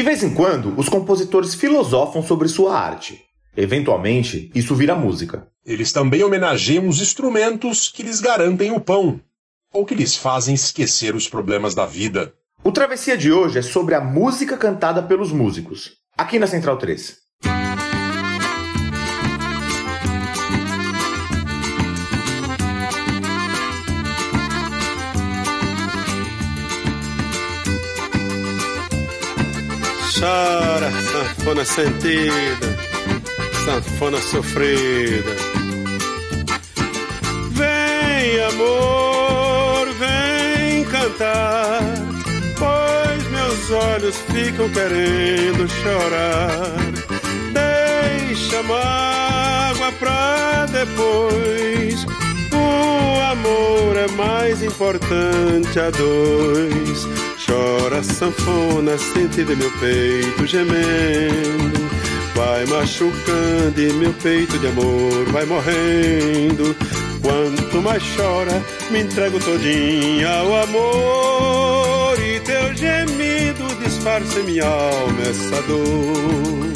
De 0.00 0.04
vez 0.04 0.22
em 0.22 0.32
quando, 0.32 0.72
os 0.78 0.88
compositores 0.88 1.54
filosofam 1.54 2.22
sobre 2.22 2.48
sua 2.48 2.74
arte. 2.74 3.22
Eventualmente, 3.54 4.50
isso 4.54 4.74
vira 4.74 4.94
música. 4.94 5.46
Eles 5.62 5.92
também 5.92 6.24
homenageiam 6.24 6.88
os 6.88 7.02
instrumentos 7.02 7.90
que 7.90 8.02
lhes 8.02 8.18
garantem 8.18 8.70
o 8.70 8.80
pão, 8.80 9.20
ou 9.70 9.84
que 9.84 9.94
lhes 9.94 10.16
fazem 10.16 10.54
esquecer 10.54 11.14
os 11.14 11.28
problemas 11.28 11.74
da 11.74 11.84
vida. 11.84 12.32
O 12.64 12.72
Travessia 12.72 13.14
de 13.14 13.30
hoje 13.30 13.58
é 13.58 13.62
sobre 13.62 13.94
a 13.94 14.00
música 14.00 14.56
cantada 14.56 15.02
pelos 15.02 15.32
músicos, 15.32 15.90
aqui 16.16 16.38
na 16.38 16.46
Central 16.46 16.78
3. 16.78 17.18
Chora, 30.20 30.90
sanfona 31.10 31.64
sentida, 31.64 32.76
sanfona 33.64 34.18
sofrida. 34.20 35.34
Vem, 37.52 38.38
amor, 38.44 39.88
vem 39.98 40.84
cantar, 40.84 41.80
pois 42.58 43.30
meus 43.30 43.70
olhos 43.70 44.16
ficam 44.30 44.68
querendo 44.68 45.66
chorar. 45.66 46.68
Deixa 47.54 48.62
mágoa 48.62 49.90
pra 49.92 50.66
depois. 50.66 52.04
O 52.52 53.20
amor 53.32 53.96
é 53.96 54.08
mais 54.08 54.62
importante 54.62 55.80
a 55.80 55.88
dois. 55.88 57.08
Chora 57.50 58.00
sanfona, 58.00 58.96
sentida 58.96 59.56
meu 59.56 59.70
peito 59.80 60.46
gemendo. 60.46 61.80
Vai 62.32 62.64
machucando 62.66 63.80
e 63.80 63.92
meu 63.94 64.12
peito 64.12 64.56
de 64.56 64.68
amor 64.68 65.24
vai 65.32 65.44
morrendo. 65.46 66.76
Quanto 67.20 67.82
mais 67.82 68.04
chora, 68.14 68.62
me 68.92 69.00
entrego 69.00 69.40
todinha 69.40 70.28
ao 70.28 70.62
amor. 70.62 72.20
E 72.20 72.38
teu 72.38 72.72
gemido 72.76 73.64
disfarça 73.82 74.38
em 74.38 74.44
minha 74.44 74.66
alma 74.66 75.22
essa 75.22 75.60
dor. 75.62 76.70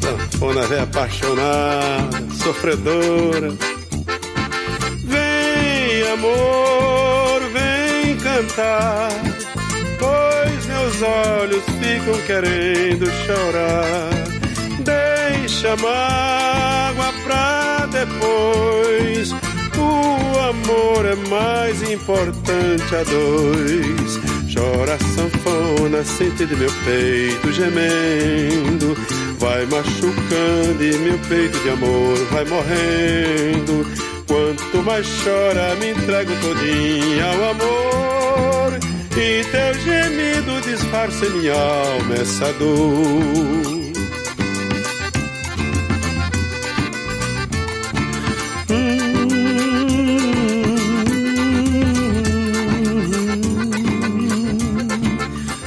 Sanfona 0.30 0.64
velha 0.68 0.84
apaixonada, 0.84 2.24
sofredora 2.40 3.77
amor, 6.08 7.40
vem 7.52 8.16
cantar, 8.16 9.10
pois 9.98 10.66
meus 10.66 11.02
olhos 11.02 11.64
ficam 11.64 12.20
querendo 12.26 13.06
chorar. 13.26 14.10
Deixa 14.80 15.76
mágoa 15.76 17.12
pra 17.24 17.86
depois. 17.86 19.32
O 19.76 20.38
amor 20.40 21.06
é 21.06 21.14
mais 21.28 21.82
importante 21.90 22.94
a 22.94 23.02
dois. 23.04 24.18
Chora 24.52 24.98
sanfona, 25.14 26.02
sente 26.04 26.46
de 26.46 26.56
meu 26.56 26.70
peito 26.84 27.52
gemendo. 27.52 28.96
Vai 29.38 29.66
machucando 29.66 30.82
e 30.82 30.98
meu 30.98 31.18
peito 31.28 31.58
de 31.60 31.70
amor 31.70 32.16
vai 32.30 32.44
morrendo. 32.44 34.17
Quanto 34.28 34.82
mais 34.84 35.06
chora, 35.24 35.74
me 35.76 35.90
entrego 35.90 36.30
todinha 36.42 37.24
ao 37.24 37.50
amor. 37.50 38.78
E 39.16 39.42
teu 39.44 39.74
gemido 39.82 40.60
disfarça 40.60 41.24
em 41.24 41.30
minha 41.30 41.54
alma 41.54 42.14
essa 42.14 42.52
dor. 42.52 43.88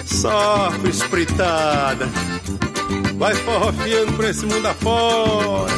Sofre 0.06 0.92
espritada, 0.92 2.08
vai 3.18 3.34
forrofiando 3.34 4.14
por 4.14 4.26
esse 4.26 4.46
mundo 4.46 4.68
afora, 4.68 5.74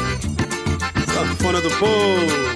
sanfona 1.14 1.62
do 1.62 1.70
povo. 1.70 2.53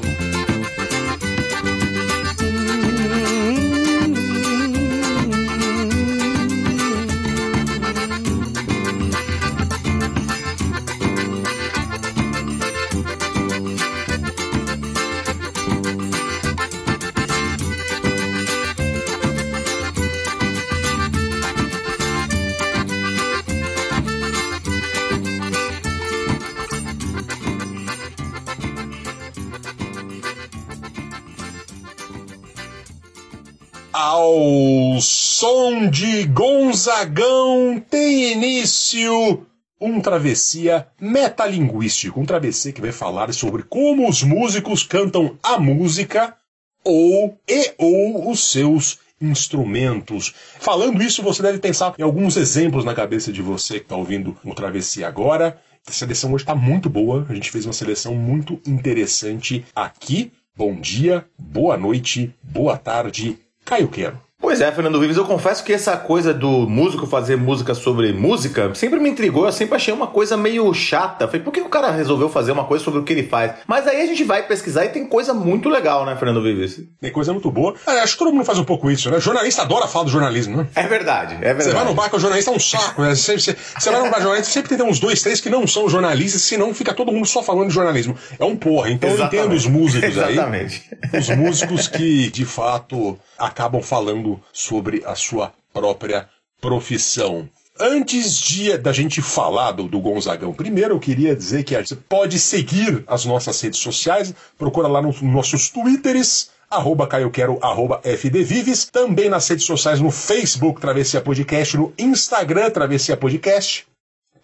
Som 35.39 35.89
de 35.89 36.25
Gonzagão 36.25 37.81
tem 37.89 38.33
início 38.33 39.47
um 39.81 40.01
travessia 40.01 40.89
metalinguístico, 41.01 42.21
um 42.21 42.27
travessia 42.27 42.73
que 42.73 42.81
vai 42.81 42.91
falar 42.91 43.33
sobre 43.33 43.63
como 43.63 44.09
os 44.09 44.25
músicos 44.25 44.83
cantam 44.83 45.39
a 45.41 45.57
música 45.57 46.35
ou 46.83 47.39
e 47.49 47.73
ou 47.79 48.29
os 48.29 48.51
seus 48.51 48.99
instrumentos. 49.21 50.35
Falando 50.59 51.01
isso, 51.01 51.23
você 51.23 51.41
deve 51.41 51.61
pensar 51.61 51.95
em 51.97 52.03
alguns 52.03 52.37
exemplos 52.37 52.85
na 52.85 52.93
cabeça 52.93 53.33
de 53.33 53.41
você 53.41 53.75
que 53.75 53.85
está 53.85 53.95
ouvindo 53.95 54.37
o 54.43 54.53
Travessia 54.53 55.07
agora. 55.07 55.57
A 55.87 55.93
seleção 55.93 56.33
hoje 56.33 56.43
está 56.43 56.57
muito 56.57 56.91
boa, 56.91 57.25
a 57.29 57.35
gente 57.35 57.53
fez 57.53 57.65
uma 57.65 57.73
seleção 57.73 58.13
muito 58.17 58.61
interessante 58.67 59.65
aqui. 59.73 60.33
Bom 60.57 60.75
dia, 60.75 61.25
boa 61.39 61.77
noite, 61.77 62.35
boa 62.43 62.77
tarde, 62.77 63.39
Caio 63.65 63.87
Quero. 63.87 64.28
Pois 64.41 64.61
é, 64.61 64.71
Fernando 64.71 65.01
Vives, 65.01 65.17
eu 65.17 65.25
confesso 65.25 65.65
que 65.65 65.73
essa 65.73 65.97
coisa 65.97 66.33
do 66.33 66.49
músico 66.69 67.09
fazer 67.09 67.37
música 67.37 67.75
sobre 67.75 68.13
música 68.13 68.73
sempre 68.73 69.01
me 69.01 69.11
intrigou, 69.11 69.47
eu 69.47 69.53
sempre 69.53 69.75
achei 69.75 69.93
uma 69.93 70.07
coisa 70.07 70.37
meio 70.37 70.73
chata. 70.73 71.27
Falei, 71.27 71.43
por 71.43 71.53
que 71.53 71.61
o 71.61 71.69
cara 71.69 71.91
resolveu 71.91 72.29
fazer 72.29 72.53
uma 72.53 72.65
coisa 72.65 72.85
sobre 72.85 73.01
o 73.01 73.03
que 73.03 73.13
ele 73.13 73.25
faz? 73.25 73.55
Mas 73.67 73.89
aí 73.89 74.01
a 74.01 74.07
gente 74.07 74.23
vai 74.23 74.47
pesquisar 74.47 74.85
e 74.85 74.91
tem 74.91 75.05
coisa 75.07 75.35
muito 75.35 75.69
legal, 75.69 76.07
né, 76.07 76.15
Fernando 76.15 76.41
Vives? 76.41 76.81
Tem 77.01 77.11
coisa 77.11 77.33
muito 77.33 77.51
boa. 77.51 77.75
É, 77.85 77.99
acho 77.99 78.13
que 78.13 78.19
todo 78.21 78.33
mundo 78.33 78.45
faz 78.45 78.61
um 78.61 78.65
pouco 78.65 78.89
isso, 78.89 79.11
né? 79.11 79.19
jornalista 79.19 79.63
adora 79.63 79.89
falar 79.89 80.05
do 80.05 80.11
jornalismo, 80.11 80.59
né? 80.59 80.69
É 80.77 80.87
verdade, 80.87 81.35
é 81.35 81.39
verdade. 81.39 81.65
Você 81.65 81.73
vai 81.73 81.85
no 81.85 81.95
bar 81.95 82.09
com 82.09 82.17
o 82.17 82.21
jornalista, 82.21 82.53
é 82.53 82.55
um 82.55 82.61
saco, 82.61 83.03
né? 83.03 83.17
Você, 83.17 83.37
você, 83.37 83.57
você 83.77 83.91
vai 83.91 84.01
no 84.01 84.09
bar 84.09 84.21
jornalista, 84.21 84.53
sempre 84.53 84.77
tem 84.77 84.87
uns 84.87 85.01
dois, 85.01 85.21
três 85.21 85.41
que 85.41 85.51
não 85.51 85.67
são 85.67 85.89
jornalistas, 85.89 86.43
senão 86.43 86.73
fica 86.73 86.95
todo 86.95 87.11
mundo 87.11 87.27
só 87.27 87.43
falando 87.43 87.69
de 87.69 87.75
jornalismo. 87.75 88.17
É 88.39 88.45
um 88.45 88.55
porra. 88.55 88.89
Então 88.89 89.11
Exatamente. 89.11 89.35
eu 89.37 89.41
entendo 89.41 89.57
os 89.57 89.67
músicos 89.67 90.17
aí. 90.17 90.33
Exatamente. 90.35 90.91
Os 91.13 91.29
músicos 91.31 91.89
que, 91.89 92.31
de 92.31 92.45
fato, 92.45 93.19
acabam 93.37 93.83
falando 93.83 94.28
sobre 94.53 95.03
a 95.05 95.15
sua 95.15 95.53
própria 95.73 96.29
profissão. 96.61 97.49
Antes 97.81 98.37
de 98.37 98.77
da 98.77 98.93
gente 98.93 99.23
falar 99.23 99.73
do, 99.73 99.85
do 99.85 100.01
Gonzagão, 100.01 100.53
primeiro 100.53 100.95
eu 100.95 101.01
queria 101.01 101.37
dizer 101.37 101.63
que 101.63 101.81
você 101.81 101.95
pode 101.95 102.39
seguir 102.39 103.05
as 103.07 103.25
nossas 103.25 103.61
redes 103.61 103.79
sociais, 103.79 104.35
procura 104.59 104.89
lá 104.89 105.01
nos 105.01 105.23
nossos 105.23 105.69
twitters, 105.69 106.51
arroba 106.69 107.07
caioquero, 107.07 107.59
arroba 107.63 108.01
fdvives, 108.03 108.87
também 108.87 109.29
nas 109.29 109.47
redes 109.49 109.65
sociais 109.65 110.01
no 110.01 110.11
Facebook 110.11 110.81
Travessia 110.81 111.21
Podcast, 111.21 111.77
no 111.77 111.93
Instagram 111.97 112.71
Travessia 112.71 113.17
Podcast. 113.17 113.87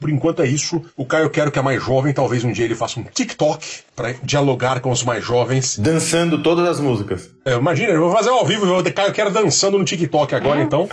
Por 0.04 0.10
enquanto 0.10 0.42
é 0.42 0.46
isso. 0.46 0.82
O 0.98 1.06
Caio 1.06 1.30
Quero, 1.30 1.50
que 1.50 1.58
é 1.58 1.62
mais 1.62 1.82
jovem, 1.82 2.12
talvez 2.12 2.44
um 2.44 2.52
dia 2.52 2.66
ele 2.66 2.74
faça 2.74 3.00
um 3.00 3.04
TikTok 3.04 3.66
para 3.96 4.14
dialogar 4.22 4.80
com 4.80 4.90
os 4.90 5.02
mais 5.02 5.24
jovens. 5.24 5.78
Dançando 5.78 6.42
todas 6.42 6.68
as 6.68 6.78
músicas. 6.78 7.30
É, 7.42 7.54
imagina, 7.54 7.88
eu 7.88 8.00
vou 8.00 8.12
fazer 8.12 8.28
ao 8.28 8.44
vivo, 8.44 8.66
eu 8.66 8.92
Caio 8.92 9.14
Quero 9.14 9.30
dançando 9.30 9.78
no 9.78 9.84
TikTok 9.86 10.34
agora, 10.34 10.60
então. 10.60 10.86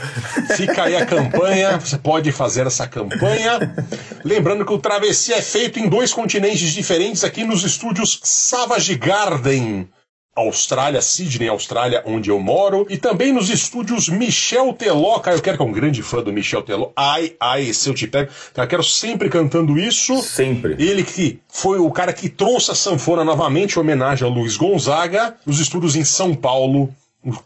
Fica 0.55 0.83
aí 0.83 0.95
a 0.95 1.05
campanha, 1.05 1.77
você 1.77 1.97
pode 1.97 2.31
fazer 2.31 2.65
essa 2.65 2.87
campanha. 2.87 3.75
Lembrando 4.23 4.65
que 4.65 4.71
o 4.71 4.77
Travessia 4.77 5.35
é 5.35 5.41
feito 5.41 5.77
em 5.77 5.89
dois 5.89 6.13
continentes 6.13 6.71
diferentes 6.71 7.25
aqui 7.25 7.43
nos 7.43 7.65
estúdios 7.65 8.17
Savage 8.23 8.95
Garden. 8.95 9.89
Austrália, 10.35 11.01
Sydney, 11.01 11.49
Austrália, 11.49 12.01
onde 12.05 12.29
eu 12.29 12.39
moro, 12.39 12.85
e 12.89 12.97
também 12.97 13.33
nos 13.33 13.49
estúdios 13.49 14.07
Michel 14.07 14.73
Teló, 14.73 15.19
cara, 15.19 15.35
eu 15.35 15.41
quero 15.41 15.57
que 15.57 15.63
é 15.63 15.65
um 15.65 15.71
grande 15.71 16.01
fã 16.01 16.23
do 16.23 16.31
Michel 16.31 16.61
Teló. 16.61 16.91
Ai, 16.95 17.35
ai, 17.39 17.73
se 17.73 17.89
eu 17.89 17.93
te 17.93 18.07
pego. 18.07 18.31
Cara, 18.53 18.65
eu 18.65 18.69
quero 18.69 18.83
sempre 18.83 19.29
cantando 19.29 19.77
isso. 19.77 20.21
Sempre. 20.21 20.75
Ele 20.79 21.03
que 21.03 21.39
foi 21.49 21.79
o 21.79 21.91
cara 21.91 22.13
que 22.13 22.29
trouxe 22.29 22.71
a 22.71 22.75
sanfona 22.75 23.23
novamente, 23.25 23.75
em 23.75 23.79
homenagem 23.79 24.25
ao 24.25 24.33
Luiz 24.33 24.55
Gonzaga, 24.55 25.35
nos 25.45 25.59
estúdios 25.59 25.95
em 25.95 26.05
São 26.05 26.33
Paulo, 26.33 26.93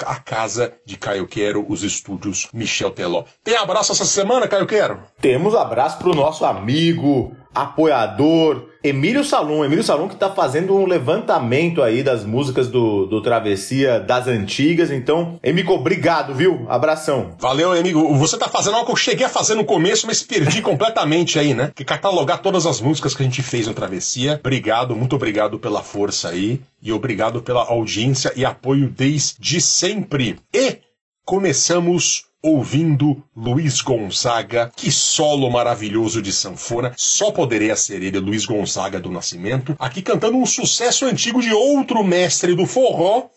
a 0.06 0.16
casa 0.16 0.74
de 0.86 0.96
Caio 0.96 1.28
Quero, 1.28 1.66
os 1.68 1.84
estúdios 1.84 2.48
Michel 2.54 2.92
Teló. 2.92 3.24
Tem 3.44 3.58
abraço 3.58 3.92
essa 3.92 4.06
semana, 4.06 4.48
Caio 4.48 4.68
Quero? 4.68 5.00
Temos 5.20 5.54
abraço 5.56 5.98
pro 5.98 6.16
nosso 6.16 6.46
amigo, 6.46 7.36
apoiador, 7.56 8.66
Emílio 8.84 9.24
Salum. 9.24 9.66
Emílio 9.66 9.84
Salum 9.84 10.07
que 10.07 10.16
tá 10.16 10.30
fazendo 10.30 10.75
um 10.75 10.86
levantamento 10.86 11.81
aí 11.81 12.04
das 12.04 12.24
músicas 12.24 12.68
do, 12.68 13.07
do 13.07 13.22
Travessia 13.22 14.00
das 14.00 14.28
antigas. 14.28 14.92
Então, 14.92 15.40
Emico, 15.42 15.74
obrigado, 15.74 16.36
viu? 16.36 16.68
Abração. 16.69 17.36
Valeu, 17.40 17.72
amigo. 17.72 18.13
Você 18.16 18.38
tá 18.38 18.48
fazendo 18.48 18.75
algo 18.75 18.86
que 18.86 18.92
eu 18.92 18.98
cheguei 18.98 19.25
a 19.25 19.30
fazer 19.30 19.56
no 19.56 19.66
começo, 19.66 20.06
mas 20.06 20.22
perdi 20.22 20.62
completamente 20.62 21.40
aí, 21.40 21.54
né? 21.54 21.72
Que 21.74 21.84
catalogar 21.84 22.42
todas 22.42 22.66
as 22.68 22.80
músicas 22.80 23.16
que 23.16 23.24
a 23.24 23.25
gente 23.25 23.42
fez 23.42 23.66
no 23.66 23.74
Travessia. 23.74 24.40
Obrigado, 24.40 24.96
muito 24.96 25.16
obrigado 25.16 25.57
pela 25.57 25.81
força 25.81 26.30
aí. 26.30 26.62
E 26.81 26.92
obrigado 26.92 27.42
pela 27.42 27.63
audiência 27.63 28.31
e 28.36 28.46
apoio 28.46 28.88
desde 28.88 29.60
sempre. 29.62 30.38
E 30.54 30.78
começamos 31.25 32.25
ouvindo 32.45 33.24
Luiz 33.36 33.81
Gonzaga, 33.81 34.71
que 34.75 34.92
solo 34.92 35.50
maravilhoso 35.50 36.21
de 36.21 36.31
sanfona, 36.31 36.94
só 36.95 37.31
poderia 37.31 37.75
ser 37.75 38.03
ele, 38.03 38.19
Luiz 38.19 38.45
Gonzaga 38.45 39.00
do 39.00 39.09
Nascimento, 39.09 39.75
aqui 39.80 40.03
cantando 40.03 40.38
um 40.38 40.45
sucesso 40.45 41.06
antigo 41.06 41.42
de 41.42 41.51
outro 41.51 42.03
mestre 42.03 42.53
do 42.53 42.68
forró, 42.68 43.30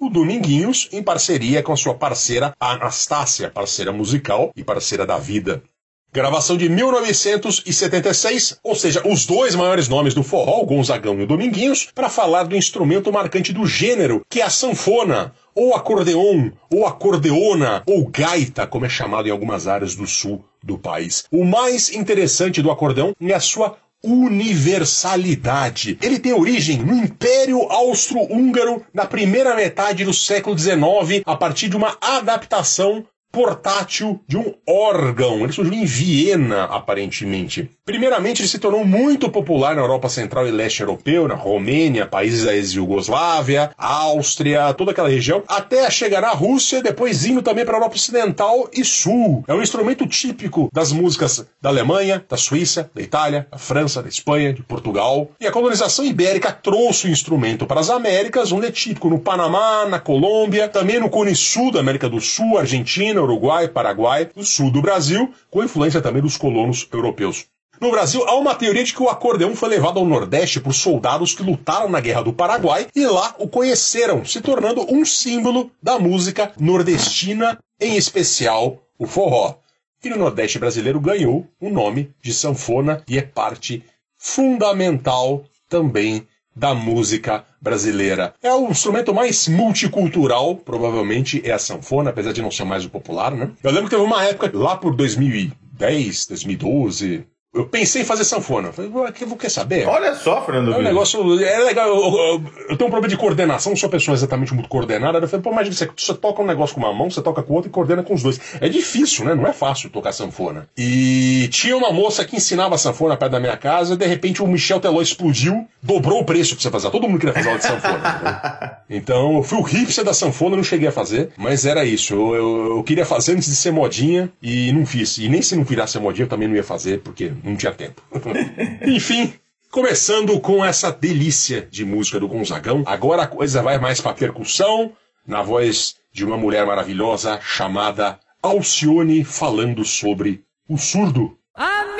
o 0.00 0.08
Dominguinhos, 0.08 0.88
em 0.92 1.02
parceria 1.02 1.62
com 1.62 1.74
a 1.74 1.76
sua 1.76 1.92
parceira 1.94 2.54
Anastácia, 2.58 3.50
parceira 3.50 3.92
musical 3.92 4.50
e 4.56 4.64
parceira 4.64 5.04
da 5.04 5.18
vida. 5.18 5.62
Gravação 6.10 6.56
de 6.56 6.70
1976, 6.70 8.60
ou 8.64 8.74
seja, 8.74 9.06
os 9.06 9.26
dois 9.26 9.54
maiores 9.54 9.88
nomes 9.88 10.14
do 10.14 10.22
forró, 10.22 10.62
o 10.62 10.66
Gonzagão 10.66 11.20
e 11.20 11.24
o 11.24 11.26
Dominguinhos, 11.26 11.90
para 11.94 12.08
falar 12.08 12.44
do 12.44 12.56
instrumento 12.56 13.12
marcante 13.12 13.52
do 13.52 13.66
gênero, 13.66 14.24
que 14.26 14.40
é 14.40 14.44
a 14.44 14.48
sanfona, 14.48 15.34
ou 15.58 15.74
acordeon, 15.74 16.52
ou 16.70 16.86
acordeona, 16.86 17.82
ou 17.84 18.06
gaita, 18.06 18.64
como 18.64 18.86
é 18.86 18.88
chamado 18.88 19.26
em 19.26 19.32
algumas 19.32 19.66
áreas 19.66 19.96
do 19.96 20.06
sul 20.06 20.44
do 20.62 20.78
país. 20.78 21.24
O 21.32 21.44
mais 21.44 21.90
interessante 21.90 22.62
do 22.62 22.70
acordeão 22.70 23.12
é 23.20 23.34
a 23.34 23.40
sua 23.40 23.76
universalidade. 24.04 25.98
Ele 26.00 26.20
tem 26.20 26.32
origem 26.32 26.78
no 26.78 26.94
Império 26.94 27.60
Austro-Húngaro 27.62 28.86
na 28.94 29.04
primeira 29.04 29.56
metade 29.56 30.04
do 30.04 30.14
século 30.14 30.56
XIX, 30.56 31.24
a 31.26 31.34
partir 31.34 31.68
de 31.68 31.76
uma 31.76 31.98
adaptação 32.00 33.04
portátil 33.38 34.20
de 34.26 34.36
um 34.36 34.52
órgão. 34.68 35.44
Ele 35.44 35.52
surgiu 35.52 35.72
em 35.72 35.84
Viena, 35.84 36.64
aparentemente. 36.64 37.70
Primeiramente, 37.84 38.42
ele 38.42 38.48
se 38.48 38.58
tornou 38.58 38.84
muito 38.84 39.30
popular 39.30 39.76
na 39.76 39.80
Europa 39.80 40.08
Central 40.08 40.48
e 40.48 40.50
Leste 40.50 40.80
Europeu, 40.80 41.28
na 41.28 41.36
Romênia, 41.36 42.04
países 42.04 42.44
da 42.44 42.52
ex-Yugoslávia, 42.52 43.70
Áustria, 43.78 44.74
toda 44.74 44.90
aquela 44.90 45.08
região, 45.08 45.44
até 45.46 45.88
chegar 45.88 46.24
à 46.24 46.30
Rússia, 46.30 46.82
depois 46.82 47.24
indo 47.24 47.40
também 47.40 47.64
para 47.64 47.74
a 47.74 47.78
Europa 47.78 47.94
Ocidental 47.94 48.68
e 48.72 48.84
Sul. 48.84 49.44
É 49.46 49.54
um 49.54 49.62
instrumento 49.62 50.04
típico 50.04 50.68
das 50.72 50.90
músicas 50.90 51.46
da 51.62 51.68
Alemanha, 51.68 52.24
da 52.28 52.36
Suíça, 52.36 52.90
da 52.92 53.00
Itália, 53.00 53.46
da 53.52 53.56
França, 53.56 54.02
da 54.02 54.08
Espanha, 54.08 54.52
de 54.52 54.64
Portugal. 54.64 55.30
E 55.40 55.46
a 55.46 55.52
colonização 55.52 56.04
ibérica 56.04 56.50
trouxe 56.50 57.06
o 57.06 57.10
instrumento 57.10 57.66
para 57.66 57.78
as 57.78 57.88
Américas, 57.88 58.50
onde 58.50 58.66
é 58.66 58.70
típico 58.72 59.08
no 59.08 59.20
Panamá, 59.20 59.86
na 59.86 60.00
Colômbia, 60.00 60.68
também 60.68 60.98
no 60.98 61.08
Cone 61.08 61.36
Sul 61.36 61.70
da 61.70 61.78
América 61.78 62.08
do 62.08 62.20
Sul, 62.20 62.58
Argentina, 62.58 63.27
Uruguai, 63.28 63.68
Paraguai, 63.68 64.30
no 64.34 64.44
sul 64.44 64.70
do 64.70 64.82
Brasil, 64.82 65.32
com 65.50 65.62
influência 65.62 66.00
também 66.00 66.22
dos 66.22 66.36
colonos 66.36 66.88
europeus. 66.92 67.46
No 67.80 67.92
Brasil, 67.92 68.24
há 68.26 68.34
uma 68.34 68.56
teoria 68.56 68.82
de 68.82 68.92
que 68.92 69.02
o 69.02 69.08
acordeão 69.08 69.54
foi 69.54 69.68
levado 69.68 70.00
ao 70.00 70.04
Nordeste 70.04 70.60
por 70.60 70.74
soldados 70.74 71.32
que 71.32 71.44
lutaram 71.44 71.88
na 71.88 72.00
Guerra 72.00 72.22
do 72.22 72.32
Paraguai 72.32 72.88
e 72.94 73.06
lá 73.06 73.36
o 73.38 73.46
conheceram, 73.46 74.24
se 74.24 74.40
tornando 74.40 74.84
um 74.92 75.04
símbolo 75.04 75.70
da 75.80 75.96
música 75.98 76.52
nordestina, 76.58 77.56
em 77.80 77.96
especial 77.96 78.82
o 78.98 79.06
forró. 79.06 79.54
E 80.02 80.08
no 80.08 80.16
Nordeste 80.16 80.58
brasileiro 80.58 81.00
ganhou 81.00 81.46
o 81.60 81.70
nome 81.70 82.12
de 82.20 82.34
sanfona 82.34 83.02
e 83.06 83.16
é 83.16 83.22
parte 83.22 83.84
fundamental 84.16 85.44
também 85.68 86.26
da 86.54 86.74
música 86.74 87.46
brasileira. 87.60 88.34
É 88.42 88.52
o 88.52 88.70
instrumento 88.70 89.14
mais 89.14 89.48
multicultural, 89.48 90.56
provavelmente 90.56 91.42
é 91.44 91.52
a 91.52 91.58
sanfona, 91.58 92.10
apesar 92.10 92.32
de 92.32 92.42
não 92.42 92.50
ser 92.50 92.64
mais 92.64 92.84
o 92.84 92.90
popular, 92.90 93.32
né? 93.32 93.50
Eu 93.62 93.70
lembro 93.70 93.88
que 93.88 93.96
teve 93.96 94.02
uma 94.02 94.24
época 94.24 94.50
lá 94.56 94.76
por 94.76 94.94
2010, 94.94 96.26
2012, 96.26 97.26
eu 97.58 97.66
pensei 97.66 98.02
em 98.02 98.04
fazer 98.04 98.24
sanfona. 98.24 98.72
Falei, 98.72 98.90
que 99.12 99.26
quer 99.36 99.50
saber? 99.50 99.86
Olha 99.86 100.14
só, 100.14 100.44
Fernando. 100.44 100.72
É 100.72 100.78
um 100.78 100.82
negócio. 100.82 101.42
É 101.42 101.58
legal. 101.58 101.88
Eu, 101.88 101.96
eu, 101.96 102.42
eu, 102.70 102.76
tenho 102.76 102.88
um 102.88 102.90
problema 102.90 103.08
de 103.08 103.16
coordenação, 103.16 103.70
não 103.70 103.76
sou 103.76 103.88
uma 103.88 103.92
pessoa 103.92 104.14
exatamente 104.14 104.54
muito 104.54 104.68
coordenada. 104.68 105.18
Eu 105.18 105.28
falei, 105.28 105.42
pô, 105.42 105.50
imagina, 105.50 105.74
você, 105.74 105.90
você 105.96 106.14
toca 106.14 106.40
um 106.40 106.46
negócio 106.46 106.74
com 106.74 106.80
uma 106.80 106.92
mão, 106.92 107.10
você 107.10 107.20
toca 107.20 107.42
com 107.42 107.54
outra 107.54 107.68
e 107.68 107.72
coordena 107.72 108.02
com 108.02 108.14
os 108.14 108.22
dois. 108.22 108.40
É 108.60 108.68
difícil, 108.68 109.24
né? 109.24 109.34
Não 109.34 109.46
é 109.46 109.52
fácil 109.52 109.90
tocar 109.90 110.12
sanfona. 110.12 110.68
E 110.76 111.48
tinha 111.50 111.76
uma 111.76 111.92
moça 111.92 112.24
que 112.24 112.36
ensinava 112.36 112.78
sanfona 112.78 113.16
perto 113.16 113.32
da 113.32 113.40
minha 113.40 113.56
casa, 113.56 113.94
e 113.94 113.96
de 113.96 114.06
repente 114.06 114.42
o 114.42 114.46
Michel 114.46 114.78
Teló 114.78 115.02
explodiu, 115.02 115.66
dobrou 115.82 116.20
o 116.20 116.24
preço 116.24 116.54
pra 116.54 116.62
você 116.62 116.70
fazer. 116.70 116.90
Todo 116.90 117.08
mundo 117.08 117.18
queria 117.18 117.34
fazer 117.34 117.48
aula 117.48 117.58
de 117.58 117.66
sanfona. 117.66 117.98
né? 118.22 118.76
Então, 118.90 119.36
eu 119.36 119.42
fui 119.42 119.58
o 119.58 119.62
hipster 119.62 120.04
da 120.04 120.14
sanfona, 120.14 120.56
não 120.56 120.64
cheguei 120.64 120.88
a 120.88 120.92
fazer, 120.92 121.30
mas 121.36 121.66
era 121.66 121.84
isso. 121.84 122.14
Eu, 122.14 122.34
eu, 122.34 122.76
eu 122.76 122.82
queria 122.82 123.04
fazer 123.04 123.32
antes 123.32 123.48
de 123.48 123.56
ser 123.56 123.70
modinha 123.70 124.30
e 124.42 124.72
não 124.72 124.86
fiz. 124.86 125.18
E 125.18 125.28
nem 125.28 125.42
se 125.42 125.56
não 125.56 125.64
virasse 125.64 125.98
modinha, 125.98 126.24
eu 126.24 126.28
também 126.28 126.48
não 126.48 126.56
ia 126.56 126.64
fazer, 126.64 127.00
porque 127.00 127.32
não 127.48 127.56
tinha 127.56 127.72
tempo. 127.72 128.02
Enfim, 128.86 129.32
começando 129.70 130.38
com 130.40 130.64
essa 130.64 130.90
delícia 130.90 131.66
de 131.70 131.84
música 131.84 132.20
do 132.20 132.28
Gonzagão, 132.28 132.82
agora 132.86 133.22
a 133.22 133.26
coisa 133.26 133.62
vai 133.62 133.78
mais 133.78 134.00
pra 134.00 134.14
percussão, 134.14 134.92
na 135.26 135.42
voz 135.42 135.96
de 136.12 136.24
uma 136.24 136.36
mulher 136.36 136.66
maravilhosa 136.66 137.40
chamada 137.40 138.18
Alcione 138.42 139.24
falando 139.24 139.84
sobre 139.84 140.42
o 140.68 140.78
surdo. 140.78 141.36
Amigo, 141.54 141.97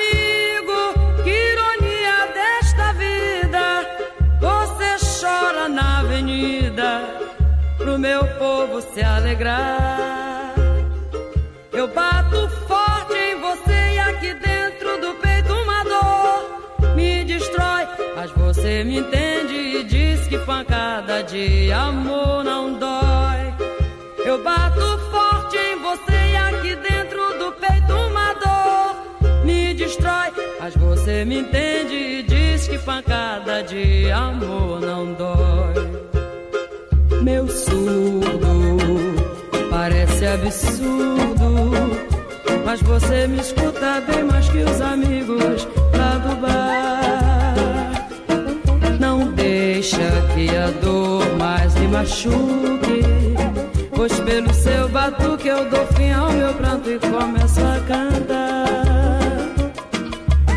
pancada 20.49 21.21
de 21.21 21.71
amor 21.71 22.43
não 22.43 22.73
dói. 22.73 23.53
Eu 24.25 24.43
bato 24.43 24.81
forte 25.11 25.55
em 25.57 25.79
você 25.79 26.17
e 26.31 26.35
aqui 26.35 26.75
dentro 26.75 27.21
do 27.37 27.51
peito 27.51 27.93
uma 27.93 28.33
dor 28.33 29.45
me 29.45 29.75
destrói. 29.75 30.31
Mas 30.59 30.75
você 30.75 31.23
me 31.23 31.41
entende 31.41 31.93
e 31.93 32.23
diz 32.23 32.67
que 32.67 32.79
pancada 32.79 33.61
de 33.61 34.09
amor 34.09 34.81
não 34.81 35.13
dói. 35.13 35.87
Meu 37.21 37.47
surdo 37.47 38.55
parece 39.69 40.25
absurdo, 40.25 41.71
mas 42.65 42.81
você 42.81 43.27
me 43.27 43.39
escuta 43.39 44.01
bem 44.01 44.23
mais 44.23 44.49
que 44.49 44.57
os 44.57 44.81
amigos 44.81 45.67
lá 45.95 46.17
do 46.17 46.35
bar. 46.41 47.08
Deixa 49.91 50.21
que 50.35 50.55
a 50.55 50.69
dor 50.83 51.25
mais 51.39 51.73
me 51.73 51.87
machuque. 51.87 53.01
Pois 53.95 54.19
pelo 54.19 54.53
seu 54.53 54.87
batuque 54.89 55.47
eu 55.47 55.67
dou 55.67 55.83
fim 55.87 56.11
ao 56.11 56.31
meu 56.31 56.53
pranto 56.53 56.91
e 56.91 56.99
começo 56.99 57.59
a 57.59 57.79
cantar. 57.87 58.69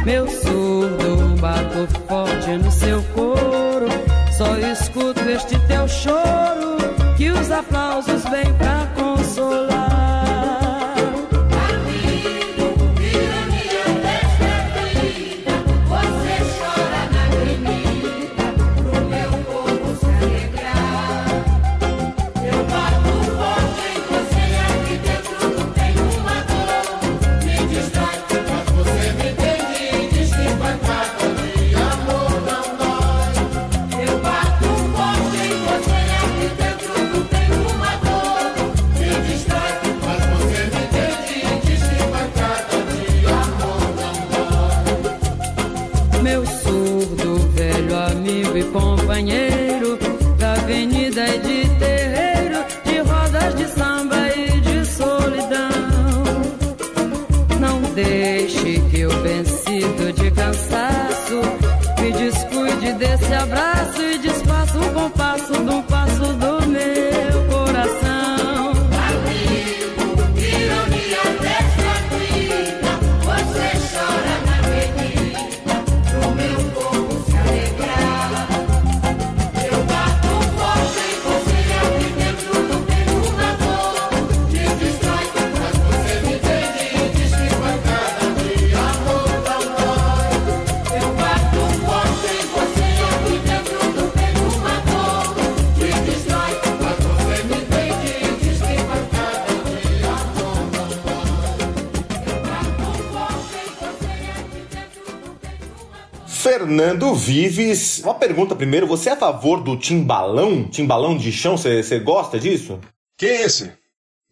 Meu 0.05 0.29
surdo 0.29 1.35
bato 1.41 1.89
forte 2.07 2.51
no 2.59 2.71
seu 2.71 3.03
couro. 3.15 3.89
Só 4.37 4.55
escuto 4.59 5.21
este 5.21 5.59
teu 5.61 5.89
choro. 5.89 6.77
Que 7.17 7.31
os 7.31 7.51
aplausos 7.51 8.25
vêm 8.25 8.53
pra 8.59 8.87
Vives. 107.33 108.01
Uma 108.05 108.13
pergunta 108.13 108.55
primeiro: 108.55 108.87
você 108.87 109.09
é 109.09 109.13
a 109.13 109.17
favor 109.17 109.63
do 109.63 109.75
timbalão? 109.75 110.65
Timbalão 110.65 111.17
de 111.17 111.33
chão? 111.33 111.57
Você 111.57 111.99
gosta 111.99 112.39
disso? 112.39 112.79
Quem 113.17 113.31
é 113.31 113.43
esse? 113.43 113.73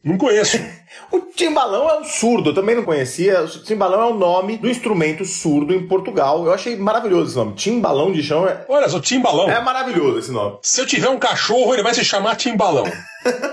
Não 0.05 0.19
conheço. 0.19 0.59
O 1.13 1.21
timbalão 1.21 1.89
é 1.89 2.01
um 2.01 2.05
surdo, 2.05 2.51
eu 2.51 2.55
também 2.55 2.75
não 2.75 2.83
conhecia. 2.83 3.43
O 3.43 3.49
timbalão 3.63 4.03
é 4.03 4.07
o 4.07 4.15
nome 4.19 4.57
do 4.59 4.69
instrumento 4.69 5.25
surdo 5.25 5.73
em 5.73 5.87
Portugal. 5.87 6.45
Eu 6.45 6.53
achei 6.53 6.77
maravilhoso 6.77 7.29
esse 7.29 7.37
nome. 7.37 7.55
Timbalão 7.55 8.11
de 8.11 8.23
chão 8.25 8.47
é, 8.47 8.65
Olha 8.69 8.89
só, 8.89 8.99
Timbalão. 8.99 9.49
é 9.49 9.61
maravilhoso 9.61 10.19
esse 10.19 10.33
nome. 10.33 10.59
Se 10.63 10.81
eu 10.81 10.87
tiver 10.87 11.09
um 11.09 11.19
cachorro, 11.19 11.73
ele 11.73 11.85
vai 11.85 11.95
se 11.95 12.05
chamar 12.05 12.35
Timbalão. 12.35 12.85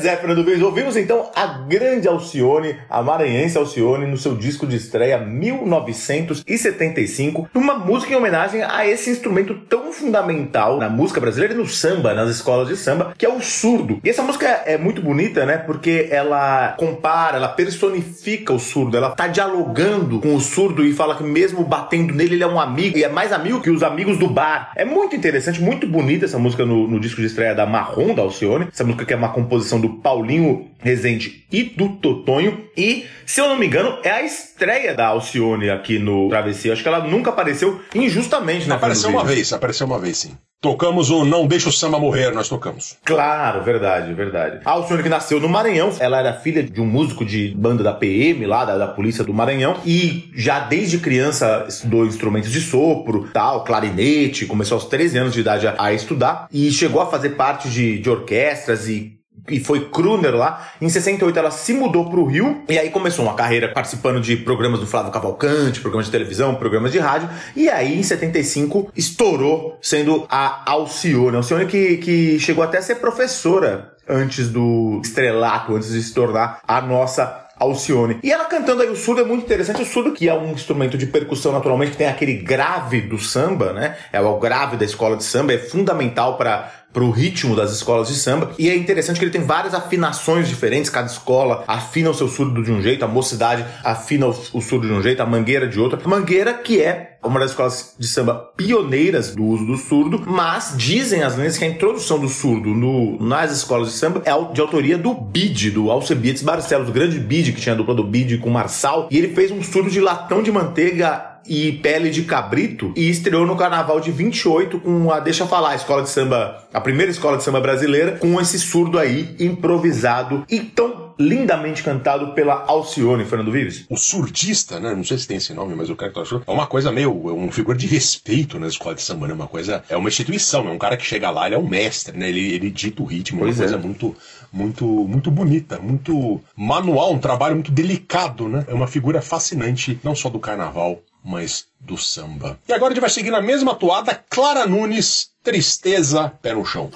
Pois 0.00 0.10
é, 0.10 0.16
Fernando 0.16 0.42
Vives, 0.42 0.62
ouvimos 0.62 0.96
então 0.96 1.28
a 1.36 1.46
grande 1.46 2.08
Alcione, 2.08 2.74
a 2.88 3.02
maranhense 3.02 3.58
Alcione, 3.58 4.06
no 4.06 4.16
seu 4.16 4.34
disco 4.34 4.66
de 4.66 4.76
estreia 4.76 5.18
1975, 5.18 7.50
numa 7.52 7.74
música 7.74 8.14
em 8.14 8.16
homenagem 8.16 8.62
a 8.62 8.86
esse 8.86 9.10
instrumento 9.10 9.54
tão 9.68 9.92
fundamental 9.92 10.78
na 10.78 10.88
música 10.88 11.20
brasileira 11.20 11.52
e 11.52 11.56
no 11.58 11.66
samba, 11.66 12.14
nas 12.14 12.30
escolas 12.30 12.68
de 12.68 12.78
samba, 12.78 13.12
que 13.18 13.26
é 13.26 13.28
o 13.28 13.42
surdo. 13.42 14.00
E 14.02 14.08
essa 14.08 14.22
música 14.22 14.46
é 14.64 14.78
muito 14.78 15.02
bonita, 15.02 15.44
né? 15.44 15.58
Porque 15.58 16.08
ela 16.10 16.72
compara, 16.78 17.36
ela 17.36 17.48
personifica 17.48 18.54
o 18.54 18.58
surdo, 18.58 18.96
ela 18.96 19.10
tá 19.10 19.26
dialogando 19.26 20.18
com 20.18 20.34
o 20.34 20.40
surdo 20.40 20.82
e 20.82 20.94
fala 20.94 21.14
que 21.14 21.22
mesmo 21.22 21.62
batendo 21.62 22.14
nele, 22.14 22.36
ele 22.36 22.42
é 22.42 22.46
um 22.46 22.58
amigo, 22.58 22.96
e 22.96 23.04
é 23.04 23.08
mais 23.10 23.32
amigo 23.32 23.60
que 23.60 23.68
os 23.68 23.82
amigos 23.82 24.16
do 24.16 24.28
bar. 24.28 24.72
É 24.74 24.86
muito 24.86 25.14
interessante, 25.14 25.60
muito 25.60 25.86
bonita 25.86 26.24
essa 26.24 26.38
música 26.38 26.64
no, 26.64 26.88
no 26.88 26.98
disco 26.98 27.20
de 27.20 27.26
estreia 27.26 27.54
da 27.54 27.66
Marrom, 27.66 28.14
da 28.14 28.22
Alcione, 28.22 28.68
essa 28.72 28.82
música 28.82 29.04
que 29.04 29.12
é 29.12 29.16
uma 29.16 29.28
composição 29.28 29.78
do 29.78 29.89
Paulinho 29.98 30.70
Rezende 30.82 31.44
e 31.52 31.62
do 31.62 31.90
Totonho. 31.90 32.64
E, 32.76 33.06
se 33.26 33.40
eu 33.40 33.48
não 33.48 33.58
me 33.58 33.66
engano, 33.66 33.98
é 34.02 34.10
a 34.10 34.22
estreia 34.22 34.94
da 34.94 35.08
Alcione 35.08 35.68
aqui 35.68 35.98
no 35.98 36.28
Travessia. 36.28 36.72
Acho 36.72 36.82
que 36.82 36.88
ela 36.88 37.06
nunca 37.06 37.30
apareceu 37.30 37.80
injustamente, 37.94 38.68
né? 38.68 38.74
Apareceu 38.76 39.10
uma 39.10 39.24
vez, 39.24 39.52
apareceu 39.52 39.86
uma 39.86 39.98
vez, 39.98 40.18
sim. 40.18 40.36
Tocamos 40.62 41.08
o 41.10 41.24
Não 41.24 41.46
Deixa 41.46 41.70
o 41.70 41.72
Samba 41.72 41.98
Morrer, 41.98 42.32
nós 42.32 42.46
tocamos. 42.46 42.98
Claro, 43.02 43.62
verdade, 43.62 44.12
verdade. 44.12 44.60
A 44.62 44.72
Alcione 44.72 45.02
que 45.02 45.08
nasceu 45.08 45.40
no 45.40 45.48
Maranhão, 45.48 45.90
ela 45.98 46.18
era 46.18 46.34
filha 46.34 46.62
de 46.62 46.80
um 46.82 46.86
músico 46.86 47.24
de 47.24 47.54
banda 47.56 47.82
da 47.82 47.94
PM 47.94 48.44
lá, 48.44 48.66
da, 48.66 48.76
da 48.76 48.86
polícia 48.86 49.24
do 49.24 49.32
Maranhão, 49.32 49.78
e 49.86 50.30
já 50.34 50.60
desde 50.60 50.98
criança 50.98 51.64
estudou 51.66 52.04
instrumentos 52.04 52.52
de 52.52 52.60
sopro, 52.60 53.30
tal, 53.32 53.64
clarinete, 53.64 54.44
começou 54.44 54.74
aos 54.76 54.84
13 54.84 55.16
anos 55.16 55.32
de 55.32 55.40
idade 55.40 55.66
a, 55.66 55.76
a 55.78 55.94
estudar, 55.94 56.46
e 56.52 56.70
chegou 56.70 57.00
a 57.00 57.06
fazer 57.06 57.30
parte 57.30 57.70
de, 57.70 57.98
de 57.98 58.10
orquestras 58.10 58.86
e 58.86 59.19
e 59.48 59.60
foi 59.60 59.88
crooner 59.88 60.34
lá. 60.34 60.68
Em 60.80 60.88
68 60.88 61.38
ela 61.38 61.50
se 61.50 61.72
mudou 61.72 62.08
pro 62.10 62.24
Rio 62.24 62.62
e 62.68 62.78
aí 62.78 62.90
começou 62.90 63.24
uma 63.24 63.34
carreira 63.34 63.68
participando 63.68 64.20
de 64.20 64.36
programas 64.36 64.80
do 64.80 64.86
Flávio 64.86 65.12
Cavalcante, 65.12 65.80
programas 65.80 66.06
de 66.06 66.12
televisão, 66.12 66.54
programas 66.54 66.92
de 66.92 66.98
rádio. 66.98 67.28
E 67.54 67.68
aí 67.68 67.98
em 67.98 68.02
75 68.02 68.90
estourou 68.96 69.78
sendo 69.80 70.26
a 70.28 70.70
Alcione. 70.70 71.36
Alcione 71.36 71.66
que, 71.66 71.96
que 71.98 72.38
chegou 72.38 72.64
até 72.64 72.78
a 72.78 72.82
ser 72.82 72.96
professora 72.96 73.92
antes 74.08 74.48
do 74.48 75.00
estrelato, 75.04 75.74
antes 75.74 75.92
de 75.92 76.02
se 76.02 76.12
tornar 76.12 76.60
a 76.66 76.80
nossa 76.80 77.48
Alcione. 77.60 78.18
E 78.22 78.32
ela 78.32 78.46
cantando 78.46 78.80
aí 78.80 78.88
o 78.88 78.96
surdo 78.96 79.20
é 79.20 79.24
muito 79.24 79.44
interessante. 79.44 79.82
O 79.82 79.84
surdo, 79.84 80.12
que 80.12 80.26
é 80.26 80.34
um 80.34 80.52
instrumento 80.52 80.96
de 80.96 81.06
percussão 81.06 81.52
naturalmente, 81.52 81.92
que 81.92 81.98
tem 81.98 82.08
aquele 82.08 82.32
grave 82.32 83.02
do 83.02 83.18
samba, 83.18 83.74
né? 83.74 83.98
É 84.10 84.18
o 84.18 84.38
grave 84.38 84.78
da 84.78 84.84
escola 84.84 85.14
de 85.14 85.24
samba, 85.24 85.52
é 85.52 85.58
fundamental 85.58 86.38
para 86.38 86.72
para 86.92 87.04
o 87.04 87.10
ritmo 87.10 87.54
das 87.54 87.72
escolas 87.72 88.08
de 88.08 88.14
samba. 88.14 88.52
E 88.58 88.68
é 88.68 88.76
interessante 88.76 89.18
que 89.18 89.24
ele 89.24 89.32
tem 89.32 89.42
várias 89.42 89.74
afinações 89.74 90.48
diferentes, 90.48 90.90
cada 90.90 91.06
escola 91.06 91.64
afina 91.66 92.10
o 92.10 92.14
seu 92.14 92.28
surdo 92.28 92.62
de 92.62 92.72
um 92.72 92.82
jeito, 92.82 93.04
a 93.04 93.08
mocidade 93.08 93.64
afina 93.84 94.26
o, 94.26 94.60
surdo 94.60 94.86
de 94.86 94.92
um 94.92 95.02
jeito, 95.02 95.22
a 95.22 95.26
mangueira 95.26 95.68
de 95.68 95.78
outro. 95.78 95.98
A 96.02 96.08
mangueira 96.08 96.54
que 96.54 96.80
é 96.80 97.18
uma 97.22 97.38
das 97.38 97.50
escolas 97.50 97.94
de 97.98 98.08
samba 98.08 98.34
pioneiras 98.56 99.34
do 99.34 99.44
uso 99.44 99.66
do 99.66 99.76
surdo, 99.76 100.22
mas 100.26 100.74
dizem 100.76 101.22
as 101.22 101.36
lendas 101.36 101.58
que 101.58 101.64
a 101.64 101.68
introdução 101.68 102.18
do 102.18 102.28
surdo 102.28 102.70
no, 102.70 103.20
nas 103.20 103.52
escolas 103.52 103.88
de 103.88 103.94
samba 103.94 104.22
é 104.24 104.52
de 104.52 104.60
autoria 104.60 104.96
do 104.96 105.14
Bide, 105.14 105.70
do 105.70 105.90
Alcebiades 105.90 106.42
Barcelos, 106.42 106.88
o 106.88 106.92
grande 106.92 107.18
Bide 107.18 107.52
que 107.52 107.60
tinha 107.60 107.74
a 107.74 107.76
dupla 107.76 107.94
do 107.94 108.04
Bide 108.04 108.38
com 108.38 108.48
Marçal, 108.48 109.06
e 109.10 109.18
ele 109.18 109.34
fez 109.34 109.50
um 109.50 109.62
surdo 109.62 109.90
de 109.90 110.00
latão 110.00 110.42
de 110.42 110.50
manteiga 110.50 111.29
e 111.46 111.72
pele 111.72 112.10
de 112.10 112.22
cabrito 112.22 112.92
e 112.96 113.08
estreou 113.08 113.46
no 113.46 113.56
carnaval 113.56 114.00
de 114.00 114.10
28 114.10 114.80
com 114.80 115.10
a 115.10 115.20
Deixa 115.20 115.46
Falar, 115.46 115.70
a 115.70 115.74
escola 115.76 116.02
de 116.02 116.10
samba, 116.10 116.64
a 116.72 116.80
primeira 116.80 117.10
escola 117.10 117.36
de 117.36 117.42
samba 117.42 117.60
brasileira, 117.60 118.18
com 118.18 118.40
esse 118.40 118.58
surdo 118.58 118.98
aí 118.98 119.34
improvisado 119.38 120.44
e 120.48 120.60
tão 120.60 121.10
lindamente 121.20 121.82
cantado 121.82 122.32
pela 122.32 122.64
Alcione, 122.66 123.24
Fernando 123.26 123.52
Vives. 123.52 123.84
O 123.90 123.96
surdista, 123.96 124.80
né? 124.80 124.94
Não 124.94 125.04
sei 125.04 125.18
se 125.18 125.28
tem 125.28 125.36
esse 125.36 125.52
nome, 125.52 125.74
mas 125.74 125.90
o 125.90 125.96
cara 125.96 126.10
que 126.10 126.14
tá 126.14 126.22
achando. 126.22 126.42
É 126.46 126.50
uma 126.50 126.66
coisa 126.66 126.90
meio. 126.90 127.10
É 127.28 127.32
uma 127.32 127.52
figura 127.52 127.76
de 127.76 127.86
respeito 127.86 128.58
na 128.58 128.66
escola 128.66 128.94
de 128.94 129.02
samba, 129.02 129.28
né? 129.28 129.34
Uma 129.34 129.46
coisa. 129.46 129.84
É 129.88 129.96
uma 129.96 130.08
instituição, 130.08 130.66
é 130.66 130.70
um 130.70 130.78
cara 130.78 130.96
que 130.96 131.04
chega 131.04 131.30
lá, 131.30 131.46
ele 131.46 131.54
é 131.54 131.58
um 131.58 131.68
mestre, 131.68 132.16
né? 132.16 132.30
Ele, 132.30 132.54
ele 132.54 132.70
dita 132.70 133.02
o 133.02 133.04
ritmo, 133.04 133.40
Pois 133.40 133.58
uma 133.58 133.64
é. 133.64 133.68
coisa 133.68 133.86
muito, 133.86 134.16
muito, 134.50 134.86
muito 134.86 135.30
bonita, 135.30 135.78
muito 135.78 136.40
manual, 136.56 137.12
um 137.12 137.18
trabalho 137.18 137.54
muito 137.54 137.70
delicado, 137.70 138.48
né? 138.48 138.64
É 138.66 138.72
uma 138.72 138.86
figura 138.86 139.20
fascinante, 139.20 140.00
não 140.02 140.14
só 140.14 140.30
do 140.30 140.38
carnaval, 140.38 141.02
mas 141.22 141.66
do 141.78 141.96
samba. 141.96 142.58
E 142.68 142.72
agora 142.72 142.92
a 142.92 142.94
gente 142.94 143.00
vai 143.00 143.10
seguir 143.10 143.30
na 143.30 143.40
mesma 143.40 143.74
toada, 143.74 144.24
Clara 144.28 144.66
Nunes, 144.66 145.30
Tristeza, 145.42 146.32
Pé 146.42 146.54
no 146.54 146.64
Chão. 146.64 146.90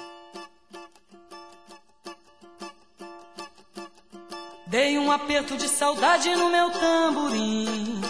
Dei 4.67 4.97
um 4.97 5.11
aperto 5.11 5.55
de 5.55 5.69
saudade 5.69 6.35
no 6.35 6.49
meu 6.49 6.69
tamborim. 6.71 8.01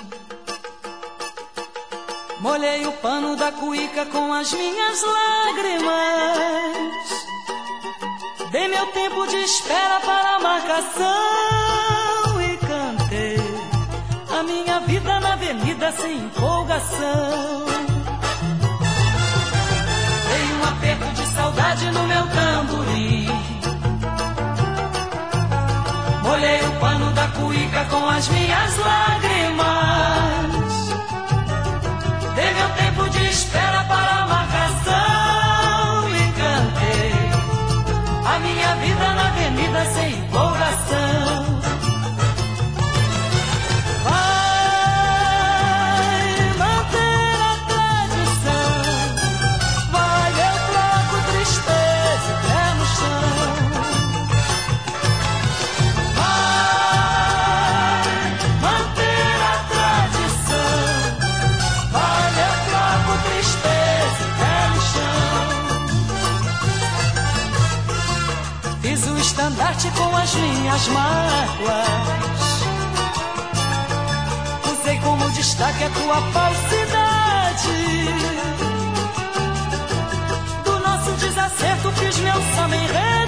Molhei 2.40 2.86
o 2.86 2.92
pano 2.94 3.36
da 3.36 3.52
cuíca 3.52 4.06
com 4.06 4.34
as 4.34 4.54
minhas 4.54 5.02
lágrimas. 5.04 5.96
Dei 8.52 8.68
meu 8.68 8.88
tempo 8.88 9.28
de 9.28 9.38
espera 9.38 10.00
para 10.00 10.36
a 10.36 10.40
marcação 10.40 12.05
avenida 15.86 15.92
sem 15.92 16.18
empolgação. 16.18 17.66
Dei 20.30 20.54
um 20.54 20.64
aperto 20.64 21.14
de 21.14 21.28
saudade 21.28 21.92
no 21.92 22.08
meu 22.08 22.28
tamborim. 22.28 23.28
Molhei 26.24 26.62
o 26.62 26.80
pano 26.80 27.12
da 27.12 27.28
cuíca 27.28 27.86
com 27.86 28.10
as 28.10 28.28
minhas 28.30 28.78
lágrimas. 28.78 30.25
Minhas 70.76 70.88
mágoas. 70.90 71.88
Usei 74.74 75.00
como 75.00 75.30
destaque 75.32 75.84
a 75.86 75.90
tua 75.90 76.22
falsidade. 76.34 78.06
Do 80.64 80.80
nosso 80.80 81.12
desacerto 81.14 81.92
fiz 81.94 82.18
meu 82.18 82.42
samba 82.56 82.76
enredo. 82.76 83.25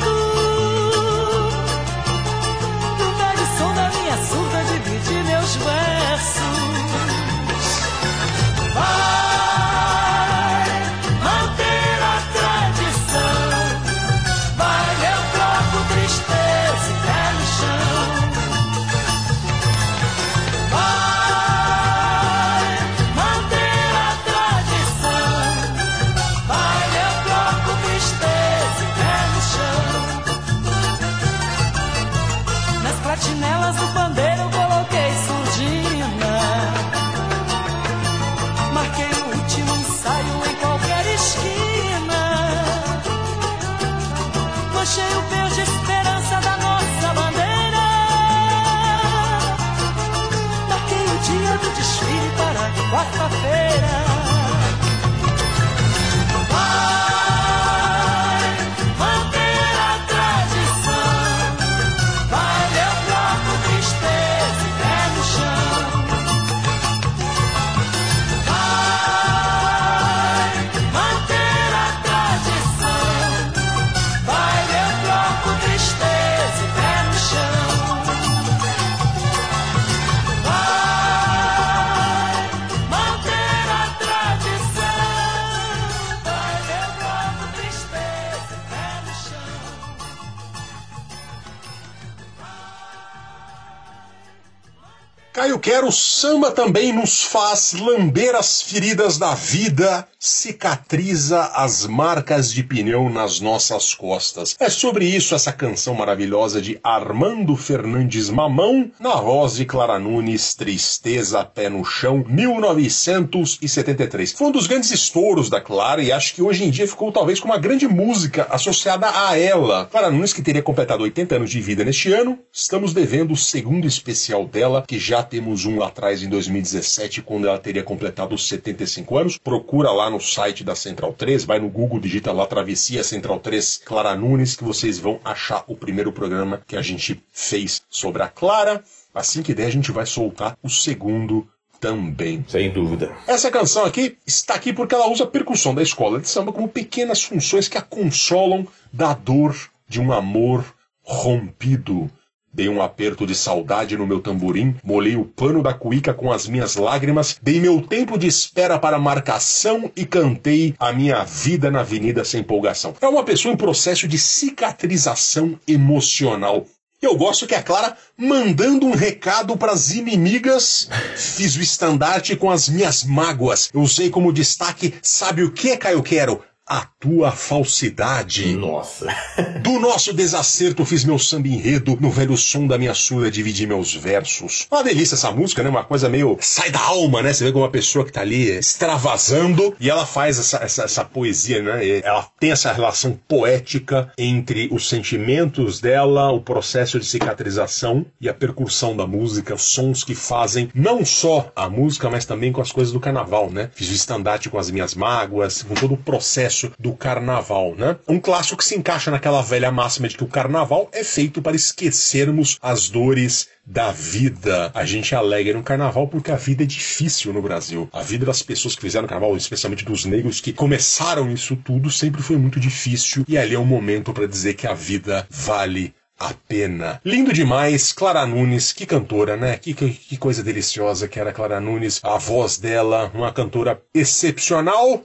Samba 96.18 96.50
também 96.50 96.92
nos 96.92 97.22
faz 97.22 97.74
lamber 97.74 98.36
as 98.36 98.60
feridas 98.60 99.20
da 99.20 99.36
vida, 99.36 100.08
cicatriza 100.20 101.44
as 101.54 101.86
marcas 101.86 102.52
de 102.52 102.64
pneu 102.64 103.08
nas 103.10 103.40
nossas 103.40 103.94
costas. 103.94 104.56
É 104.60 104.68
sobre 104.70 105.06
isso 105.06 105.36
essa 105.36 105.54
canção 105.54 105.94
maravilhosa 105.94 106.60
de 106.62 106.80
Armando 106.84 107.56
Fernandes 107.56 108.30
Mamão, 108.30 108.92
na 109.00 109.16
voz 109.16 109.56
de 109.56 109.64
Clara 109.66 109.98
Nunes, 110.00 110.56
Tristeza 110.56 111.44
Pé 111.44 111.70
no 111.70 111.86
Chão, 111.86 112.26
1973. 112.28 114.34
Foi 114.34 114.48
um 114.48 114.52
dos 114.52 114.66
grandes 114.66 114.90
estouros 114.92 115.50
da 115.50 115.62
Clara 115.62 116.02
e 116.02 116.12
acho 116.12 116.34
que 116.34 116.42
hoje 116.42 116.64
em 116.64 116.72
dia 116.72 116.88
ficou 116.88 117.12
talvez 117.12 117.40
com 117.40 117.48
uma 117.48 117.60
grande 117.60 117.88
música 117.88 118.48
associada 118.50 119.08
a 119.14 119.38
ela. 119.38 119.86
Clara 119.86 120.10
Nunes, 120.10 120.34
que 120.34 120.42
teria 120.42 120.64
completado 120.64 121.04
80 121.04 121.36
anos 121.36 121.52
de 121.52 121.62
vida 121.62 121.86
neste 121.86 122.12
ano, 122.12 122.40
estamos 122.52 122.92
devendo 122.94 123.34
o 123.34 123.38
segundo 123.38 123.86
especial 123.86 124.46
dela, 124.46 124.84
que 124.88 124.98
já 124.98 125.22
temos 125.22 125.66
um 125.66 125.78
lá 125.78 125.88
atrás 125.88 126.24
em 126.24 126.30
2017, 126.30 127.22
quando 127.22 127.48
ela 127.48 127.60
teria 127.60 127.84
completado 127.84 128.34
os 128.34 128.48
75 128.48 129.18
anos. 129.18 129.38
Procura 129.38 129.92
lá 129.92 130.07
no 130.10 130.20
site 130.20 130.64
da 130.64 130.76
Central 130.76 131.14
3, 131.14 131.46
vai 131.46 131.60
no 131.60 131.70
Google, 131.70 132.00
digita 132.00 132.32
lá 132.32 132.46
Travessia 132.46 133.04
Central 133.04 133.40
3 133.40 133.82
Clara 133.86 134.16
Nunes, 134.16 134.56
que 134.56 134.64
vocês 134.64 135.00
vão 135.00 135.20
achar 135.24 135.64
o 135.68 135.76
primeiro 135.76 136.12
programa 136.12 136.62
que 136.68 136.76
a 136.76 136.82
gente 136.82 137.22
fez 137.32 137.82
sobre 137.90 138.24
a 138.24 138.28
Clara. 138.28 138.84
Assim 139.14 139.42
que 139.42 139.54
der, 139.54 139.68
a 139.68 139.72
gente 139.72 139.92
vai 139.92 140.06
soltar 140.06 140.58
o 140.62 140.70
segundo 140.70 141.48
também. 141.80 142.46
Sem 142.48 142.72
dúvida. 142.72 143.16
Essa 143.26 143.52
canção 143.52 143.86
aqui 143.86 144.18
está 144.26 144.56
aqui 144.56 144.74
porque 144.74 144.96
ela 144.96 145.10
usa 145.10 145.24
a 145.24 145.28
percussão 145.28 145.74
da 145.74 145.82
escola 145.82 146.20
de 146.20 146.28
samba 146.28 146.52
como 146.52 146.68
pequenas 146.68 147.24
funções 147.24 147.68
que 147.68 147.78
a 147.78 147.82
consolam 147.82 148.68
da 148.92 149.14
dor 149.14 149.56
de 149.88 150.02
um 150.02 150.12
amor 150.12 150.66
rompido. 151.04 152.10
Dei 152.58 152.68
um 152.68 152.82
aperto 152.82 153.28
de 153.28 153.36
saudade 153.36 153.96
no 153.96 154.08
meu 154.08 154.20
tamborim, 154.20 154.76
molhei 154.84 155.16
o 155.16 155.24
pano 155.24 155.62
da 155.62 155.76
cuíca 155.76 156.12
com 156.12 156.34
as 156.34 156.48
minhas 156.48 156.76
lágrimas, 156.76 157.38
dei 157.40 157.60
meu 157.60 157.84
tempo 157.84 158.18
de 158.18 158.26
espera 158.26 158.80
para 158.80 158.98
marcação 158.98 159.92
e 159.96 160.04
cantei 160.04 160.74
a 160.80 160.92
minha 160.92 161.24
vida 161.24 161.70
na 161.70 161.82
avenida 161.82 162.26
sem 162.26 162.40
empolgação. 162.40 162.96
É 163.00 163.08
uma 163.08 163.24
pessoa 163.24 163.54
em 163.54 163.58
processo 163.58 164.08
de 164.08 164.18
cicatrização 164.18 165.60
emocional. 165.68 166.66
Eu 167.00 167.16
gosto 167.16 167.46
que 167.46 167.54
a 167.54 167.62
Clara 167.62 167.96
mandando 168.18 168.88
um 168.88 168.96
recado 168.96 169.56
para 169.56 169.74
as 169.74 169.92
inimigas. 169.92 170.90
Fiz 171.16 171.56
o 171.56 171.62
estandarte 171.62 172.36
com 172.36 172.50
as 172.50 172.68
minhas 172.68 173.04
mágoas. 173.04 173.70
Eu 173.72 173.82
usei 173.82 174.10
como 174.10 174.34
destaque, 174.34 174.96
sabe 175.04 175.44
o 175.44 175.52
que, 175.52 175.78
Caio 175.78 176.02
Quero? 176.02 176.42
A 176.70 176.86
tua 177.00 177.32
falsidade. 177.32 178.54
Nossa. 178.58 179.08
Do 179.64 179.80
nosso 179.80 180.12
desacerto 180.12 180.84
fiz 180.84 181.06
meu 181.06 181.18
samba 181.18 181.48
enredo, 181.48 181.98
no 182.02 182.12
velho 182.12 182.36
som 182.36 182.68
da 182.68 182.78
minha 182.78 182.94
surda 182.94 183.32
dividi 183.32 183.66
meus 183.66 183.94
versos. 183.94 184.68
Uma 184.70 184.84
delícia 184.84 185.16
essa 185.16 185.32
música, 185.32 185.64
né? 185.64 185.70
Uma 185.70 185.86
coisa 185.86 186.10
meio 186.10 186.38
sai 186.42 186.70
da 186.70 186.82
alma, 186.82 187.22
né? 187.22 187.32
Você 187.32 187.46
vê 187.46 187.54
como 187.54 187.64
uma 187.64 187.72
pessoa 187.72 188.04
que 188.04 188.12
tá 188.12 188.20
ali 188.20 188.50
extravasando 188.50 189.76
e 189.80 189.90
ela 189.90 190.06
faz 190.06 190.40
essa, 190.40 190.58
essa, 190.58 190.84
essa 190.84 191.06
poesia, 191.06 191.62
né? 191.62 191.86
E 191.86 192.02
ela 192.04 192.28
tem 192.38 192.52
essa 192.52 192.74
relação 192.74 193.18
poética 193.28 194.12
entre 194.18 194.68
os 194.70 194.90
sentimentos 194.90 195.80
dela, 195.80 196.32
o 196.32 196.42
processo 196.42 197.00
de 197.00 197.06
cicatrização 197.06 198.06
e 198.20 198.28
a 198.28 198.34
percussão 198.34 198.94
da 198.94 199.08
música, 199.08 199.56
os 199.56 199.64
sons 199.64 200.04
que 200.04 200.16
fazem 200.16 200.70
não 200.76 201.06
só 201.06 201.50
a 201.56 201.70
música, 201.70 202.10
mas 202.10 202.26
também 202.26 202.52
com 202.52 202.62
as 202.62 202.74
coisas 202.74 202.92
do 202.92 203.00
carnaval, 203.00 203.50
né? 203.50 203.70
Fiz 203.74 203.90
o 203.90 203.94
estandarte 203.94 204.50
com 204.50 204.58
as 204.58 204.70
minhas 204.70 204.96
mágoas, 204.96 205.64
com 205.64 205.74
todo 205.74 205.94
o 205.94 205.98
processo 205.98 206.57
do 206.80 206.94
carnaval, 206.94 207.76
né? 207.76 207.98
Um 208.08 208.20
clássico 208.20 208.58
que 208.58 208.66
se 208.66 208.76
encaixa 208.76 209.12
naquela 209.12 209.42
velha 209.42 209.72
máxima 209.72 210.08
de 210.08 210.18
que 210.18 210.24
o 210.24 210.28
carnaval 210.28 210.90
é 210.92 211.04
feito 211.04 211.42
para 211.42 211.56
esquecermos 211.56 212.58
as 212.62 212.90
dores 212.90 213.50
da 213.66 213.92
vida. 213.92 214.72
A 214.74 214.86
gente 214.86 215.14
alegra 215.14 215.58
no 215.58 215.64
carnaval 215.64 216.08
porque 216.08 216.32
a 216.32 216.38
vida 216.38 216.64
é 216.64 216.66
difícil 216.66 217.34
no 217.34 217.42
Brasil. 217.42 217.90
A 217.92 218.02
vida 218.02 218.26
das 218.26 218.42
pessoas 218.42 218.76
que 218.76 218.82
fizeram 218.82 219.08
carnaval, 219.08 219.36
especialmente 219.36 219.84
dos 219.84 220.06
negros 220.06 220.40
que 220.40 220.54
começaram 220.54 221.30
isso 221.32 221.56
tudo, 221.58 221.92
sempre 221.92 222.22
foi 222.22 222.38
muito 222.38 222.60
difícil. 222.60 223.26
E 223.28 223.38
ali 223.38 223.56
é 223.56 223.60
o 223.60 223.66
momento 223.66 224.14
para 224.14 224.28
dizer 224.28 224.54
que 224.54 224.66
a 224.66 224.74
vida 224.74 225.28
vale 225.30 225.94
a 226.20 226.34
pena. 226.34 227.00
Lindo 227.06 227.32
demais, 227.32 227.92
Clara 227.94 228.26
Nunes, 228.26 228.74
que 228.74 228.86
cantora, 228.86 229.38
né? 229.38 229.58
Que, 229.58 229.74
que, 229.74 229.90
que 229.92 230.18
coisa 230.18 230.44
deliciosa 230.44 231.08
que 231.08 231.20
era 231.20 231.32
Clara 231.32 231.60
Nunes. 231.60 232.00
A 232.04 232.18
voz 232.18 232.58
dela, 232.58 233.12
uma 233.14 233.32
cantora 233.32 233.82
excepcional. 233.94 235.04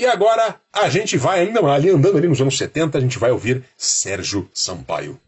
E 0.00 0.06
agora 0.06 0.56
a 0.72 0.88
gente 0.88 1.18
vai 1.18 1.40
ainda 1.40 1.60
ali 1.60 1.90
andando 1.90 2.16
ali 2.16 2.26
nos 2.26 2.40
anos 2.40 2.56
70, 2.56 2.96
a 2.96 3.00
gente 3.02 3.18
vai 3.18 3.30
ouvir 3.30 3.62
Sérgio 3.76 4.48
Sampaio. 4.54 5.20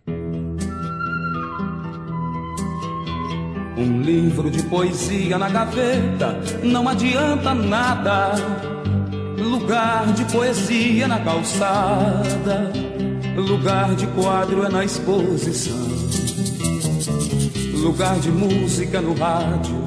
Um 3.77 4.01
livro 4.01 4.51
de 4.51 4.63
poesia 4.63 5.37
na 5.37 5.51
gaveta 5.51 6.41
não 6.63 6.89
adianta 6.89 7.53
nada. 7.53 8.33
Lugar 9.37 10.11
de 10.15 10.25
poesia 10.33 11.07
na 11.07 11.21
calçada, 11.21 12.73
lugar 13.37 13.95
de 13.95 14.07
quadro 14.07 14.65
é 14.65 14.71
na 14.71 14.87
exposição. 14.87 15.87
Lugar 17.75 18.19
de 18.21 18.31
música 18.31 19.03
no 19.03 19.13
rádio, 19.13 19.85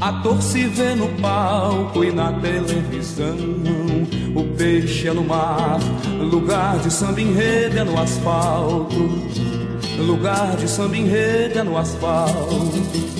ator 0.00 0.40
se 0.40 0.66
vê 0.66 0.94
no 0.94 1.08
palco 1.20 2.02
e 2.02 2.10
na 2.10 2.32
televisão. 2.32 3.36
O 4.34 4.44
peixe 4.56 5.08
é 5.08 5.12
no 5.12 5.24
mar, 5.24 5.78
lugar 6.18 6.78
de 6.78 6.90
samba 6.90 7.20
enredo 7.20 7.78
é 7.78 7.84
no 7.84 8.00
asfalto. 8.00 9.10
Lugar 9.98 10.56
de 10.56 10.68
samba 10.68 10.96
enredo 10.96 11.58
é 11.58 11.62
no 11.62 11.76
asfalto. 11.76 13.10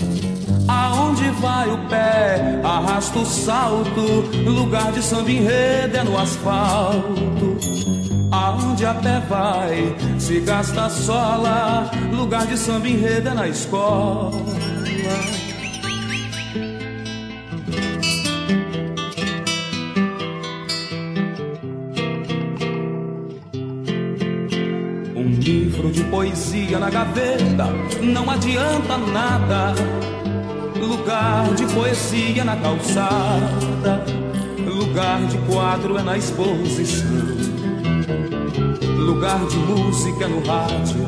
Aonde 0.66 1.28
vai 1.40 1.68
o 1.68 1.78
pé, 1.88 2.60
arrasta 2.64 3.18
o 3.18 3.26
salto. 3.26 4.00
Lugar 4.46 4.92
de 4.92 5.02
samba 5.02 5.30
enredo 5.30 5.96
é 5.96 6.04
no 6.04 6.16
asfalto. 6.16 7.58
Aonde 8.30 8.86
a 8.86 8.94
pé 8.94 9.20
vai, 9.28 9.96
se 10.18 10.40
gasta 10.40 10.86
a 10.86 10.90
sola. 10.90 11.90
Lugar 12.12 12.46
de 12.46 12.56
samba 12.56 12.88
enredo 12.88 13.28
é 13.28 13.34
na 13.34 13.48
escola. 13.48 14.30
Poesia 26.70 26.78
na 26.78 26.90
gaveta 26.90 27.66
não 28.00 28.30
adianta 28.30 28.96
nada. 28.98 29.74
Lugar 30.78 31.52
de 31.54 31.66
poesia 31.66 32.44
na 32.44 32.56
calçada, 32.56 34.04
lugar 34.66 35.20
de 35.26 35.38
quadro 35.52 35.98
é 35.98 36.02
na 36.02 36.16
exposição. 36.16 37.10
Lugar 38.98 39.44
de 39.46 39.56
música 39.56 40.24
é 40.24 40.28
no 40.28 40.46
rádio, 40.46 41.06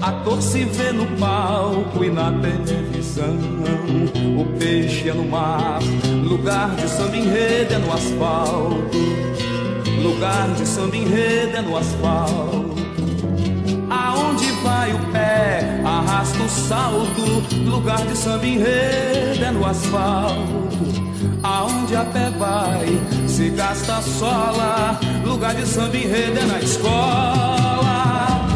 ator 0.00 0.42
se 0.42 0.64
vê 0.64 0.92
no 0.92 1.06
palco 1.18 2.04
e 2.04 2.10
na 2.10 2.32
televisão. 2.32 3.38
O 4.38 4.58
peixe 4.58 5.08
é 5.08 5.14
no 5.14 5.24
mar, 5.24 5.80
lugar 6.24 6.74
de 6.76 6.88
samba 6.88 7.16
enredo 7.16 7.74
é 7.74 7.78
no 7.78 7.92
asfalto. 7.92 8.98
Lugar 10.02 10.48
de 10.54 10.66
samba 10.66 10.96
enredo 10.96 11.56
é 11.56 11.62
no 11.62 11.76
asfalto. 11.76 12.71
Vai 14.62 14.92
o 14.92 14.98
pé, 15.12 15.80
arrasta 15.84 16.42
o 16.42 16.48
salto. 16.48 17.22
Lugar 17.64 18.06
de 18.06 18.16
samba 18.16 18.46
enredo 18.46 19.44
é 19.44 19.50
no 19.50 19.66
asfalto. 19.66 21.02
Aonde 21.42 21.96
a 21.96 22.04
pé 22.04 22.30
vai, 22.38 22.86
se 23.26 23.50
gasta 23.50 23.96
a 23.96 24.02
sola. 24.02 25.00
Lugar 25.24 25.54
de 25.54 25.66
samba 25.66 25.96
enredo 25.96 26.38
é 26.38 26.44
na 26.44 26.60
escola. 26.60 28.46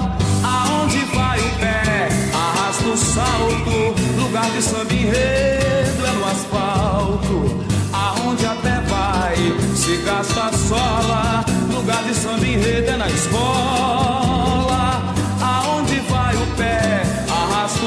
Aonde 0.45 0.99
vai 1.14 1.40
o 1.40 1.51
pé, 1.59 2.09
arrasta 2.33 2.88
o 2.88 2.97
salto. 2.97 3.95
Lugar 4.16 4.49
de 4.51 4.62
samba 4.62 4.92
enredo 4.92 6.07
é 6.07 6.12
no 6.12 6.25
asfalto. 6.25 7.66
Aonde 7.92 8.47
a 8.47 8.55
pé 8.55 8.81
vai, 8.88 9.37
se 9.75 9.97
gasta 10.05 10.45
a 10.45 10.53
sola. 10.53 11.45
Lugar 11.75 12.03
de 12.05 12.14
samba 12.14 12.47
enredo 12.47 12.90
é 12.90 12.97
na 12.97 13.09
escola. 13.09 14.65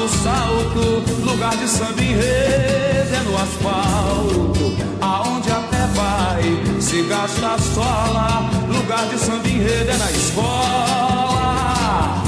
o 0.00 0.08
salto. 0.08 1.02
Lugar 1.24 1.56
de 1.56 1.68
samba 1.68 2.02
enredo 2.02 3.14
é 3.14 3.22
no 3.24 3.36
asfalto. 3.36 4.76
Aonde 5.00 5.50
a 5.50 5.56
pé 5.56 5.86
vai, 5.94 6.42
se 6.80 7.02
gasta 7.02 7.58
sola. 7.74 8.48
Lugar 8.68 9.04
de 9.06 9.18
samba 9.18 9.48
enredo 9.48 9.90
é 9.90 9.96
na 9.96 10.10
escola. 10.10 12.19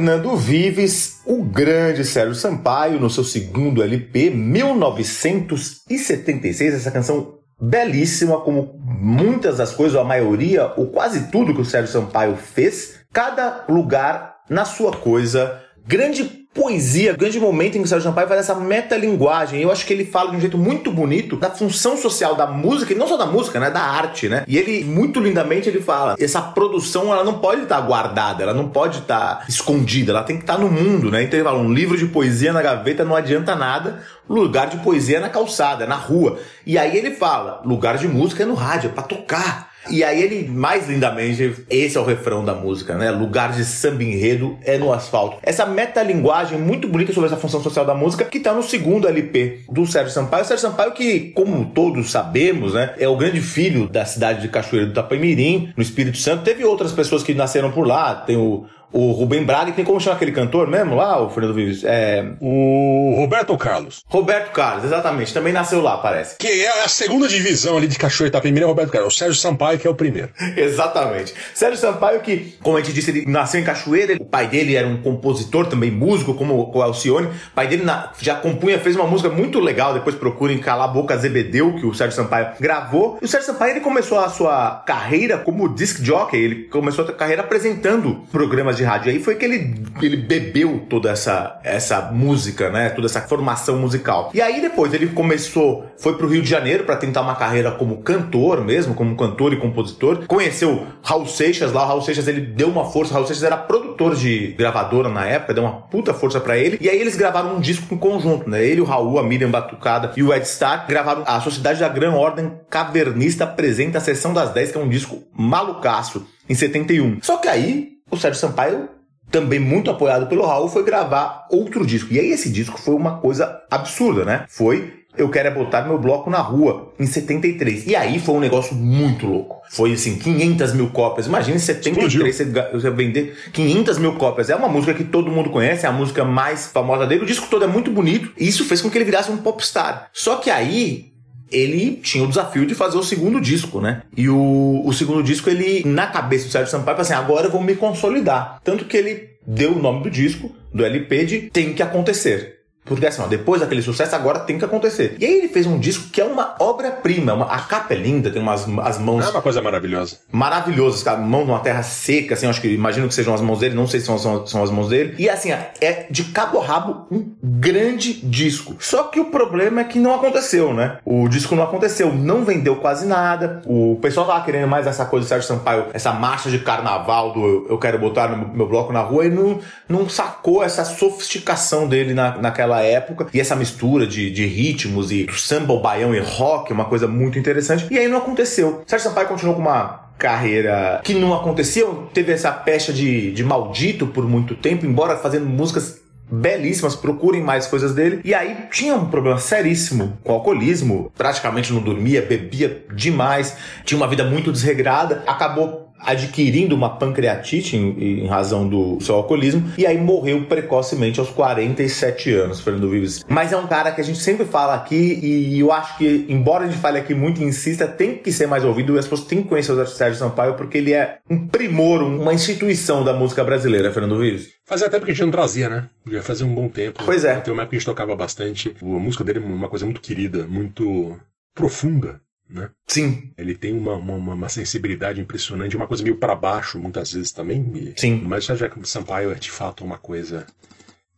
Fernando 0.00 0.34
Vives, 0.34 1.20
o 1.26 1.44
grande 1.44 2.06
Sérgio 2.06 2.34
Sampaio, 2.34 2.98
no 2.98 3.10
seu 3.10 3.22
segundo 3.22 3.82
LP, 3.82 4.30
1976, 4.30 6.72
essa 6.72 6.90
canção 6.90 7.34
belíssima, 7.60 8.40
como 8.40 8.80
muitas 8.82 9.58
das 9.58 9.74
coisas, 9.74 9.94
ou 9.94 10.00
a 10.00 10.04
maioria, 10.04 10.72
ou 10.74 10.86
quase 10.86 11.30
tudo 11.30 11.54
que 11.54 11.60
o 11.60 11.66
Sérgio 11.66 11.92
Sampaio 11.92 12.34
fez, 12.34 13.00
cada 13.12 13.66
lugar 13.68 14.36
na 14.48 14.64
sua 14.64 14.96
coisa, 14.96 15.60
grande 15.86 16.39
poesia, 16.52 17.12
grande 17.12 17.38
momento 17.38 17.76
em 17.76 17.80
que 17.80 17.84
o 17.84 17.88
Sérgio 17.88 18.08
Sampaio 18.08 18.26
faz 18.26 18.40
essa 18.40 18.54
metalinguagem. 18.56 19.62
Eu 19.62 19.70
acho 19.70 19.86
que 19.86 19.92
ele 19.92 20.04
fala 20.04 20.30
de 20.30 20.36
um 20.36 20.40
jeito 20.40 20.58
muito 20.58 20.90
bonito 20.90 21.36
da 21.36 21.48
função 21.48 21.96
social 21.96 22.34
da 22.34 22.46
música, 22.46 22.92
e 22.92 22.96
não 22.96 23.06
só 23.06 23.16
da 23.16 23.26
música, 23.26 23.60
né, 23.60 23.70
da 23.70 23.80
arte, 23.80 24.28
né? 24.28 24.44
E 24.48 24.58
ele 24.58 24.84
muito 24.84 25.20
lindamente 25.20 25.68
ele 25.68 25.80
fala, 25.80 26.16
essa 26.18 26.42
produção 26.42 27.12
ela 27.12 27.22
não 27.22 27.38
pode 27.38 27.62
estar 27.62 27.80
guardada, 27.80 28.42
ela 28.42 28.54
não 28.54 28.68
pode 28.68 28.98
estar 28.98 29.44
escondida, 29.48 30.10
ela 30.10 30.24
tem 30.24 30.36
que 30.36 30.42
estar 30.42 30.58
no 30.58 30.68
mundo, 30.68 31.10
né? 31.10 31.22
Então 31.22 31.38
ele 31.38 31.44
fala, 31.44 31.58
um 31.58 31.72
livro 31.72 31.96
de 31.96 32.06
poesia 32.06 32.52
na 32.52 32.62
gaveta 32.62 33.04
não 33.04 33.14
adianta 33.14 33.54
nada, 33.54 34.02
lugar 34.28 34.68
de 34.68 34.78
poesia 34.78 35.18
é 35.18 35.20
na 35.20 35.28
calçada, 35.28 35.84
é 35.84 35.86
na 35.86 35.96
rua. 35.96 36.38
E 36.66 36.76
aí 36.76 36.96
ele 36.96 37.12
fala, 37.12 37.62
lugar 37.64 37.96
de 37.96 38.08
música 38.08 38.42
é 38.42 38.46
no 38.46 38.54
rádio, 38.54 38.90
é 38.90 38.92
para 38.92 39.04
tocar. 39.04 39.69
E 39.88 40.04
aí 40.04 40.22
ele, 40.22 40.48
mais 40.48 40.88
lindamente, 40.88 41.64
esse 41.70 41.96
é 41.96 42.00
o 42.00 42.04
refrão 42.04 42.44
da 42.44 42.54
música, 42.54 42.94
né? 42.96 43.10
Lugar 43.10 43.52
de 43.52 43.64
samba 43.64 44.02
enredo 44.02 44.58
é 44.62 44.76
no 44.76 44.92
asfalto. 44.92 45.38
Essa 45.42 45.64
metalinguagem 45.64 46.58
muito 46.58 46.86
bonita 46.86 47.12
sobre 47.12 47.28
essa 47.28 47.36
função 47.36 47.62
social 47.62 47.84
da 47.84 47.94
música 47.94 48.24
que 48.24 48.40
tá 48.40 48.52
no 48.52 48.62
segundo 48.62 49.08
LP 49.08 49.60
do 49.70 49.86
Sérgio 49.86 50.12
Sampaio. 50.12 50.42
O 50.42 50.46
Sérgio 50.46 50.68
Sampaio 50.68 50.92
que, 50.92 51.30
como 51.30 51.66
todos 51.66 52.10
sabemos, 52.10 52.74
né? 52.74 52.94
É 52.98 53.08
o 53.08 53.16
grande 53.16 53.40
filho 53.40 53.88
da 53.88 54.04
cidade 54.04 54.42
de 54.42 54.48
Cachoeira 54.48 54.86
do 54.86 54.92
Tapamirim, 54.92 55.72
no 55.76 55.82
Espírito 55.82 56.18
Santo. 56.18 56.44
Teve 56.44 56.64
outras 56.64 56.92
pessoas 56.92 57.22
que 57.22 57.34
nasceram 57.34 57.70
por 57.70 57.86
lá. 57.86 58.14
Tem 58.14 58.36
o 58.36 58.66
o 58.92 59.12
Rubem 59.12 59.44
Braga, 59.44 59.72
tem 59.72 59.84
como 59.84 60.00
chama 60.00 60.16
aquele 60.16 60.32
cantor 60.32 60.66
mesmo 60.66 60.96
lá, 60.96 61.22
o 61.22 61.30
Fernando 61.30 61.54
Vives? 61.54 61.84
É... 61.84 62.24
O 62.40 63.14
Roberto 63.16 63.56
Carlos. 63.56 64.04
Roberto 64.08 64.52
Carlos, 64.52 64.84
exatamente. 64.84 65.32
Também 65.32 65.52
nasceu 65.52 65.80
lá, 65.80 65.98
parece. 65.98 66.36
Que 66.36 66.48
é 66.48 66.84
a 66.84 66.88
segunda 66.88 67.28
divisão 67.28 67.76
ali 67.76 67.86
de 67.86 67.98
Cachoeira 67.98 68.30
Itapemirim 68.30 68.62
é 68.62 68.66
o 68.66 68.70
Roberto 68.70 68.90
Carlos. 68.90 69.14
O 69.14 69.16
Sérgio 69.16 69.40
Sampaio 69.40 69.78
que 69.78 69.86
é 69.86 69.90
o 69.90 69.94
primeiro. 69.94 70.30
exatamente. 70.56 71.34
Sérgio 71.54 71.78
Sampaio 71.78 72.20
que, 72.20 72.56
como 72.62 72.76
a 72.76 72.80
gente 72.80 72.92
disse, 72.92 73.10
ele 73.10 73.26
nasceu 73.26 73.60
em 73.60 73.64
Cachoeira. 73.64 74.16
O 74.20 74.24
pai 74.24 74.48
dele 74.48 74.74
era 74.74 74.86
um 74.86 74.96
compositor 74.96 75.66
também, 75.66 75.90
músico, 75.90 76.34
como 76.34 76.70
o 76.74 76.82
Alcione. 76.82 77.26
O 77.26 77.54
pai 77.54 77.68
dele 77.68 77.84
já 78.20 78.34
compunha, 78.36 78.78
fez 78.78 78.96
uma 78.96 79.06
música 79.06 79.28
muito 79.28 79.60
legal. 79.60 79.94
Depois 79.94 80.16
procurem 80.16 80.58
Calar 80.58 80.88
a 80.88 80.92
Boca 80.92 81.16
Zebedeu, 81.16 81.74
que 81.74 81.86
o 81.86 81.94
Sérgio 81.94 82.16
Sampaio 82.16 82.48
gravou. 82.58 83.18
E 83.20 83.24
o 83.24 83.28
Sérgio 83.28 83.52
Sampaio 83.52 83.72
ele 83.72 83.80
começou 83.80 84.18
a 84.18 84.28
sua 84.28 84.82
carreira 84.86 85.38
como 85.38 85.68
disc 85.68 86.02
jockey. 86.02 86.36
Ele 86.36 86.64
começou 86.64 87.04
a 87.04 87.12
carreira 87.12 87.42
apresentando 87.42 88.24
programas 88.32 88.76
de 88.76 88.79
rádio. 88.84 89.10
Aí 89.10 89.20
foi 89.20 89.34
que 89.34 89.44
ele, 89.44 89.82
ele 90.02 90.16
bebeu 90.16 90.86
toda 90.88 91.10
essa, 91.10 91.60
essa 91.62 92.10
música, 92.12 92.70
né? 92.70 92.90
Toda 92.90 93.06
essa 93.06 93.20
formação 93.20 93.78
musical. 93.78 94.30
E 94.34 94.40
aí 94.40 94.60
depois 94.60 94.92
ele 94.92 95.08
começou, 95.08 95.86
foi 95.98 96.16
pro 96.16 96.28
Rio 96.28 96.42
de 96.42 96.48
Janeiro 96.48 96.84
para 96.84 96.96
tentar 96.96 97.22
uma 97.22 97.34
carreira 97.34 97.70
como 97.72 98.02
cantor 98.02 98.64
mesmo, 98.64 98.94
como 98.94 99.16
cantor 99.16 99.52
e 99.52 99.56
compositor. 99.56 100.26
Conheceu 100.26 100.86
Raul 101.02 101.26
Seixas 101.26 101.72
lá, 101.72 101.84
o 101.84 101.88
Raul 101.88 102.02
Seixas 102.02 102.28
ele 102.28 102.40
deu 102.40 102.68
uma 102.68 102.84
força, 102.84 103.14
Raul 103.14 103.26
Seixas 103.26 103.44
era 103.44 103.56
produtor 103.56 104.14
de 104.14 104.54
gravadora 104.58 105.08
na 105.08 105.26
época, 105.26 105.54
deu 105.54 105.64
uma 105.64 105.82
puta 105.82 106.12
força 106.14 106.40
para 106.40 106.58
ele. 106.58 106.78
E 106.80 106.88
aí 106.88 107.00
eles 107.00 107.16
gravaram 107.16 107.56
um 107.56 107.60
disco 107.60 107.94
em 107.94 107.98
conjunto, 107.98 108.48
né? 108.48 108.64
Ele, 108.64 108.80
o 108.80 108.84
Raul, 108.84 109.18
a 109.18 109.22
Miriam 109.22 109.50
Batucada 109.50 110.12
e 110.16 110.22
o 110.22 110.32
Ed 110.32 110.44
Stark 110.46 110.88
gravaram 110.88 111.24
a 111.26 111.40
Sociedade 111.40 111.80
da 111.80 111.88
Gran 111.88 112.12
Ordem 112.12 112.52
Cavernista 112.68 113.44
apresenta 113.44 113.98
a 113.98 114.00
Sessão 114.00 114.32
das 114.32 114.50
10, 114.50 114.72
que 114.72 114.78
é 114.78 114.80
um 114.80 114.88
disco 114.88 115.22
malucaço, 115.32 116.26
em 116.48 116.54
71. 116.54 117.18
Só 117.22 117.36
que 117.36 117.48
aí 117.48 117.99
o 118.10 118.16
Sérgio 118.16 118.40
Sampaio 118.40 118.88
também 119.30 119.60
muito 119.60 119.90
apoiado 119.90 120.26
pelo 120.26 120.44
Raul, 120.44 120.68
foi 120.68 120.82
gravar 120.84 121.46
outro 121.50 121.86
disco. 121.86 122.12
E 122.12 122.18
aí 122.18 122.30
esse 122.30 122.50
disco 122.50 122.80
foi 122.80 122.94
uma 122.94 123.18
coisa 123.18 123.62
absurda, 123.70 124.24
né? 124.24 124.44
Foi 124.48 125.00
eu 125.16 125.28
quero 125.28 125.48
é 125.48 125.50
botar 125.50 125.82
meu 125.82 125.98
bloco 125.98 126.30
na 126.30 126.38
rua, 126.38 126.92
em 126.98 127.06
73. 127.06 127.86
E 127.86 127.96
aí 127.96 128.20
foi 128.20 128.34
um 128.36 128.40
negócio 128.40 128.74
muito 128.74 129.26
louco. 129.26 129.60
Foi 129.68 129.92
assim, 129.92 130.16
500 130.16 130.72
mil 130.72 130.90
cópias. 130.90 131.26
Imagina 131.26 131.56
em 131.56 131.60
73 131.60 132.36
você, 132.36 132.44
você 132.72 132.90
vender 132.90 133.36
500 133.52 133.98
mil 133.98 134.14
cópias. 134.14 134.48
É 134.50 134.56
uma 134.56 134.68
música 134.68 134.94
que 134.94 135.04
todo 135.04 135.30
mundo 135.30 135.50
conhece, 135.50 135.84
é 135.84 135.88
a 135.88 135.92
música 135.92 136.24
mais 136.24 136.66
famosa 136.66 137.06
dele. 137.06 137.24
O 137.24 137.26
disco 137.26 137.48
todo 137.50 137.64
é 137.64 137.68
muito 137.68 137.90
bonito. 137.90 138.32
E 138.38 138.46
isso 138.46 138.64
fez 138.64 138.80
com 138.80 138.88
que 138.88 138.96
ele 138.96 139.04
virasse 139.04 139.30
um 139.30 139.36
popstar. 139.36 140.08
Só 140.12 140.36
que 140.36 140.48
aí 140.48 141.09
ele 141.50 141.96
tinha 142.02 142.24
o 142.24 142.28
desafio 142.28 142.66
de 142.66 142.74
fazer 142.74 142.96
o 142.96 143.02
segundo 143.02 143.40
disco, 143.40 143.80
né? 143.80 144.02
E 144.16 144.28
o, 144.28 144.82
o 144.84 144.92
segundo 144.92 145.22
disco, 145.22 145.50
ele, 145.50 145.82
na 145.84 146.06
cabeça 146.06 146.46
do 146.46 146.50
Sérgio 146.52 146.70
Sampaio, 146.70 147.00
assim, 147.00 147.12
agora 147.12 147.46
eu 147.46 147.50
vou 147.50 147.62
me 147.62 147.74
consolidar. 147.74 148.60
Tanto 148.62 148.84
que 148.84 148.96
ele 148.96 149.30
deu 149.46 149.72
o 149.72 149.82
nome 149.82 150.02
do 150.02 150.10
disco, 150.10 150.54
do 150.72 150.84
LP, 150.84 151.24
de 151.24 151.38
Tem 151.50 151.72
Que 151.72 151.82
Acontecer. 151.82 152.59
Porque 152.84 153.06
assim, 153.06 153.22
ó, 153.22 153.26
depois 153.26 153.60
daquele 153.60 153.82
sucesso, 153.82 154.16
agora 154.16 154.40
tem 154.40 154.58
que 154.58 154.64
acontecer. 154.64 155.16
E 155.20 155.24
aí 155.24 155.38
ele 155.38 155.48
fez 155.48 155.66
um 155.66 155.78
disco 155.78 156.08
que 156.10 156.20
é 156.20 156.24
uma 156.24 156.56
obra-prima. 156.58 157.34
Uma, 157.34 157.46
a 157.46 157.60
capa 157.60 157.94
é 157.94 157.96
linda, 157.96 158.30
tem 158.30 158.40
umas 158.40 158.66
as 158.80 158.98
mãos. 158.98 159.26
É 159.26 159.30
uma 159.30 159.42
coisa 159.42 159.62
maravilhosa. 159.62 160.18
Maravilhosas, 160.32 161.02
cara. 161.02 161.18
Mão 161.18 161.44
numa 161.44 161.60
terra 161.60 161.82
seca, 161.82 162.34
assim, 162.34 162.46
acho 162.46 162.60
que 162.60 162.68
imagino 162.68 163.06
que 163.06 163.14
sejam 163.14 163.34
as 163.34 163.40
mãos 163.40 163.60
dele, 163.60 163.74
não 163.74 163.86
sei 163.86 164.00
se 164.00 164.06
são, 164.06 164.18
são, 164.18 164.46
são 164.46 164.62
as 164.62 164.70
mãos 164.70 164.88
dele. 164.88 165.14
E 165.18 165.28
assim, 165.28 165.52
é 165.52 166.06
de 166.10 166.24
cabo 166.24 166.58
a 166.58 166.64
rabo 166.64 167.06
um 167.10 167.34
grande 167.42 168.14
disco. 168.14 168.76
Só 168.80 169.04
que 169.04 169.20
o 169.20 169.26
problema 169.26 169.82
é 169.82 169.84
que 169.84 169.98
não 169.98 170.14
aconteceu, 170.14 170.72
né? 170.72 170.98
O 171.04 171.28
disco 171.28 171.54
não 171.54 171.64
aconteceu, 171.64 172.12
não 172.12 172.44
vendeu 172.44 172.76
quase 172.76 173.06
nada. 173.06 173.62
O 173.66 173.98
pessoal 174.00 174.26
tava 174.26 174.44
querendo 174.44 174.66
mais 174.66 174.86
essa 174.86 175.04
coisa 175.04 175.26
do 175.26 175.28
Sérgio 175.28 175.46
Sampaio, 175.46 175.86
essa 175.92 176.12
marcha 176.12 176.50
de 176.50 176.58
carnaval 176.58 177.32
do 177.32 177.66
eu 177.68 177.78
quero 177.78 177.98
botar 177.98 178.28
no 178.28 178.48
meu 178.54 178.66
bloco 178.66 178.92
na 178.92 179.00
rua 179.00 179.26
e 179.26 179.30
não, 179.30 179.60
não 179.88 180.08
sacou 180.08 180.62
essa 180.62 180.84
sofisticação 180.84 181.86
dele 181.86 182.14
na, 182.14 182.36
naquela 182.38 182.69
época 182.78 183.26
e 183.34 183.40
essa 183.40 183.56
mistura 183.56 184.06
de, 184.06 184.30
de 184.30 184.46
ritmos 184.46 185.10
e 185.10 185.26
samba, 185.32 185.76
baião 185.76 186.14
e 186.14 186.20
rock, 186.20 186.72
uma 186.72 186.84
coisa 186.84 187.08
muito 187.08 187.38
interessante. 187.38 187.88
E 187.90 187.98
aí 187.98 188.06
não 188.06 188.18
aconteceu. 188.18 188.84
Sérgio 188.86 189.08
Sampaio 189.08 189.26
continuou 189.26 189.56
com 189.56 189.62
uma 189.62 190.10
carreira 190.16 191.00
que 191.02 191.14
não 191.14 191.34
aconteceu, 191.34 192.08
teve 192.12 192.30
essa 192.30 192.52
pecha 192.52 192.92
de, 192.92 193.32
de 193.32 193.42
maldito 193.42 194.06
por 194.06 194.28
muito 194.28 194.54
tempo, 194.54 194.84
embora 194.84 195.16
fazendo 195.16 195.46
músicas 195.46 195.98
belíssimas, 196.30 196.94
procurem 196.94 197.42
mais 197.42 197.66
coisas 197.66 197.94
dele. 197.94 198.20
E 198.24 198.32
aí 198.32 198.66
tinha 198.70 198.94
um 198.94 199.06
problema 199.06 199.38
seríssimo 199.38 200.18
com 200.22 200.32
alcoolismo, 200.32 201.10
praticamente 201.16 201.72
não 201.72 201.82
dormia, 201.82 202.22
bebia 202.22 202.84
demais, 202.94 203.56
tinha 203.84 203.98
uma 203.98 204.06
vida 204.06 204.24
muito 204.24 204.52
desregrada, 204.52 205.24
acabou 205.26 205.89
adquirindo 206.00 206.74
uma 206.74 206.96
pancreatite 206.96 207.76
em, 207.76 208.22
em, 208.22 208.26
razão 208.26 208.68
do 208.68 208.98
seu 209.00 209.14
alcoolismo 209.14 209.70
e 209.76 209.86
aí 209.86 209.98
morreu 209.98 210.44
precocemente 210.44 211.20
aos 211.20 211.30
47 211.30 212.32
anos, 212.32 212.60
Fernando 212.60 212.88
Vives. 212.88 213.24
Mas 213.28 213.52
é 213.52 213.56
um 213.56 213.66
cara 213.66 213.92
que 213.92 214.00
a 214.00 214.04
gente 214.04 214.18
sempre 214.18 214.46
fala 214.46 214.74
aqui 214.74 215.18
e 215.22 215.60
eu 215.60 215.72
acho 215.72 215.98
que, 215.98 216.26
embora 216.28 216.64
a 216.64 216.66
gente 216.68 216.80
fale 216.80 216.98
aqui 216.98 217.14
muito 217.14 217.40
e 217.40 217.44
insista, 217.44 217.86
tem 217.86 218.16
que 218.16 218.32
ser 218.32 218.46
mais 218.46 218.64
ouvido 218.64 218.96
e 218.96 218.98
as 218.98 219.06
pessoas 219.06 219.28
têm 219.28 219.42
que 219.42 219.48
conhecer 219.48 219.72
o 219.72 219.86
Sérgio 219.86 220.18
Sampaio 220.18 220.54
porque 220.54 220.78
ele 220.78 220.92
é 220.92 221.18
um 221.28 221.46
primor, 221.46 222.02
uma 222.02 222.32
instituição 222.32 223.04
da 223.04 223.12
música 223.12 223.44
brasileira, 223.44 223.92
Fernando 223.92 224.18
Vives. 224.18 224.48
Fazia 224.64 224.86
até 224.86 224.98
porque 224.98 225.12
a 225.12 225.14
gente 225.14 225.24
não 225.24 225.32
trazia, 225.32 225.68
né? 225.68 225.88
Já 226.06 226.22
fazia 226.22 226.46
um 226.46 226.54
bom 226.54 226.68
tempo. 226.68 227.02
Pois 227.04 227.24
é. 227.24 227.34
Tem 227.40 227.52
uma 227.52 227.62
época 227.62 227.70
que 227.70 227.76
a 227.76 227.78
gente 227.80 227.86
tocava 227.86 228.14
bastante. 228.14 228.74
A 228.80 228.84
música 228.84 229.24
dele 229.24 229.40
é 229.40 229.42
uma 229.42 229.68
coisa 229.68 229.84
muito 229.84 230.00
querida, 230.00 230.46
muito 230.46 231.18
profunda 231.54 232.20
né? 232.50 232.70
Sim. 232.86 233.30
Ele 233.38 233.54
tem 233.54 233.72
uma, 233.76 233.94
uma, 233.94 234.34
uma 234.34 234.48
sensibilidade 234.48 235.20
impressionante, 235.20 235.76
uma 235.76 235.86
coisa 235.86 236.02
meio 236.02 236.16
para 236.16 236.34
baixo, 236.34 236.78
muitas 236.78 237.12
vezes 237.12 237.32
também. 237.32 237.94
Sim. 237.96 238.22
Mas 238.24 238.44
já 238.44 238.68
que 238.68 238.88
Sampaio 238.88 239.30
é 239.30 239.34
de 239.34 239.50
fato 239.50 239.84
uma 239.84 239.98
coisa. 239.98 240.46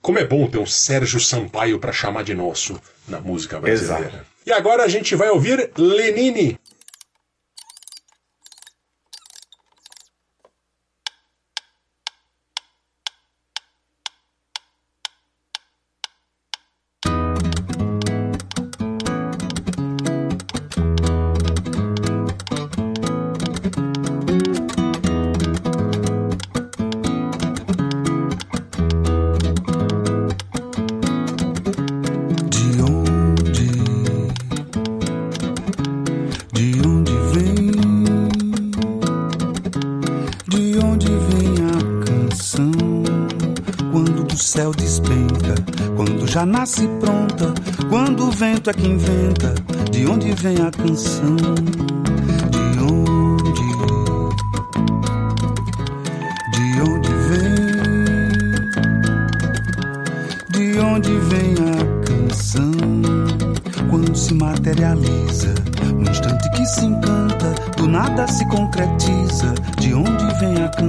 Como 0.01 0.19
é 0.19 0.25
bom 0.25 0.47
ter 0.49 0.59
um 0.59 0.67
Sérgio 0.67 1.21
Sampaio 1.21 1.79
para 1.79 1.93
chamar 1.93 2.25
de 2.25 2.35
nosso 2.35 2.81
na 3.09 3.21
música 3.21 3.61
brasileira. 3.61 4.09
Exato. 4.09 4.27
E 4.45 4.53
agora 4.53 4.83
a 4.83 4.89
gente 4.89 5.15
vai 5.15 5.31
ouvir 5.31 5.71
Lenine. 5.77 6.59
vento 48.63 48.71
é 48.71 48.73
que 48.75 48.87
inventa 48.87 49.55
de 49.91 50.07
onde 50.07 50.33
vem 50.35 50.55
a 50.59 50.71
canção. 50.71 51.37
De 52.51 52.79
onde, 52.81 53.63
de 56.53 56.81
onde 56.81 57.13
vem, 57.29 57.57
de 60.51 60.79
onde 60.79 61.11
vem 61.29 61.55
a 61.55 61.77
canção. 62.07 62.73
Quando 63.91 64.17
se 64.17 64.35
materializa, 64.35 65.55
no 65.93 66.09
instante 66.09 66.49
que 66.53 66.65
se 66.67 66.85
encanta, 66.85 67.53
do 67.77 67.89
nada 67.89 68.29
se 68.29 68.47
concretiza. 68.47 69.55
De 69.81 69.93
onde 69.93 70.25
vem 70.39 70.63
a 70.63 70.69
canção? 70.69 70.82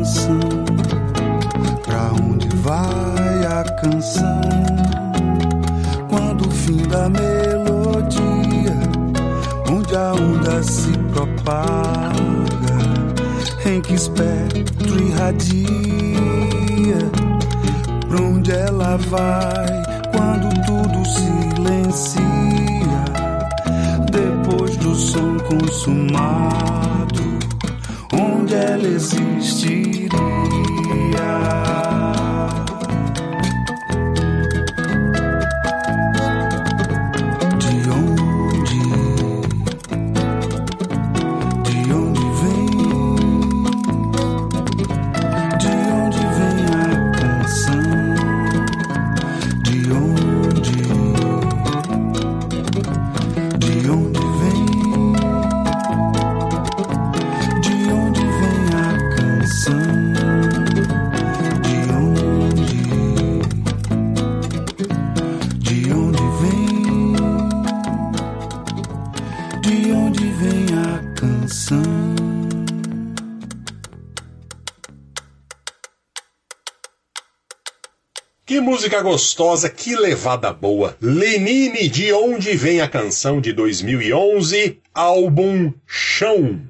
Onde 28.13 28.55
ela 28.55 28.87
existiria? 28.87 30.02
Música 78.93 79.01
gostosa, 79.01 79.69
que 79.69 79.95
levada 79.95 80.53
boa. 80.53 80.95
Lenine, 81.01 81.89
de 81.89 82.13
onde 82.13 82.55
vem 82.55 82.79
a 82.79 82.87
canção 82.87 83.41
de 83.41 83.51
2011, 83.51 84.79
álbum 84.93 85.73
Chão. 85.87 86.61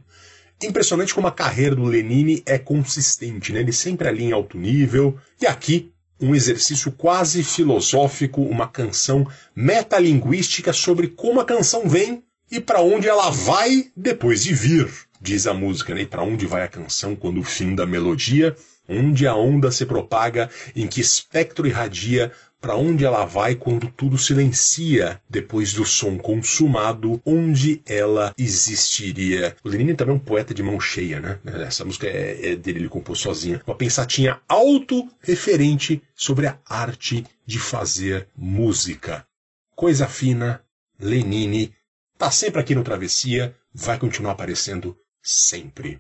Impressionante 0.64 1.14
como 1.14 1.28
a 1.28 1.32
carreira 1.32 1.76
do 1.76 1.84
Lenine 1.84 2.42
é 2.46 2.58
consistente, 2.58 3.52
né? 3.52 3.60
Ele 3.60 3.74
sempre 3.74 4.08
ali 4.08 4.24
em 4.24 4.32
alto 4.32 4.58
nível. 4.58 5.18
E 5.42 5.46
aqui, 5.46 5.92
um 6.18 6.34
exercício 6.34 6.94
quase 6.94 7.44
filosófico, 7.44 8.42
uma 8.42 8.70
canção 8.70 9.28
metalinguística 9.54 10.72
sobre 10.72 11.10
como 11.10 11.42
a 11.42 11.46
canção 11.46 11.90
vem 11.90 12.24
e 12.50 12.62
para 12.62 12.80
onde 12.80 13.10
ela 13.10 13.30
vai 13.32 13.92
depois 13.98 14.44
de 14.44 14.54
vir. 14.54 14.88
Diz 15.20 15.46
a 15.46 15.54
música, 15.54 15.94
né? 15.94 16.04
E 16.04 16.06
para 16.06 16.24
onde 16.24 16.46
vai 16.46 16.64
a 16.64 16.70
canção 16.70 17.18
quando 17.18 17.42
o 17.42 17.44
fim 17.44 17.76
da 17.76 17.86
melodia? 17.86 18.56
Onde 18.88 19.28
a 19.28 19.36
onda 19.36 19.72
se 19.72 19.86
propaga, 19.86 20.50
em 20.76 20.88
que 20.88 21.00
espectro 21.00 21.66
irradia, 21.66 22.32
para 22.64 22.78
onde 22.78 23.04
ela 23.04 23.26
vai 23.26 23.56
quando 23.56 23.92
tudo 23.92 24.18
silencia, 24.18 25.22
depois 25.30 25.74
do 25.74 25.86
som 25.86 26.18
consumado, 26.18 27.22
onde 27.26 27.82
ela 27.86 28.34
existiria. 28.38 29.54
O 29.62 29.68
Lenine 29.68 29.94
também 29.94 30.16
é 30.16 30.18
um 30.18 30.20
poeta 30.20 30.54
de 30.54 30.64
mão 30.64 30.80
cheia, 30.80 31.20
né? 31.20 31.40
Essa 31.68 31.84
música 31.84 32.08
é, 32.08 32.52
é 32.52 32.56
dele, 32.56 32.80
ele 32.80 32.88
compôs 32.88 33.20
sozinha. 33.20 33.62
Uma 33.68 33.76
pensatinha 33.76 34.40
autorreferente 34.48 36.02
sobre 36.16 36.48
a 36.48 36.58
arte 36.66 37.26
de 37.46 37.60
fazer 37.60 38.30
música. 38.34 39.28
Coisa 39.76 40.08
fina, 40.08 40.64
Lenine, 40.98 41.76
tá 42.18 42.32
sempre 42.32 42.62
aqui 42.62 42.74
no 42.74 42.84
Travessia, 42.84 43.54
vai 43.74 44.00
continuar 44.00 44.32
aparecendo 44.32 44.98
sempre. 45.22 46.00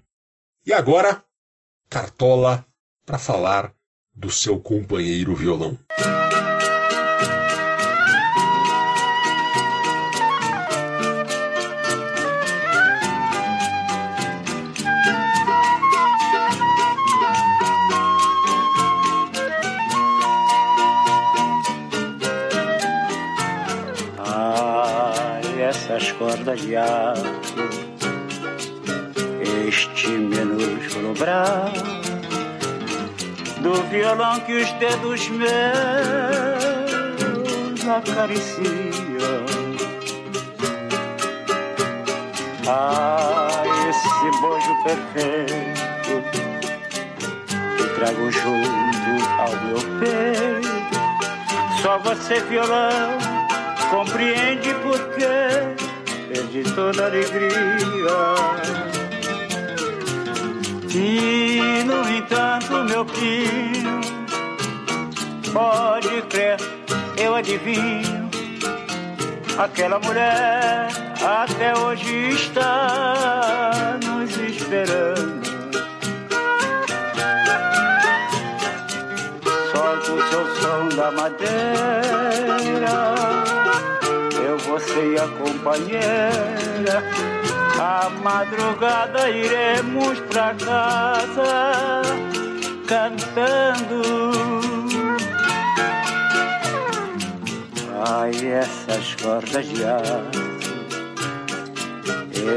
E 0.65 0.71
agora, 0.71 1.21
Cartola 1.89 2.65
para 3.05 3.17
falar 3.17 3.73
do 4.15 4.31
seu 4.31 4.59
companheiro 4.59 5.35
violão. 5.35 5.77
Ai, 24.19 25.61
essas 25.61 26.11
cordas 26.13 26.61
de 26.61 26.75
aço, 26.75 27.23
este 29.67 30.09
minúsculo 30.09 31.13
braço 31.15 32.12
do 33.63 33.81
violão 33.83 34.39
que 34.41 34.51
os 34.61 34.69
dedos 34.73 35.29
meus 35.29 35.49
acariciam. 37.87 39.45
Ah, 42.67 43.63
esse 43.89 44.31
bojo 44.41 44.83
perfeito 44.83 46.15
que 47.77 47.85
trago 47.95 48.31
junto 48.31 49.11
ao 49.39 49.53
meu 49.65 49.79
peito. 49.99 50.73
Só 51.81 51.93
você, 51.99 52.41
violão, 52.41 53.17
compreende 53.89 54.73
porque 54.83 55.25
perdi 56.27 56.63
toda 56.75 57.03
a 57.03 57.05
alegria. 57.05 57.53
E 60.95 61.83
no 61.85 62.07
entanto, 62.07 62.83
meu 62.83 63.03
filho, 63.05 63.99
pode 65.51 66.21
crer, 66.29 66.57
eu 67.17 67.33
adivinho. 67.33 68.29
Aquela 69.57 69.97
mulher 69.97 70.87
até 71.19 71.75
hoje 71.79 72.29
está 72.29 73.97
nos 74.05 74.37
esperando. 74.37 75.41
Solta 79.71 80.11
o 80.11 80.29
seu 80.29 80.55
som 80.61 80.89
da 80.95 81.11
madeira, 81.11 81.55
eu 84.45 84.57
vou 84.59 84.79
ser 84.79 85.19
a 85.19 85.27
companheira. 85.39 87.32
A 87.85 88.09
madrugada 88.09 89.29
iremos 89.29 90.17
pra 90.29 90.55
casa 90.55 92.01
cantando. 92.87 94.31
Ai, 98.07 98.31
essas 98.53 99.15
cordas 99.15 99.65
de 99.67 99.83
aço, 99.83 100.31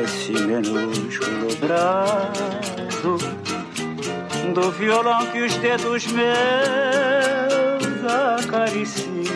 esse 0.05 0.31
minúsculo 0.31 1.57
braço 1.57 3.19
do 4.55 4.71
violão 4.71 5.27
que 5.33 5.41
os 5.41 5.57
dedos 5.57 6.07
meus 6.07 6.31
acariciam. 8.39 9.27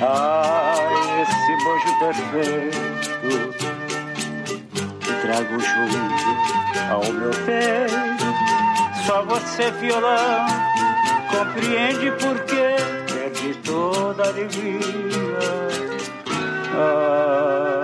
Ah, 0.00 0.53
perfeito 2.12 3.54
que 5.00 5.12
trago 5.22 5.58
junto 5.58 5.94
ao 6.90 7.12
meu 7.12 7.30
peito. 7.46 8.24
Só 9.06 9.22
você, 9.24 9.70
violão, 9.72 10.46
compreende 11.30 12.10
porque 12.12 12.76
perdi 13.12 13.54
toda 13.62 14.24
a 14.24 14.28
alegria. 14.28 15.38
Ah, 16.76 17.83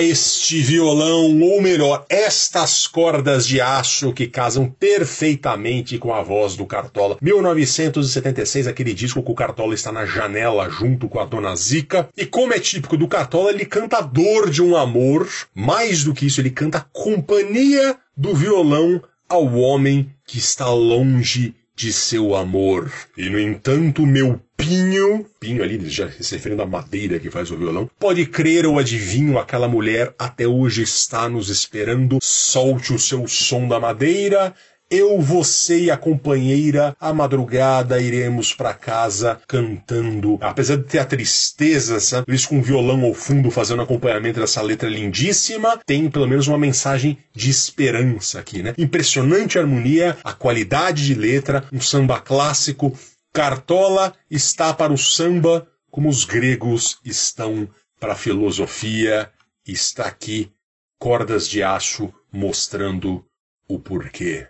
este 0.00 0.60
violão, 0.60 1.40
ou 1.40 1.62
melhor, 1.62 2.04
estas 2.08 2.86
cordas 2.86 3.46
de 3.46 3.60
aço 3.60 4.12
que 4.12 4.26
casam 4.26 4.70
perfeitamente 4.70 5.98
com 5.98 6.12
a 6.12 6.22
voz 6.22 6.54
do 6.54 6.66
Cartola. 6.66 7.16
1976, 7.20 8.66
aquele 8.66 8.92
disco 8.92 9.22
que 9.22 9.30
o 9.30 9.34
Cartola 9.34 9.74
está 9.74 9.90
na 9.90 10.04
janela 10.04 10.68
junto 10.68 11.08
com 11.08 11.18
a 11.18 11.24
Dona 11.24 11.56
Zica. 11.56 12.08
E 12.16 12.26
como 12.26 12.52
é 12.52 12.60
típico 12.60 12.96
do 12.96 13.08
Cartola, 13.08 13.50
ele 13.50 13.64
canta 13.64 13.98
a 13.98 14.02
dor 14.02 14.50
de 14.50 14.62
um 14.62 14.76
amor. 14.76 15.28
Mais 15.54 16.04
do 16.04 16.12
que 16.12 16.26
isso, 16.26 16.40
ele 16.40 16.50
canta 16.50 16.78
a 16.78 16.86
companhia 16.92 17.96
do 18.16 18.34
violão 18.34 19.02
ao 19.28 19.54
homem 19.54 20.10
que 20.26 20.38
está 20.38 20.68
longe 20.70 21.54
de 21.78 21.92
seu 21.92 22.34
amor. 22.34 22.92
E 23.16 23.30
no 23.30 23.38
entanto, 23.38 24.04
meu 24.04 24.40
pinho, 24.56 25.24
pinho 25.38 25.62
ali, 25.62 25.88
já 25.88 26.10
se 26.10 26.34
referindo 26.34 26.60
à 26.60 26.66
madeira 26.66 27.20
que 27.20 27.30
faz 27.30 27.52
o 27.52 27.56
violão, 27.56 27.88
pode 28.00 28.26
crer 28.26 28.66
ou 28.66 28.80
adivinho, 28.80 29.38
aquela 29.38 29.68
mulher 29.68 30.12
até 30.18 30.44
hoje 30.44 30.82
está 30.82 31.28
nos 31.28 31.48
esperando. 31.48 32.18
Solte 32.20 32.92
o 32.92 32.98
seu 32.98 33.28
som 33.28 33.68
da 33.68 33.78
madeira, 33.78 34.52
eu, 34.90 35.20
você 35.20 35.84
e 35.84 35.90
a 35.90 35.96
companheira, 35.96 36.96
à 36.98 37.12
madrugada 37.12 38.00
iremos 38.00 38.54
para 38.54 38.72
casa 38.72 39.40
cantando. 39.46 40.38
Apesar 40.40 40.76
de 40.76 40.84
ter 40.84 40.98
a 40.98 41.04
tristeza, 41.04 42.00
sabe? 42.00 42.26
Com 42.48 42.60
o 42.60 42.62
violão 42.62 43.04
ao 43.04 43.12
fundo 43.12 43.50
fazendo 43.50 43.82
acompanhamento 43.82 44.40
dessa 44.40 44.62
letra 44.62 44.88
lindíssima, 44.88 45.78
tem 45.84 46.08
pelo 46.08 46.26
menos 46.26 46.48
uma 46.48 46.56
mensagem 46.56 47.18
de 47.34 47.50
esperança 47.50 48.40
aqui, 48.40 48.62
né? 48.62 48.74
Impressionante 48.78 49.58
harmonia, 49.58 50.16
a 50.24 50.32
qualidade 50.32 51.04
de 51.04 51.14
letra, 51.14 51.64
um 51.72 51.80
samba 51.80 52.20
clássico. 52.20 52.96
Cartola 53.32 54.14
está 54.30 54.72
para 54.72 54.92
o 54.92 54.98
samba 54.98 55.66
como 55.90 56.08
os 56.08 56.24
gregos 56.24 56.98
estão 57.04 57.68
para 58.00 58.14
a 58.14 58.16
filosofia. 58.16 59.30
Está 59.66 60.06
aqui 60.06 60.50
cordas 60.98 61.46
de 61.46 61.62
aço 61.62 62.12
mostrando 62.32 63.22
o 63.68 63.78
porquê. 63.78 64.48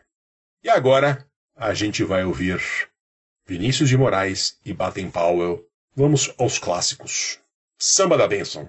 E 0.62 0.68
agora 0.68 1.24
a 1.54 1.72
gente 1.72 2.02
vai 2.02 2.24
ouvir 2.24 2.60
Vinícius 3.46 3.88
de 3.88 3.96
Moraes 3.96 4.58
e 4.64 4.72
Baden 4.72 5.10
Powell. 5.10 5.64
Vamos 5.94 6.32
aos 6.36 6.58
clássicos. 6.58 7.38
Samba 7.78 8.18
da 8.18 8.26
Benção. 8.26 8.68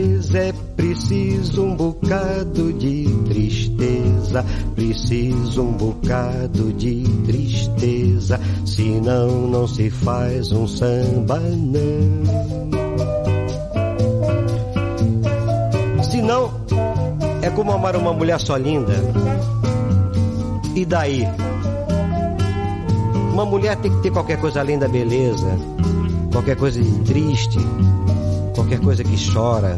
preciso 0.91 1.63
um 1.63 1.73
bocado 1.73 2.73
de 2.73 3.05
tristeza, 3.25 4.45
preciso 4.75 5.61
um 5.61 5.71
bocado 5.71 6.73
de 6.73 7.05
tristeza, 7.25 8.37
senão 8.65 9.47
não 9.47 9.65
se 9.65 9.89
faz 9.89 10.51
um 10.51 10.67
samba 10.67 11.39
não. 11.39 12.23
Senão 16.03 16.51
é 17.41 17.49
como 17.51 17.71
amar 17.71 17.95
uma 17.95 18.11
mulher 18.11 18.41
só 18.41 18.57
linda. 18.57 18.95
E 20.75 20.83
daí? 20.83 21.25
Uma 23.31 23.45
mulher 23.45 23.77
tem 23.77 23.89
que 23.95 24.01
ter 24.01 24.11
qualquer 24.11 24.41
coisa 24.41 24.59
além 24.59 24.77
da 24.77 24.89
beleza, 24.89 25.57
qualquer 26.33 26.57
coisa 26.57 26.81
de 26.81 26.99
triste, 27.03 27.59
qualquer 28.53 28.81
coisa 28.81 29.05
que 29.05 29.15
chora, 29.33 29.77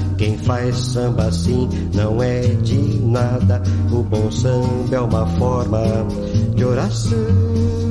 Quem 0.21 0.37
faz 0.37 0.77
samba 0.77 1.23
assim 1.23 1.67
não 1.95 2.21
é 2.21 2.41
de 2.41 2.77
nada. 2.77 3.59
O 3.91 4.03
bom 4.03 4.29
samba 4.29 4.95
é 4.95 4.99
uma 4.99 5.25
forma 5.25 5.81
de 6.53 6.63
oração. 6.63 7.90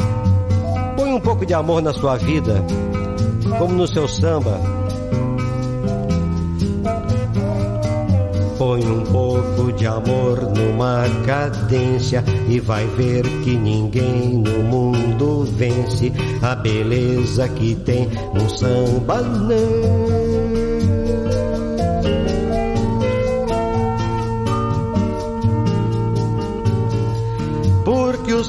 De 1.45 1.55
amor 1.55 1.81
na 1.81 1.91
sua 1.91 2.15
vida, 2.15 2.63
como 3.59 3.73
no 3.73 3.85
seu 3.85 4.07
samba. 4.07 4.57
Põe 8.57 8.85
um 8.85 9.03
pouco 9.03 9.73
de 9.73 9.85
amor 9.85 10.39
numa 10.55 11.03
cadência 11.25 12.23
e 12.47 12.57
vai 12.61 12.85
ver 12.87 13.23
que 13.43 13.57
ninguém 13.57 14.37
no 14.37 14.63
mundo 14.63 15.43
vence 15.57 16.13
a 16.41 16.55
beleza 16.55 17.49
que 17.49 17.75
tem 17.75 18.07
um 18.33 18.47
samba 18.47 19.21
não. 19.21 20.40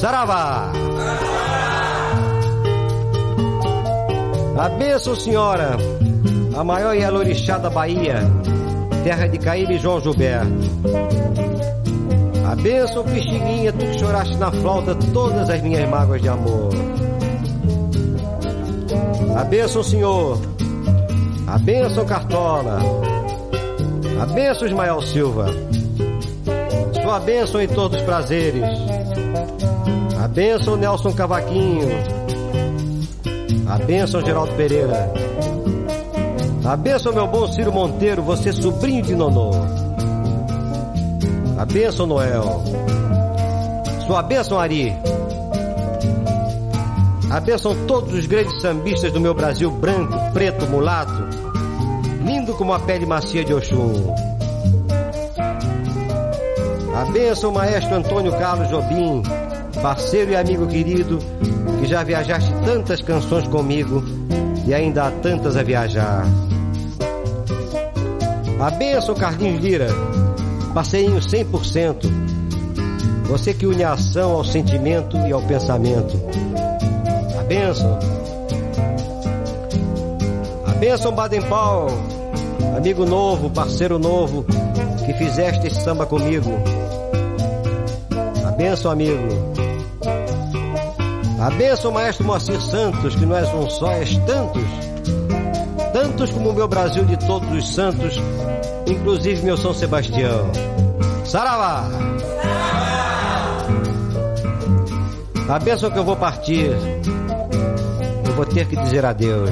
Saravá! 0.00 0.72
A 4.58 4.68
benção, 4.68 5.16
senhora, 5.16 5.76
a 6.56 6.64
maior 6.64 6.94
e 6.94 7.04
alorixá 7.04 7.58
da 7.58 7.70
Bahia, 7.70 8.20
terra 9.02 9.26
de 9.26 9.38
Caíra 9.38 9.72
e 9.72 9.78
João 9.78 10.00
Gilberto. 10.00 10.52
A 12.50 12.54
benção, 12.54 13.04
Pixinguinha, 13.04 13.72
tu 13.72 13.86
que 13.86 13.98
choraste 13.98 14.36
na 14.36 14.50
flauta 14.50 14.94
todas 15.12 15.50
as 15.50 15.60
minhas 15.60 15.88
mágoas 15.88 16.22
de 16.22 16.28
amor. 16.28 16.70
A 19.36 19.44
benção, 19.44 19.82
senhor, 19.82 20.38
A 21.46 21.58
benção 21.58 22.04
Cartola. 22.06 22.78
A 24.20 24.26
benção 24.26 24.66
Ismael 24.66 25.02
Silva. 25.02 25.46
Sua 27.02 27.20
bênção 27.20 27.60
em 27.60 27.68
todos 27.68 27.98
os 27.98 28.04
prazeres. 28.04 28.64
A 30.34 30.42
bênção 30.42 30.74
Nelson 30.74 31.12
Cavaquinho. 31.12 31.86
A 33.68 33.78
bênção 33.78 34.20
Geraldo 34.20 34.52
Pereira. 34.54 35.12
A 36.64 36.76
bênção 36.76 37.12
meu 37.12 37.28
bom 37.28 37.46
Ciro 37.46 37.72
Monteiro, 37.72 38.20
você 38.20 38.52
sobrinho 38.52 39.04
de 39.04 39.14
Nonô. 39.14 39.52
A 41.56 41.64
bênção 41.64 42.04
Noel. 42.04 42.64
Sua 44.08 44.24
bênção 44.24 44.58
Ari. 44.58 44.92
A 47.30 47.38
bênção 47.38 47.86
todos 47.86 48.12
os 48.12 48.26
grandes 48.26 48.60
sambistas 48.60 49.12
do 49.12 49.20
meu 49.20 49.34
Brasil 49.34 49.70
branco, 49.70 50.18
preto, 50.32 50.66
mulato. 50.66 51.28
Lindo 52.24 52.54
como 52.54 52.72
a 52.72 52.80
pele 52.80 53.06
macia 53.06 53.44
de 53.44 53.54
Oxum. 53.54 54.12
A 56.92 57.04
bênção 57.12 57.52
maestro 57.52 57.94
Antônio 57.94 58.32
Carlos 58.32 58.68
Jobim, 58.68 59.22
parceiro 59.80 60.32
e 60.32 60.36
amigo 60.36 60.66
querido, 60.66 61.18
que 61.80 61.86
já 61.86 62.02
viajaste 62.02 62.52
tantas 62.64 63.00
canções 63.00 63.46
comigo 63.48 64.02
e 64.66 64.72
ainda 64.72 65.06
há 65.06 65.10
tantas 65.10 65.56
a 65.56 65.62
viajar. 65.62 66.24
A 68.60 68.70
bênção 68.70 69.14
Carlinhos 69.14 69.60
Lira, 69.60 69.88
parceirinho 70.72 71.20
100%. 71.20 72.10
Você 73.28 73.52
que 73.54 73.66
une 73.66 73.82
a 73.82 73.92
ação 73.92 74.32
ao 74.32 74.44
sentimento 74.44 75.16
e 75.26 75.32
ao 75.32 75.42
pensamento. 75.42 76.20
A 77.38 77.42
bênção. 77.42 77.98
A 80.66 80.70
bênção 80.72 81.12
Baden 81.12 81.42
Powell, 81.42 81.88
amigo 82.76 83.04
novo, 83.04 83.50
parceiro 83.50 83.98
novo, 83.98 84.44
que 85.04 85.12
fizeste 85.14 85.66
esse 85.66 85.80
samba 85.82 86.06
comigo. 86.06 86.50
A 88.46 88.50
bênção, 88.52 88.90
amigo. 88.90 89.53
A 91.38 91.50
bênção, 91.50 91.90
maestro 91.90 92.24
Moacir 92.24 92.60
Santos, 92.60 93.14
que 93.14 93.26
não 93.26 93.36
um 93.60 93.68
só, 93.68 93.90
és 93.92 94.16
tantos. 94.18 94.62
Tantos 95.92 96.30
como 96.30 96.50
o 96.50 96.54
meu 96.54 96.68
Brasil 96.68 97.04
de 97.04 97.16
todos 97.26 97.50
os 97.50 97.74
santos, 97.74 98.14
inclusive 98.86 99.42
meu 99.42 99.56
São 99.56 99.74
Sebastião. 99.74 100.50
Saravá! 101.24 101.88
A 105.48 105.58
bênção 105.58 105.90
que 105.90 105.98
eu 105.98 106.04
vou 106.04 106.16
partir, 106.16 106.70
eu 108.26 108.32
vou 108.34 108.46
ter 108.46 108.66
que 108.66 108.76
dizer 108.76 109.04
adeus. 109.04 109.50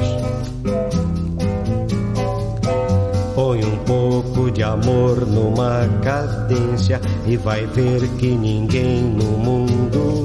Põe 3.35 3.65
um 3.65 3.77
pouco 3.79 4.51
de 4.51 4.63
amor 4.63 5.27
numa 5.27 5.89
cadência 6.03 7.01
e 7.27 7.37
vai 7.37 7.67
ver 7.67 8.09
que 8.19 8.29
ninguém 8.29 9.03
no 9.03 9.25
mundo 9.39 10.22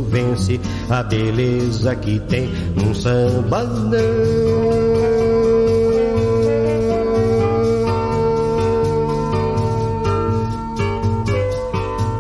a 0.90 1.04
beleza 1.04 1.96
que 1.96 2.20
tem 2.20 2.50
num 2.76 2.94
samba 2.94 3.64
não. 3.64 3.98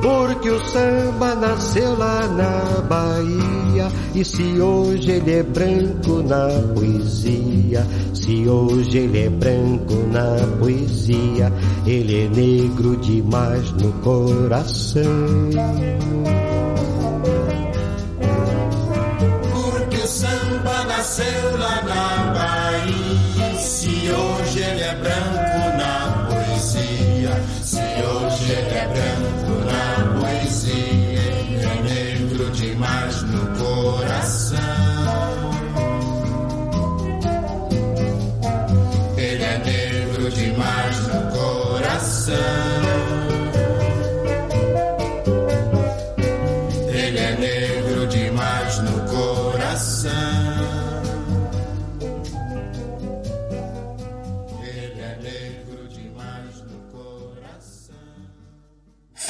Porque 0.01 0.49
o 0.49 0.59
samba 0.65 1.35
nasceu 1.35 1.97
lá 1.97 2.27
na 2.27 2.81
Bahia 2.81 3.91
e 4.15 4.25
se 4.25 4.59
hoje 4.59 5.11
ele 5.11 5.31
é 5.31 5.43
branco 5.43 6.23
na 6.23 6.47
poesia, 6.73 7.85
se 8.13 8.47
hoje 8.47 8.97
ele 8.97 9.19
é 9.19 9.29
branco 9.29 9.93
na 10.11 10.57
poesia, 10.59 11.53
ele 11.85 12.25
é 12.25 12.29
negro 12.29 12.97
demais 12.97 13.71
no 13.73 13.91
coração. 14.01 15.03
É 47.27 47.35
negro 47.35 48.07
demais 48.07 48.79
no 48.79 49.01
coração. 49.01 50.86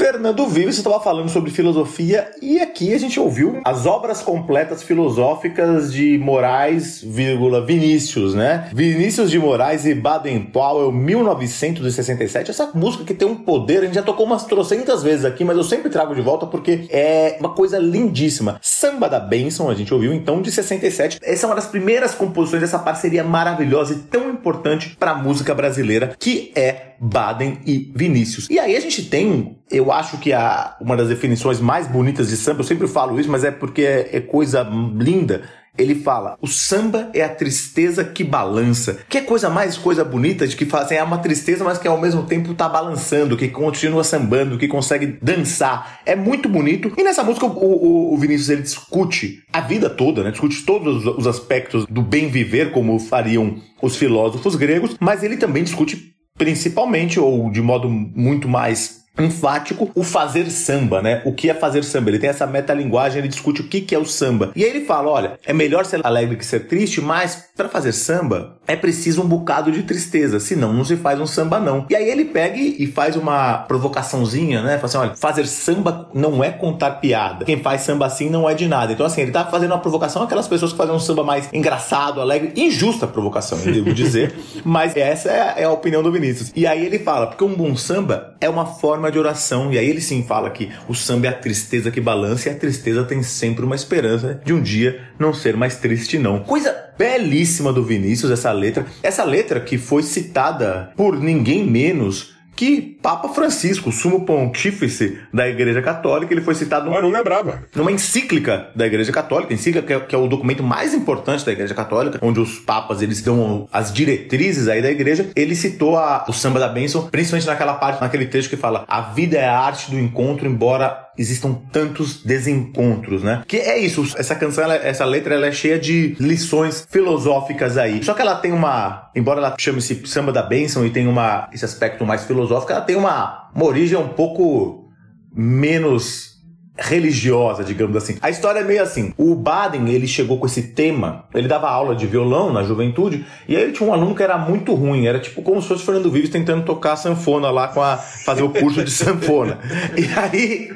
Fernando 0.09 0.47
Vives 0.47 0.77
estava 0.77 1.01
falando 1.01 1.27
sobre 1.27 1.51
filosofia 1.51 2.31
e 2.41 2.61
aqui 2.61 2.93
a 2.93 2.97
gente 2.97 3.19
ouviu 3.19 3.59
as 3.65 3.85
obras 3.85 4.21
completas 4.21 4.81
filosóficas 4.81 5.91
de 5.91 6.17
Moraes, 6.17 7.03
vírgula, 7.03 7.65
Vinícius, 7.65 8.33
né? 8.33 8.69
Vinícius 8.73 9.29
de 9.29 9.37
Moraes 9.37 9.85
e 9.85 9.93
Baden-Powell, 9.93 10.93
1967. 10.93 12.51
Essa 12.51 12.71
música 12.73 13.03
que 13.03 13.13
tem 13.13 13.27
um 13.27 13.35
poder, 13.35 13.79
a 13.79 13.81
gente 13.81 13.95
já 13.95 14.01
tocou 14.01 14.25
umas 14.25 14.45
trocentas 14.45 15.03
vezes 15.03 15.25
aqui, 15.25 15.43
mas 15.43 15.57
eu 15.57 15.63
sempre 15.65 15.89
trago 15.89 16.15
de 16.15 16.21
volta 16.21 16.45
porque 16.45 16.87
é 16.89 17.35
uma 17.41 17.49
coisa 17.49 17.77
lindíssima. 17.77 18.59
Samba 18.61 19.09
da 19.09 19.19
Benção, 19.19 19.69
a 19.69 19.75
gente 19.75 19.93
ouviu 19.93 20.13
então 20.13 20.41
de 20.41 20.49
67. 20.53 21.19
Essa 21.21 21.45
é 21.45 21.49
uma 21.49 21.55
das 21.55 21.67
primeiras 21.67 22.15
composições 22.15 22.61
dessa 22.61 22.79
parceria 22.79 23.25
maravilhosa 23.25 23.93
e 23.93 23.97
tão 23.97 24.29
importante 24.29 24.95
para 24.97 25.11
a 25.11 25.15
música 25.15 25.53
brasileira, 25.53 26.15
que 26.17 26.53
é 26.55 26.93
Baden 26.99 27.59
e 27.65 27.91
Vinícius. 27.95 28.49
E 28.49 28.59
aí 28.59 28.75
a 28.75 28.79
gente 28.79 29.03
tem, 29.03 29.57
eu 29.69 29.91
acho 29.91 29.96
que 30.17 30.33
a, 30.33 30.75
uma 30.79 30.95
das 30.95 31.07
definições 31.07 31.59
mais 31.59 31.87
bonitas 31.87 32.29
de 32.29 32.37
samba, 32.37 32.61
eu 32.61 32.65
sempre 32.65 32.87
falo 32.87 33.19
isso, 33.19 33.29
mas 33.29 33.43
é 33.43 33.51
porque 33.51 33.81
é, 33.81 34.17
é 34.17 34.21
coisa 34.21 34.67
linda. 34.95 35.43
Ele 35.77 35.93
fala: 35.93 36.37
o 36.41 36.47
samba 36.47 37.09
é 37.13 37.23
a 37.23 37.29
tristeza 37.29 38.03
que 38.03 38.23
balança. 38.23 38.99
Que 39.07 39.19
é 39.19 39.21
coisa 39.21 39.49
mais 39.49 39.77
coisa 39.77 40.03
bonita 40.03 40.47
de 40.47 40.55
que 40.55 40.65
fala 40.65 40.85
assim, 40.85 40.95
é 40.95 41.03
uma 41.03 41.19
tristeza, 41.19 41.63
mas 41.63 41.77
que 41.77 41.87
ao 41.87 42.01
mesmo 42.01 42.23
tempo 42.23 42.53
tá 42.53 42.67
balançando, 42.67 43.37
que 43.37 43.47
continua 43.47 44.03
sambando, 44.03 44.57
que 44.57 44.67
consegue 44.67 45.17
dançar. 45.21 46.01
É 46.05 46.15
muito 46.15 46.49
bonito. 46.49 46.91
E 46.97 47.03
nessa 47.03 47.23
música 47.23 47.45
o, 47.45 47.51
o, 47.51 48.13
o 48.13 48.17
Vinícius 48.17 48.49
ele 48.49 48.61
discute 48.63 49.43
a 49.53 49.61
vida 49.61 49.89
toda, 49.89 50.23
né? 50.23 50.31
Discute 50.31 50.65
todos 50.65 51.05
os, 51.05 51.17
os 51.19 51.27
aspectos 51.27 51.85
do 51.85 52.01
bem 52.01 52.27
viver, 52.27 52.71
como 52.71 52.97
fariam 52.99 53.57
os 53.81 53.95
filósofos 53.95 54.55
gregos, 54.55 54.95
mas 54.99 55.23
ele 55.23 55.37
também 55.37 55.63
discute 55.63 56.15
principalmente, 56.37 57.19
ou 57.19 57.49
de 57.49 57.61
modo 57.61 57.89
muito 57.89 58.47
mais 58.47 59.06
enfático, 59.19 59.89
o 59.95 60.03
fazer 60.03 60.49
samba, 60.49 61.01
né? 61.01 61.21
O 61.25 61.33
que 61.33 61.49
é 61.49 61.53
fazer 61.53 61.83
samba? 61.83 62.09
Ele 62.09 62.19
tem 62.19 62.29
essa 62.29 62.45
metalinguagem, 62.45 63.19
ele 63.19 63.27
discute 63.27 63.61
o 63.61 63.67
que 63.67 63.81
que 63.81 63.95
é 63.95 63.99
o 63.99 64.05
samba. 64.05 64.51
E 64.55 64.63
aí 64.63 64.69
ele 64.69 64.85
fala, 64.85 65.09
olha, 65.09 65.39
é 65.45 65.53
melhor 65.53 65.85
ser 65.85 66.05
alegre 66.05 66.35
que 66.35 66.45
ser 66.45 66.67
triste, 66.67 67.01
mas 67.01 67.47
para 67.55 67.67
fazer 67.67 67.91
samba 67.91 68.57
é 68.67 68.75
preciso 68.75 69.21
um 69.21 69.27
bocado 69.27 69.71
de 69.71 69.83
tristeza, 69.83 70.39
senão 70.39 70.73
não 70.73 70.83
se 70.83 70.95
faz 70.97 71.19
um 71.19 71.25
samba 71.25 71.59
não. 71.59 71.85
E 71.89 71.95
aí 71.95 72.09
ele 72.09 72.25
pega 72.25 72.57
e 72.57 72.85
faz 72.87 73.15
uma 73.15 73.59
provocaçãozinha, 73.59 74.61
né? 74.61 74.75
Fala 74.77 74.85
assim, 74.85 74.97
olha, 74.97 75.15
fazer 75.15 75.47
samba 75.47 76.09
não 76.13 76.43
é 76.43 76.51
contar 76.51 76.91
piada. 76.91 77.45
Quem 77.45 77.61
faz 77.61 77.81
samba 77.81 78.05
assim 78.05 78.29
não 78.29 78.49
é 78.49 78.53
de 78.53 78.67
nada. 78.67 78.93
Então 78.93 79.05
assim, 79.05 79.21
ele 79.21 79.31
tá 79.31 79.45
fazendo 79.45 79.71
uma 79.71 79.79
provocação 79.79 80.23
àquelas 80.23 80.47
pessoas 80.47 80.71
que 80.71 80.77
fazem 80.77 80.93
um 80.93 80.99
samba 80.99 81.23
mais 81.23 81.49
engraçado, 81.51 82.21
alegre, 82.21 82.53
injusta 82.55 83.07
provocação, 83.07 83.57
eu 83.59 83.73
devo 83.73 83.93
dizer, 83.93 84.35
mas 84.63 84.95
essa 84.95 85.29
é 85.29 85.41
a, 85.41 85.59
é 85.61 85.63
a 85.63 85.71
opinião 85.71 86.03
do 86.03 86.11
Vinícius. 86.11 86.51
E 86.55 86.67
aí 86.67 86.85
ele 86.85 86.99
fala, 86.99 87.27
porque 87.27 87.43
um 87.43 87.55
bom 87.55 87.75
samba 87.75 88.35
é 88.39 88.49
uma 88.49 88.65
forma 88.65 89.06
de 89.11 89.19
oração. 89.19 89.71
E 89.71 89.77
aí 89.77 89.89
ele 89.89 90.01
sim 90.01 90.23
fala 90.23 90.49
que 90.49 90.69
o 90.87 90.93
samba 90.93 91.27
é 91.27 91.29
a 91.29 91.33
tristeza 91.33 91.91
que 91.91 92.01
balança 92.01 92.49
e 92.49 92.51
a 92.51 92.55
tristeza 92.55 93.03
tem 93.03 93.23
sempre 93.23 93.65
uma 93.65 93.75
esperança 93.75 94.39
de 94.43 94.53
um 94.53 94.61
dia 94.61 95.01
não 95.19 95.33
ser 95.33 95.55
mais 95.55 95.77
triste, 95.77 96.17
não. 96.17 96.39
Coisa 96.39 96.75
belíssima 96.97 97.71
do 97.71 97.83
Vinícius, 97.83 98.31
essa 98.31 98.51
letra. 98.51 98.85
Essa 99.03 99.23
letra 99.23 99.59
que 99.59 99.77
foi 99.77 100.03
citada 100.03 100.91
por 100.95 101.19
ninguém 101.19 101.65
menos 101.65 102.36
que 102.57 102.97
Papa 103.01 103.29
Francisco, 103.29 103.91
sumo 103.91 104.25
pontífice 104.25 105.19
da 105.33 105.47
Igreja 105.47 105.81
Católica. 105.81 106.33
Ele 106.33 106.41
foi 106.41 106.55
citado 106.55 106.91
Eu 106.91 107.01
não 107.01 107.09
lembrava. 107.11 107.63
numa 107.75 107.91
encíclica 107.91 108.69
da 108.75 108.85
Igreja 108.87 109.11
Católica, 109.11 109.53
encíclica 109.53 109.85
que 109.87 109.93
é, 109.93 109.99
que 109.99 110.15
é 110.15 110.17
o 110.17 110.27
documento 110.27 110.63
mais 110.63 110.93
importante 110.93 111.45
da 111.45 111.51
Igreja 111.51 111.73
Católica, 111.75 112.19
onde 112.21 112.39
os 112.39 112.57
papas 112.59 113.01
eles 113.01 113.21
dão 113.21 113.67
as 113.71 113.93
diretrizes 113.93 114.67
aí 114.67 114.81
da 114.81 114.89
Igreja. 114.89 115.29
Ele 115.35 115.55
citou 115.55 115.97
a- 115.97 116.25
o 116.27 116.33
samba 116.33 116.59
da 116.59 116.67
bênção, 116.67 117.07
principalmente 117.09 117.45
naquela 117.47 117.75
parte, 117.75 118.01
naquele 118.01 118.25
texto 118.25 118.49
que 118.49 118.57
fala: 118.57 118.83
a 118.87 119.01
vida 119.01 119.37
é 119.37 119.45
a 119.47 119.59
arte 119.59 119.91
do 119.91 119.99
encontro, 119.99 120.47
embora 120.47 121.06
existam 121.17 121.53
tantos 121.71 122.23
desencontros, 122.23 123.23
né? 123.23 123.43
Que 123.47 123.57
é 123.57 123.79
isso, 123.79 124.03
essa 124.17 124.35
canção, 124.35 124.63
ela- 124.63 124.75
essa 124.75 125.03
letra, 125.05 125.33
ela 125.35 125.47
é 125.47 125.51
cheia 125.51 125.79
de 125.79 126.15
lições 126.19 126.87
filosóficas 126.89 127.77
aí. 127.77 128.03
Só 128.03 128.13
que 128.13 128.21
ela 128.21 128.35
tem 128.35 128.51
uma, 128.51 129.09
embora 129.15 129.39
ela 129.39 129.55
chame-se 129.57 130.01
samba 130.05 130.31
da 130.31 130.43
bênção 130.43 130.85
e 130.85 130.89
tem 130.89 131.07
uma 131.07 131.49
esse 131.51 131.65
aspecto 131.65 132.05
mais 132.05 132.23
filosófico, 132.25 132.71
ela 132.71 132.81
tem 132.81 132.95
uma, 132.95 133.49
uma 133.55 133.65
origem 133.65 133.97
um 133.97 134.09
pouco 134.09 134.89
menos 135.33 136.36
religiosa, 136.77 137.63
digamos 137.63 137.95
assim. 137.95 138.17
A 138.21 138.29
história 138.29 138.59
é 138.59 138.63
meio 138.63 138.81
assim. 138.81 139.13
O 139.17 139.35
Baden, 139.35 139.89
ele 139.89 140.07
chegou 140.07 140.37
com 140.37 140.45
esse 140.45 140.61
tema, 140.61 141.25
ele 141.33 141.47
dava 141.47 141.69
aula 141.69 141.95
de 141.95 142.05
violão 142.05 142.51
na 142.51 142.63
juventude, 142.63 143.25
e 143.47 143.55
aí 143.55 143.63
ele 143.63 143.71
tinha 143.71 143.87
um 143.87 143.93
aluno 143.93 144.15
que 144.15 144.23
era 144.23 144.37
muito 144.37 144.73
ruim, 144.73 145.07
era 145.07 145.19
tipo 145.19 145.41
como 145.41 145.61
se 145.61 145.67
fosse 145.67 145.83
Fernando 145.83 146.11
Vives 146.11 146.29
tentando 146.29 146.63
tocar 146.63 146.95
sanfona 146.95 147.49
lá 147.49 147.67
com 147.67 147.81
a 147.81 147.97
fazer 147.97 148.43
o 148.43 148.49
curso 148.49 148.83
de 148.83 148.91
sanfona. 148.91 149.59
E 149.97 150.19
aí 150.19 150.69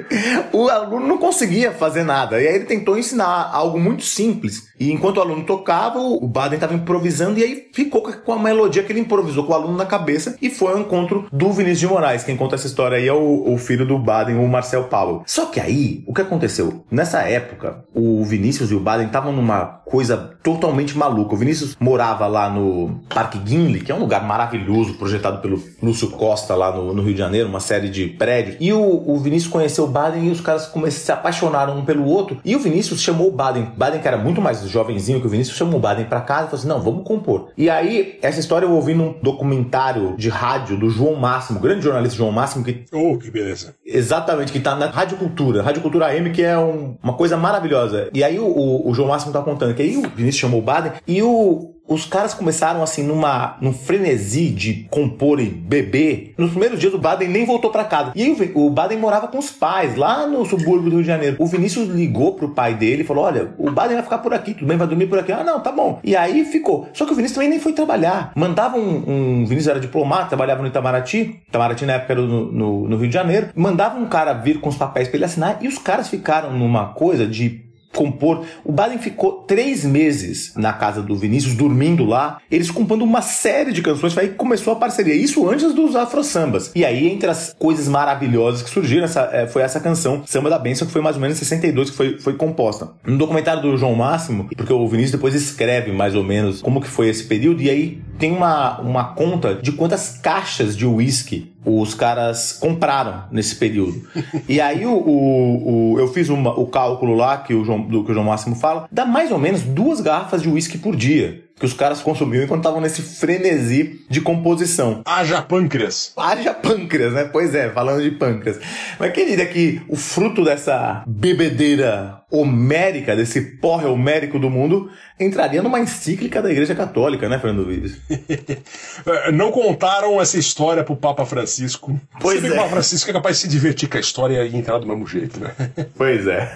o 0.51 0.69
aluno 0.69 1.07
não 1.07 1.17
conseguia 1.17 1.71
fazer 1.71 2.03
nada. 2.03 2.41
E 2.41 2.47
aí 2.47 2.55
ele 2.55 2.65
tentou 2.65 2.97
ensinar 2.97 3.49
algo 3.53 3.79
muito 3.79 4.03
simples. 4.03 4.71
E 4.79 4.91
enquanto 4.91 5.17
o 5.17 5.21
aluno 5.21 5.43
tocava, 5.43 5.99
o 5.99 6.27
Baden 6.27 6.55
estava 6.55 6.73
improvisando 6.73 7.39
e 7.39 7.43
aí 7.43 7.69
ficou 7.73 8.01
com 8.01 8.33
a 8.33 8.39
melodia 8.39 8.81
que 8.81 8.91
ele 8.91 8.99
improvisou 8.99 9.43
com 9.43 9.53
o 9.53 9.55
aluno 9.55 9.77
na 9.77 9.85
cabeça 9.85 10.37
e 10.41 10.49
foi 10.49 10.73
ao 10.73 10.79
encontro 10.79 11.27
do 11.31 11.51
Vinícius 11.51 11.79
de 11.81 11.87
Moraes. 11.87 12.23
Quem 12.23 12.35
conta 12.35 12.55
essa 12.55 12.67
história 12.67 12.97
aí 12.97 13.07
é 13.07 13.13
o, 13.13 13.53
o 13.53 13.57
filho 13.57 13.85
do 13.85 13.99
Baden, 13.99 14.37
o 14.37 14.47
Marcel 14.47 14.85
Paulo. 14.85 15.23
Só 15.25 15.45
que 15.45 15.59
aí, 15.59 15.90
o 16.07 16.13
que 16.13 16.21
aconteceu? 16.21 16.85
Nessa 16.89 17.21
época, 17.21 17.85
o 17.93 18.23
Vinícius 18.23 18.71
e 18.71 18.75
o 18.75 18.79
Baden 18.79 19.07
estavam 19.07 19.31
numa 19.31 19.65
coisa 19.65 20.17
totalmente 20.43 20.97
maluca. 20.97 21.35
O 21.35 21.37
Vinícius 21.37 21.75
morava 21.79 22.25
lá 22.27 22.49
no 22.49 23.01
Parque 23.09 23.37
Guinle, 23.37 23.81
que 23.81 23.91
é 23.91 23.95
um 23.95 23.99
lugar 23.99 24.25
maravilhoso, 24.25 24.93
projetado 24.95 25.39
pelo 25.41 25.61
Lúcio 25.81 26.09
Costa 26.11 26.55
lá 26.55 26.71
no, 26.75 26.93
no 26.93 27.01
Rio 27.01 27.13
de 27.13 27.19
Janeiro, 27.19 27.49
uma 27.49 27.59
série 27.59 27.89
de 27.89 28.07
prédios. 28.07 28.57
E 28.59 28.71
o, 28.71 28.81
o 28.81 29.17
Vinícius 29.19 29.51
conheceu 29.51 29.85
o 29.85 29.87
Baden 29.87 30.27
e 30.27 30.31
os 30.31 30.41
caras 30.41 30.67
começaram, 30.67 31.05
se 31.05 31.11
apaixonaram 31.11 31.77
um 31.77 31.85
pelo 31.85 32.05
outro. 32.05 32.39
E 32.43 32.55
o 32.55 32.59
Vinícius 32.59 33.01
chamou 33.01 33.29
o 33.29 33.31
Baden. 33.31 33.71
Baden, 33.75 34.01
que 34.01 34.07
era 34.07 34.17
muito 34.17 34.41
mais 34.41 34.61
jovenzinho 34.67 35.19
que 35.19 35.27
o 35.27 35.29
Vinícius, 35.29 35.57
chamou 35.57 35.77
o 35.77 35.81
Baden 35.81 36.05
pra 36.05 36.21
casa 36.21 36.43
e 36.43 36.45
falou 36.45 36.59
assim: 36.59 36.67
não, 36.67 36.81
vamos 36.81 37.03
compor. 37.05 37.49
E 37.57 37.69
aí, 37.69 38.17
essa 38.21 38.39
história 38.39 38.65
eu 38.65 38.71
ouvi 38.71 38.93
num 38.93 39.15
documentário 39.21 40.15
de 40.17 40.29
rádio 40.29 40.77
do 40.77 40.89
João 40.89 41.15
Máximo, 41.15 41.59
grande 41.59 41.83
jornalista 41.83 42.17
João 42.17 42.31
Máximo, 42.31 42.63
que 42.63 42.85
Oh, 42.93 43.17
que 43.17 43.31
beleza. 43.31 43.75
Exatamente, 43.85 44.51
que 44.51 44.59
tá 44.59 44.75
na 44.75 44.87
Rádio 44.87 45.17
Cultura. 45.17 45.63
Rádio 45.63 45.80
Cultura 45.81 46.07
AM, 46.07 46.31
que 46.31 46.41
é 46.43 46.57
um- 46.57 46.95
uma 47.03 47.13
coisa 47.13 47.35
maravilhosa. 47.37 48.09
E 48.13 48.23
aí 48.23 48.39
o, 48.39 48.45
o- 48.45 48.89
o 48.89 48.93
João 48.93 49.09
Máximo 49.09 49.33
tá 49.33 49.41
contando 49.41 49.73
que 49.73 49.81
aí 49.81 49.97
o 49.97 50.01
Vinícius 50.01 50.35
chamou 50.37 50.59
o 50.59 50.63
Baden 50.63 50.93
e 51.07 51.21
o, 51.21 51.70
os 51.91 52.05
caras 52.05 52.33
começaram 52.33 52.81
assim 52.81 53.03
numa, 53.03 53.57
num 53.59 53.73
frenesi 53.73 54.49
de 54.49 54.87
compor 54.89 55.41
e 55.41 55.45
beber. 55.45 56.33
Nos 56.37 56.51
primeiros 56.51 56.79
dias 56.79 56.93
o 56.93 56.97
Baden 56.97 57.27
nem 57.27 57.45
voltou 57.45 57.69
pra 57.69 57.83
casa. 57.83 58.13
E 58.15 58.23
aí 58.23 58.51
o, 58.55 58.69
Baden 58.69 58.97
morava 58.97 59.27
com 59.27 59.37
os 59.37 59.51
pais, 59.51 59.97
lá 59.97 60.25
no 60.25 60.45
subúrbio 60.45 60.89
do 60.89 60.91
Rio 60.91 61.01
de 61.01 61.07
Janeiro. 61.07 61.35
O 61.37 61.45
Vinícius 61.45 61.89
ligou 61.89 62.35
pro 62.35 62.49
pai 62.49 62.75
dele 62.75 63.01
e 63.01 63.05
falou: 63.05 63.25
Olha, 63.25 63.53
o 63.57 63.69
Baden 63.69 63.95
vai 63.95 64.03
ficar 64.03 64.19
por 64.19 64.33
aqui, 64.33 64.53
tudo 64.53 64.67
bem, 64.67 64.77
vai 64.77 64.87
dormir 64.87 65.07
por 65.07 65.19
aqui. 65.19 65.33
Ah, 65.33 65.43
não, 65.43 65.59
tá 65.59 65.71
bom. 65.71 65.99
E 66.01 66.15
aí 66.15 66.45
ficou. 66.45 66.87
Só 66.93 67.05
que 67.05 67.11
o 67.11 67.15
Vinícius 67.15 67.35
também 67.35 67.49
nem 67.49 67.59
foi 67.59 67.73
trabalhar. 67.73 68.31
Mandava 68.35 68.77
um. 68.77 69.03
um 69.07 69.45
Vinícius 69.45 69.67
era 69.67 69.79
diplomata, 69.79 70.29
trabalhava 70.29 70.61
no 70.61 70.69
Itamaraty. 70.69 71.41
Itamaraty 71.49 71.85
na 71.85 71.93
época 71.93 72.13
era 72.13 72.21
no, 72.21 72.51
no, 72.51 72.87
no 72.87 72.97
Rio 72.97 73.07
de 73.07 73.13
Janeiro. 73.13 73.49
Mandava 73.53 73.99
um 73.99 74.05
cara 74.05 74.33
vir 74.33 74.61
com 74.61 74.69
os 74.69 74.77
papéis 74.77 75.09
pra 75.09 75.17
ele 75.17 75.25
assinar. 75.25 75.57
E 75.61 75.67
os 75.67 75.77
caras 75.77 76.07
ficaram 76.07 76.53
numa 76.53 76.93
coisa 76.93 77.27
de 77.27 77.70
compor. 77.93 78.45
O 78.63 78.71
Baden 78.71 78.97
ficou 78.97 79.43
três 79.47 79.83
meses 79.83 80.53
na 80.55 80.73
casa 80.73 81.01
do 81.01 81.15
Vinícius, 81.15 81.55
dormindo 81.55 82.05
lá, 82.05 82.39
eles 82.49 82.71
compondo 82.71 83.03
uma 83.03 83.21
série 83.21 83.71
de 83.71 83.81
canções, 83.81 84.17
aí 84.17 84.29
começou 84.29 84.73
a 84.73 84.75
parceria. 84.75 85.13
Isso 85.13 85.47
antes 85.49 85.73
dos 85.73 85.95
Afro 85.95 86.23
Sambas. 86.23 86.71
E 86.75 86.85
aí, 86.85 87.07
entre 87.07 87.29
as 87.29 87.55
coisas 87.57 87.87
maravilhosas 87.87 88.61
que 88.61 88.69
surgiram, 88.69 89.05
essa, 89.05 89.29
eh, 89.33 89.47
foi 89.47 89.61
essa 89.61 89.79
canção, 89.79 90.23
Samba 90.25 90.49
da 90.49 90.59
Bênção, 90.59 90.87
que 90.87 90.93
foi 90.93 91.01
mais 91.01 91.15
ou 91.15 91.21
menos 91.21 91.37
em 91.37 91.39
62 91.39 91.89
que 91.89 91.95
foi, 91.95 92.17
foi 92.19 92.33
composta. 92.33 92.89
No 93.05 93.17
documentário 93.17 93.61
do 93.61 93.77
João 93.77 93.95
Máximo, 93.95 94.49
porque 94.55 94.73
o 94.73 94.87
Vinícius 94.87 95.11
depois 95.11 95.35
escreve 95.35 95.91
mais 95.91 96.15
ou 96.15 96.23
menos 96.23 96.61
como 96.61 96.81
que 96.81 96.87
foi 96.87 97.09
esse 97.09 97.23
período, 97.23 97.61
e 97.61 97.69
aí 97.69 98.01
tem 98.17 98.31
uma, 98.31 98.79
uma 98.81 99.03
conta 99.13 99.55
de 99.55 99.71
quantas 99.71 100.19
caixas 100.21 100.75
de 100.75 100.85
uísque 100.85 101.50
os 101.65 101.93
caras 101.93 102.53
compraram 102.53 103.23
nesse 103.31 103.55
período. 103.55 104.01
E 104.49 104.59
aí 104.59 104.85
o, 104.85 104.93
o- 104.93 105.93
o- 105.93 105.99
eu 105.99 106.07
fiz 106.07 106.29
uma- 106.29 106.57
o 106.59 106.65
cálculo 106.65 107.13
lá 107.15 107.37
que 107.37 107.53
o, 107.53 107.63
João, 107.63 107.81
do 107.81 108.03
que 108.03 108.11
o 108.11 108.13
João 108.13 108.25
Máximo 108.25 108.55
fala, 108.55 108.87
dá 108.91 109.05
mais 109.05 109.31
ou 109.31 109.37
menos 109.37 109.61
duas 109.61 110.01
garrafas 110.01 110.41
de 110.41 110.49
uísque 110.49 110.77
por 110.77 110.95
dia 110.95 111.43
que 111.59 111.65
os 111.65 111.73
caras 111.73 112.01
consumiam 112.01 112.43
enquanto 112.43 112.61
estavam 112.61 112.81
nesse 112.81 113.01
frenesi 113.01 114.01
de 114.09 114.19
composição. 114.21 115.01
Haja 115.05 115.41
pâncreas. 115.41 116.11
Haja 116.17 116.53
pâncreas, 116.53 117.13
né? 117.13 117.25
Pois 117.25 117.53
é, 117.53 117.69
falando 117.69 118.01
de 118.01 118.11
pâncreas. 118.11 118.59
Mas 118.99 119.13
quem 119.13 119.27
diria 119.27 119.45
que 119.45 119.81
o 119.87 119.95
fruto 119.95 120.43
dessa 120.43 121.03
bebedeira 121.05 122.21
homérica, 122.31 123.15
desse 123.15 123.41
porre 123.41 123.85
homérico 123.85 124.39
do 124.39 124.49
mundo, 124.49 124.89
entraria 125.19 125.61
numa 125.61 125.79
encíclica 125.79 126.41
da 126.41 126.49
Igreja 126.49 126.73
Católica, 126.73 127.27
né, 127.29 127.37
Fernando 127.39 127.65
Vives? 127.65 127.97
É, 129.05 129.31
Não 129.31 129.51
contaram 129.51 130.21
essa 130.21 130.37
história 130.37 130.83
pro 130.83 130.95
Papa 130.95 131.25
Francisco. 131.25 131.99
Pois 132.19 132.39
Você 132.39 132.41
vê 132.41 132.47
que 132.49 132.53
é. 132.53 132.57
O 132.57 132.61
Papa 132.63 132.73
Francisco 132.75 133.09
é 133.09 133.13
capaz 133.13 133.37
de 133.37 133.41
se 133.43 133.47
divertir 133.47 133.89
com 133.89 133.97
a 133.97 133.99
história 133.99 134.45
e 134.45 134.55
entrar 134.55 134.77
do 134.79 134.87
mesmo 134.87 135.07
jeito, 135.07 135.39
né? 135.39 135.53
Pois 135.95 136.27
é. 136.27 136.55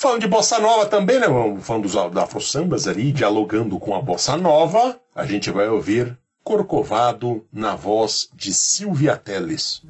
Falando 0.00 0.22
de 0.22 0.28
bossa 0.28 0.58
nova 0.58 0.86
também, 0.86 1.20
né? 1.20 1.26
Falando 1.60 1.82
dos 1.82 1.92
da 1.92 2.22
Afro 2.22 2.40
Sambas 2.40 2.88
ali, 2.88 3.12
dialogando 3.12 3.78
com 3.78 3.94
a 3.94 4.00
bossa 4.00 4.34
nova, 4.34 4.98
a 5.14 5.26
gente 5.26 5.50
vai 5.50 5.68
ouvir 5.68 6.16
Corcovado 6.42 7.46
na 7.52 7.76
voz 7.76 8.30
de 8.34 8.50
Silvia 8.54 9.14
Teles. 9.14 9.82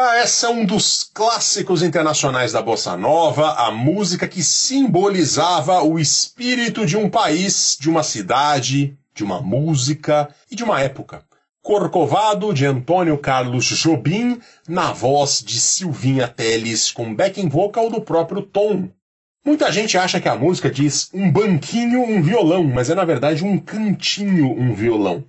Ah, 0.00 0.18
essa 0.18 0.46
é 0.46 0.50
um 0.50 0.64
dos 0.64 1.10
clássicos 1.12 1.82
internacionais 1.82 2.52
da 2.52 2.62
bossa 2.62 2.96
nova, 2.96 3.54
a 3.54 3.72
música 3.72 4.28
que 4.28 4.44
simbolizava 4.44 5.82
o 5.82 5.98
espírito 5.98 6.86
de 6.86 6.96
um 6.96 7.10
país, 7.10 7.76
de 7.80 7.90
uma 7.90 8.04
cidade, 8.04 8.96
de 9.12 9.24
uma 9.24 9.40
música 9.40 10.32
e 10.48 10.54
de 10.54 10.62
uma 10.62 10.80
época. 10.80 11.24
Corcovado 11.60 12.54
de 12.54 12.64
Antônio 12.64 13.18
Carlos 13.18 13.64
Jobim, 13.64 14.40
na 14.68 14.92
voz 14.92 15.42
de 15.44 15.58
Silvinha 15.58 16.28
Teles, 16.28 16.92
com 16.92 17.12
backing 17.12 17.48
vocal 17.48 17.90
do 17.90 18.00
próprio 18.00 18.42
Tom. 18.42 18.88
Muita 19.44 19.72
gente 19.72 19.98
acha 19.98 20.20
que 20.20 20.28
a 20.28 20.36
música 20.36 20.70
diz 20.70 21.10
um 21.12 21.28
banquinho, 21.28 22.02
um 22.02 22.22
violão, 22.22 22.62
mas 22.62 22.88
é 22.88 22.94
na 22.94 23.04
verdade 23.04 23.44
um 23.44 23.58
cantinho, 23.58 24.52
um 24.52 24.72
violão. 24.74 25.24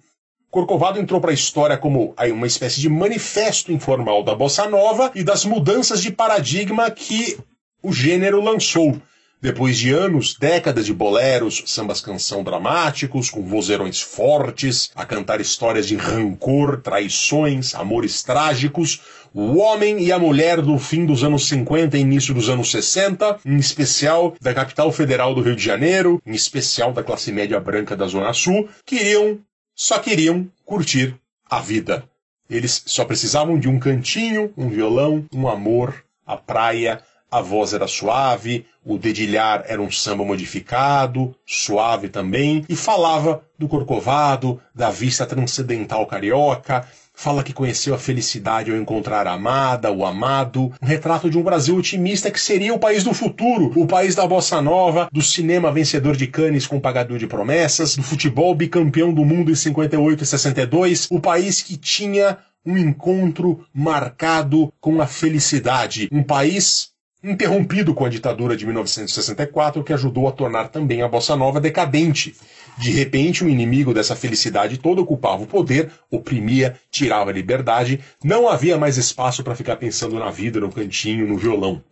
Corcovado 0.52 1.00
entrou 1.00 1.22
para 1.22 1.30
a 1.30 1.34
história 1.34 1.78
como 1.78 2.16
uma 2.32 2.47
espécie 2.47 2.82
de 2.82 2.89
manifesto 2.89 3.72
informal 3.72 4.24
da 4.24 4.34
bossa 4.34 4.68
nova 4.68 5.12
e 5.14 5.24
das 5.24 5.45
mudanças 5.45 6.02
de 6.02 6.12
paradigma 6.12 6.89
que 6.89 7.38
o 7.84 7.93
gênero 7.93 8.41
lançou. 8.41 9.00
Depois 9.41 9.78
de 9.78 9.91
anos, 9.91 10.36
décadas 10.38 10.86
de 10.86 10.93
boleros, 10.93 11.64
sambas 11.66 12.02
canção 12.02 12.43
dramáticos, 12.43 13.30
com 13.30 13.41
vozeirões 13.41 14.02
fortes, 14.02 14.91
a 14.95 15.06
cantar 15.06 15.39
histórias 15.39 15.88
de 15.88 15.95
rancor, 15.95 16.82
traições, 16.82 17.74
amores 17.74 18.22
trágicos, 18.22 19.02
o 19.34 19.58
homem 19.60 20.04
e 20.04 20.12
a 20.12 20.20
mulher 20.20 20.62
do 20.62 20.78
fim 20.78 21.06
dos 21.06 21.24
anos 21.24 21.47
50 21.47 21.97
e 21.97 22.02
início 22.02 22.34
dos 22.34 22.50
anos 22.50 22.72
60, 22.72 23.39
em 23.45 23.58
especial 23.58 24.36
da 24.41 24.54
capital 24.54 24.91
federal 24.91 25.34
do 25.34 25.41
Rio 25.41 25.56
de 25.56 25.64
Janeiro, 25.64 26.22
em 26.26 26.34
especial 26.34 26.91
da 26.91 27.04
classe 27.04 27.32
média 27.32 27.60
branca 27.60 27.95
da 27.95 28.08
Zona 28.08 28.34
Sul, 28.34 28.68
queriam 28.86 29.39
só 29.80 29.98
queriam 29.98 30.46
curtir 30.66 31.16
a 31.50 31.62
vida. 31.62 32.04
Eles 32.50 32.84
só 32.86 33.06
precisavam 33.06 33.58
de 33.58 33.70
um 33.70 33.80
cantinho, 33.80 34.54
um 34.58 34.68
violão, 34.68 35.26
um 35.34 35.48
amor, 35.48 36.04
a 36.28 36.36
praia, 36.36 37.02
a 37.32 37.40
voz 37.40 37.74
era 37.74 37.88
suave, 37.88 38.66
o 38.84 38.98
dedilhar 38.98 39.64
era 39.68 39.82
um 39.82 39.90
samba 39.90 40.26
modificado, 40.26 41.34
suave 41.46 42.10
também, 42.10 42.66
e 42.68 42.76
falava 42.76 43.42
do 43.58 43.70
corcovado, 43.70 44.62
da 44.76 44.90
vista 44.90 45.26
transcendental 45.26 46.06
carioca, 46.06 46.86
fala 47.20 47.43
que 47.43 47.51
conheceu 47.51 47.93
a 47.93 47.97
felicidade 47.97 48.72
ao 48.72 48.78
encontrar 48.78 49.28
a 49.28 49.34
amada, 49.34 49.91
o 49.91 50.05
amado, 50.05 50.72
um 50.82 50.86
retrato 50.86 51.30
de 51.30 51.38
um 51.38 51.43
Brasil 51.43 51.76
otimista 51.76 52.32
que 52.32 52.39
seria 52.39 52.74
o 52.74 52.80
país 52.80 53.03
do 53.03 53.13
futuro, 53.13 53.74
o 53.76 53.86
país 53.86 54.15
da 54.15 54.26
bossa 54.26 54.61
nova, 54.61 55.09
do 55.11 55.22
cinema 55.22 55.70
vencedor 55.70 56.15
de 56.15 56.28
Cannes 56.28 56.65
com 56.65 56.80
pagador 56.80 57.17
de 57.17 57.28
promessas, 57.28 57.97
do 57.97 58.03
futebol 58.03 58.55
bicampeão 58.55 59.13
do 59.13 59.26
mundo 59.26 59.51
em 59.51 59.55
58 59.55 60.24
e 60.24 60.26
62, 60.26 61.07
o 61.11 61.20
país 61.20 61.61
que 61.61 61.76
tinha 61.76 62.38
um 62.65 62.78
encontro 62.78 63.65
marcado 63.74 64.72
com 64.80 65.01
a 65.01 65.05
felicidade, 65.05 66.07
um 66.13 66.24
país 66.24 66.93
interrompido 67.22 67.93
com 67.93 68.05
a 68.05 68.09
ditadura 68.09 68.55
de 68.55 68.65
1964, 68.65 69.84
que 69.84 69.91
ajudou 69.91 70.28
a 70.30 70.32
tornar 70.32 70.70
também 70.70 71.01
a 71.01 71.07
bossa 71.07 71.36
nova 71.36 71.59
decadente. 71.59 72.34
De 72.80 72.92
repente, 72.92 73.44
o 73.44 73.50
inimigo 73.50 73.94
dessa 73.94 74.16
felicidade 74.16 74.78
toda 74.78 75.02
ocupava 75.02 75.44
o 75.44 75.48
poder, 75.48 75.92
oprimia, 76.10 76.80
tirava 76.90 77.30
a 77.30 77.34
liberdade, 77.34 78.00
não 78.24 78.48
havia 78.48 78.78
mais 78.78 78.96
espaço 78.96 79.44
para 79.44 79.54
ficar 79.54 79.76
pensando 79.76 80.18
na 80.18 80.32
vida, 80.32 80.62
no 80.62 80.72
cantinho, 80.72 81.28
no 81.28 81.38
violão. 81.38 81.84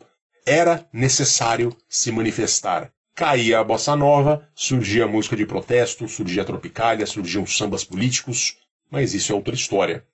Era 0.46 0.88
necessário 0.94 1.76
se 1.90 2.10
manifestar. 2.10 2.90
Caía 3.14 3.60
a 3.60 3.66
bossa 3.66 3.98
nova, 3.98 4.48
surgia 4.56 5.04
a 5.04 5.08
música 5.10 5.36
de 5.36 5.46
protesto, 5.46 6.08
surgia 6.08 6.44
a 6.44 6.46
tropicália, 6.46 7.06
surgiam 7.06 7.46
sambas 7.46 7.84
políticos, 7.84 8.56
mas 8.90 9.14
isso 9.14 9.34
é 9.34 9.36
outra 9.36 9.56
história. 9.56 10.06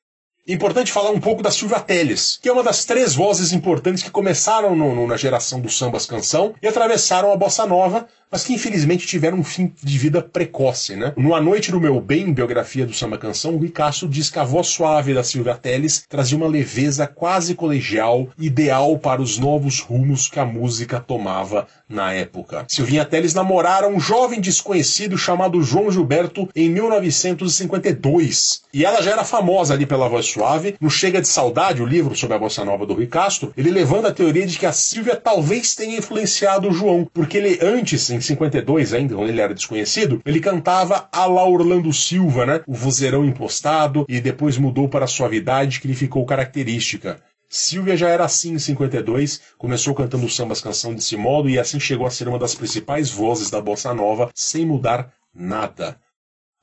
Importante 0.45 0.91
falar 0.91 1.11
um 1.11 1.21
pouco 1.21 1.41
da 1.41 1.49
Silvia 1.49 1.79
Teles, 1.79 2.37
que 2.41 2.49
é 2.49 2.51
uma 2.51 2.63
das 2.63 2.83
três 2.83 3.15
vozes 3.15 3.53
importantes 3.53 4.03
que 4.03 4.11
começaram 4.11 4.75
no, 4.75 4.93
no, 4.93 5.07
na 5.07 5.15
geração 5.15 5.61
dos 5.61 5.77
sambas 5.77 6.05
canção 6.05 6.53
e 6.61 6.67
atravessaram 6.67 7.31
a 7.31 7.37
bossa 7.37 7.65
nova, 7.65 8.09
mas 8.33 8.43
que 8.43 8.51
infelizmente 8.51 9.05
tiveram 9.05 9.37
um 9.37 9.43
fim 9.43 9.71
de 9.83 9.95
vida 9.95 10.19
precoce, 10.19 10.95
né? 10.95 11.13
No 11.15 11.35
A 11.35 11.39
Noite 11.39 11.69
do 11.69 11.79
Meu 11.79 12.01
Bem, 12.01 12.33
biografia 12.33 12.83
do 12.83 12.91
samba 12.91 13.15
canção, 13.15 13.53
o 13.53 13.57
Rui 13.57 13.69
Castro 13.69 14.09
diz 14.09 14.31
que 14.31 14.39
a 14.39 14.43
voz 14.43 14.65
suave 14.65 15.13
da 15.13 15.23
Silvia 15.23 15.53
Teles 15.53 16.03
trazia 16.09 16.35
uma 16.35 16.47
leveza 16.47 17.05
quase 17.05 17.53
colegial, 17.53 18.27
ideal 18.39 18.97
para 18.97 19.21
os 19.21 19.37
novos 19.37 19.81
rumos 19.81 20.27
que 20.27 20.39
a 20.39 20.45
música 20.45 20.99
tomava 20.99 21.67
na 21.87 22.11
época. 22.11 22.65
Silvinha 22.67 23.05
Teles 23.05 23.35
namorara 23.35 23.87
um 23.87 23.99
jovem 23.99 24.41
desconhecido 24.41 25.15
chamado 25.15 25.61
João 25.61 25.91
Gilberto 25.91 26.49
em 26.55 26.71
1952. 26.71 28.63
E 28.73 28.83
ela 28.83 28.99
já 29.03 29.11
era 29.11 29.23
famosa 29.23 29.75
ali 29.75 29.85
pela 29.85 30.09
voz 30.09 30.25
suave. 30.25 30.75
No 30.81 30.89
Chega 30.89 31.21
de 31.21 31.27
Saudade, 31.27 31.83
o 31.83 31.85
livro 31.85 32.15
sobre 32.15 32.35
a 32.35 32.39
bossa 32.39 32.65
nova 32.65 32.83
do 32.87 32.95
Rui 32.95 33.05
Castro, 33.05 33.53
ele 33.55 33.69
levando 33.69 34.07
a 34.07 34.11
teoria 34.11 34.47
de 34.47 34.57
que 34.57 34.65
a 34.65 34.73
Silvia 34.73 35.15
talvez 35.15 35.75
tenha 35.75 35.99
influenciado 35.99 36.67
o 36.67 36.73
João, 36.73 37.07
porque 37.13 37.37
ele 37.37 37.59
antes, 37.61 38.09
em 38.09 38.22
52 38.23 38.93
ainda, 38.93 39.15
quando 39.15 39.29
ele 39.29 39.41
era 39.41 39.53
desconhecido, 39.53 40.21
ele 40.25 40.39
cantava 40.39 41.07
a 41.11 41.25
la 41.25 41.47
Orlando 41.47 41.91
Silva, 41.93 42.45
né? 42.45 42.61
O 42.67 42.73
vozeirão 42.73 43.25
impostado, 43.25 44.05
e 44.07 44.19
depois 44.19 44.57
mudou 44.57 44.89
para 44.89 45.05
a 45.05 45.07
suavidade 45.07 45.79
que 45.79 45.87
lhe 45.87 45.95
ficou 45.95 46.25
característica. 46.25 47.21
Silvia 47.49 47.95
já 47.95 48.09
era 48.09 48.25
assim 48.25 48.53
em 48.53 48.59
52, 48.59 49.39
começou 49.59 49.93
cantando 49.93 50.27
sambas 50.27 50.59
canção 50.59 50.95
desse 50.95 51.15
modo 51.15 51.47
e 51.47 51.59
assim 51.59 51.79
chegou 51.79 52.07
a 52.07 52.09
ser 52.09 52.27
uma 52.27 52.39
das 52.39 52.55
principais 52.55 53.11
vozes 53.11 53.51
da 53.51 53.61
bossa 53.61 53.93
nova, 53.93 54.31
sem 54.33 54.65
mudar 54.65 55.13
nada. 55.31 55.95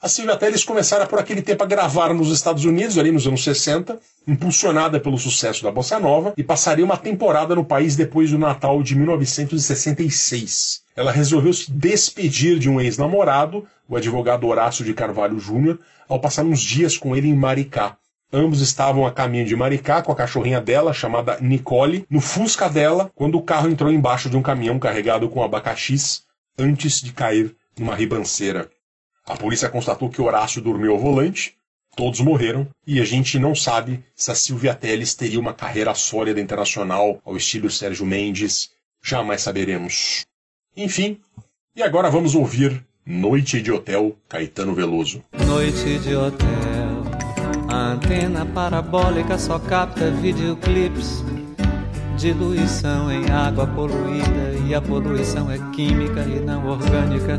A 0.03 0.09
Silvia 0.09 0.35
Teles 0.35 0.65
começara 0.65 1.07
por 1.07 1.19
aquele 1.19 1.43
tempo 1.43 1.63
a 1.63 1.67
gravar 1.67 2.15
nos 2.15 2.33
Estados 2.33 2.65
Unidos, 2.65 2.97
ali 2.97 3.13
nos 3.13 3.27
anos 3.27 3.45
60, 3.45 4.01
impulsionada 4.27 4.99
pelo 4.99 5.19
sucesso 5.19 5.63
da 5.63 5.71
Bossa 5.71 6.01
Nova, 6.01 6.33
e 6.39 6.43
passaria 6.43 6.85
uma 6.85 6.97
temporada 6.97 7.55
no 7.55 7.67
país 7.67 7.97
depois 7.97 8.31
do 8.31 8.39
Natal 8.39 8.83
de 8.83 8.97
1966. 8.97 10.81
Ela 11.01 11.13
resolveu 11.13 11.51
se 11.55 11.73
despedir 11.73 12.59
de 12.59 12.69
um 12.69 12.79
ex-namorado, 12.79 13.67
o 13.89 13.97
advogado 13.97 14.47
Horácio 14.47 14.85
de 14.85 14.93
Carvalho 14.93 15.41
Júnior, 15.41 15.79
ao 16.07 16.21
passar 16.21 16.45
uns 16.45 16.61
dias 16.61 16.99
com 16.99 17.17
ele 17.17 17.27
em 17.27 17.35
Maricá. 17.35 17.97
Ambos 18.31 18.61
estavam 18.61 19.07
a 19.07 19.11
caminho 19.11 19.47
de 19.47 19.57
Maricá 19.57 20.03
com 20.03 20.13
a 20.13 20.15
cachorrinha 20.15 20.61
dela, 20.61 20.93
chamada 20.93 21.39
Nicole, 21.41 22.05
no 22.11 22.21
fusca 22.21 22.69
dela, 22.69 23.11
quando 23.15 23.39
o 23.39 23.43
carro 23.43 23.71
entrou 23.71 23.91
embaixo 23.91 24.29
de 24.29 24.37
um 24.37 24.43
caminhão 24.43 24.79
carregado 24.79 25.27
com 25.31 25.43
abacaxis, 25.43 26.23
antes 26.59 27.01
de 27.01 27.15
cair 27.15 27.57
numa 27.79 27.95
ribanceira. 27.95 28.71
A 29.25 29.35
polícia 29.39 29.71
constatou 29.71 30.11
que 30.11 30.21
Horácio 30.21 30.61
dormiu 30.61 30.93
ao 30.93 30.99
volante, 30.99 31.57
todos 31.97 32.21
morreram, 32.21 32.69
e 32.87 33.01
a 33.01 33.05
gente 33.07 33.39
não 33.39 33.55
sabe 33.55 34.05
se 34.15 34.31
a 34.31 34.35
Silvia 34.35 34.75
Teles 34.75 35.15
teria 35.15 35.41
uma 35.41 35.55
carreira 35.55 35.95
sólida 35.95 36.43
internacional 36.43 37.23
ao 37.25 37.39
estilo 37.39 37.71
Sérgio 37.71 38.05
Mendes. 38.05 38.69
Jamais 39.03 39.41
saberemos. 39.41 40.27
Enfim, 40.77 41.19
e 41.75 41.83
agora 41.83 42.09
vamos 42.09 42.35
ouvir 42.35 42.85
Noite 43.05 43.61
de 43.61 43.73
Hotel, 43.73 44.17
Caetano 44.29 44.73
Veloso. 44.73 45.21
Noite 45.47 45.99
de 45.99 46.15
hotel, 46.15 46.47
a 47.69 47.93
antena 47.93 48.47
parabólica 48.47 49.37
só 49.37 49.59
capta 49.59 50.11
videoclips. 50.11 51.25
Diluição 52.17 53.11
em 53.11 53.29
água 53.31 53.67
poluída 53.67 54.59
e 54.65 54.75
a 54.75 54.81
poluição 54.81 55.51
é 55.51 55.59
química 55.73 56.21
e 56.21 56.39
não 56.39 56.67
orgânica 56.69 57.39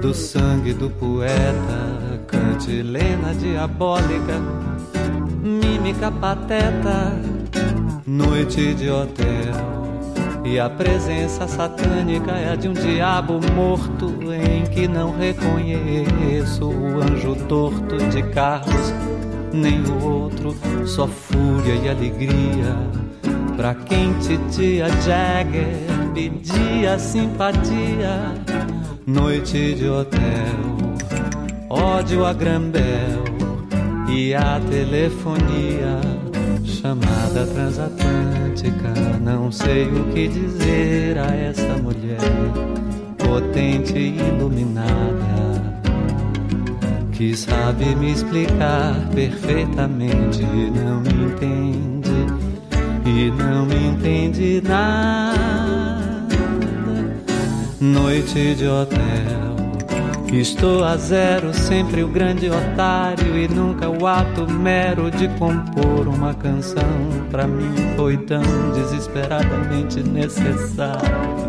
do 0.00 0.12
sangue 0.12 0.72
do 0.72 0.90
poeta, 0.90 2.24
cantilena 2.26 3.34
diabólica, 3.34 4.40
mímica 5.42 6.10
pateta, 6.10 7.12
noite 8.06 8.74
de 8.74 8.90
hotel. 8.90 9.87
E 10.50 10.58
a 10.58 10.70
presença 10.70 11.46
satânica 11.46 12.32
é 12.32 12.52
a 12.52 12.56
de 12.56 12.68
um 12.68 12.72
diabo 12.72 13.38
morto 13.54 14.14
em 14.32 14.64
que 14.64 14.88
não 14.88 15.14
reconheço 15.14 16.64
o 16.64 17.02
anjo 17.02 17.36
torto 17.46 17.98
de 18.08 18.22
Carlos, 18.30 18.94
nem 19.52 19.82
o 19.82 20.02
outro, 20.02 20.56
só 20.86 21.06
fúria 21.06 21.74
e 21.74 21.88
alegria. 21.90 22.74
Pra 23.58 23.74
quem 23.74 24.14
titia 24.20 24.88
Jagger 25.02 25.66
pedia 26.14 26.98
simpatia 26.98 28.34
noite 29.06 29.74
de 29.74 29.86
hotel, 29.86 30.18
ódio 31.68 32.24
a 32.24 32.32
Grambel 32.32 33.22
e 34.08 34.34
a 34.34 34.58
telefonia, 34.70 36.00
chamada 36.68 37.46
transatlântica. 37.46 38.92
Não 39.20 39.50
sei 39.50 39.86
o 39.86 40.04
que 40.12 40.28
dizer 40.28 41.18
a 41.18 41.34
essa 41.34 41.76
mulher, 41.82 42.18
potente 43.16 43.96
e 43.96 44.18
iluminada, 44.18 45.80
que 47.12 47.36
sabe 47.36 47.94
me 47.96 48.12
explicar 48.12 48.94
perfeitamente, 49.14 50.42
não 50.42 51.00
me 51.00 51.32
entende 51.32 52.08
e 53.04 53.30
não 53.30 53.66
me 53.66 53.88
entende 53.88 54.62
nada 54.66 55.38
noite 57.80 58.54
de 58.56 58.66
hotel 58.66 59.57
Estou 60.32 60.84
a 60.84 60.94
zero, 60.96 61.54
sempre 61.54 62.04
o 62.04 62.08
grande 62.08 62.50
otário 62.50 63.36
e 63.36 63.48
nunca 63.48 63.88
o 63.88 64.06
ato 64.06 64.46
mero 64.50 65.10
de 65.10 65.26
compor 65.38 66.06
uma 66.06 66.34
canção. 66.34 66.82
Pra 67.30 67.46
mim 67.46 67.74
foi 67.96 68.18
tão 68.18 68.42
desesperadamente 68.74 70.02
necessário. 70.02 71.47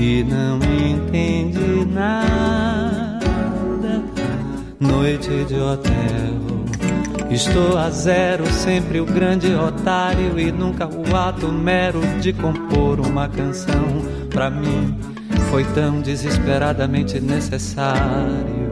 E 0.00 0.24
não 0.24 0.58
me 0.58 0.92
entende 0.92 1.84
nada. 1.84 3.20
Noite 4.80 5.44
de 5.44 5.56
hotel. 5.56 6.40
Estou 7.30 7.76
a 7.76 7.90
zero, 7.90 8.46
sempre 8.50 8.98
o 8.98 9.04
grande 9.04 9.54
otário 9.54 10.38
e 10.38 10.50
nunca 10.50 10.88
o 10.88 11.14
ato 11.14 11.52
mero 11.52 12.00
de 12.18 12.32
compor 12.32 12.98
uma 12.98 13.28
canção. 13.28 14.02
Pra 14.30 14.48
mim 14.48 14.98
foi 15.50 15.64
tão 15.74 16.00
desesperadamente 16.00 17.20
necessário. 17.20 18.69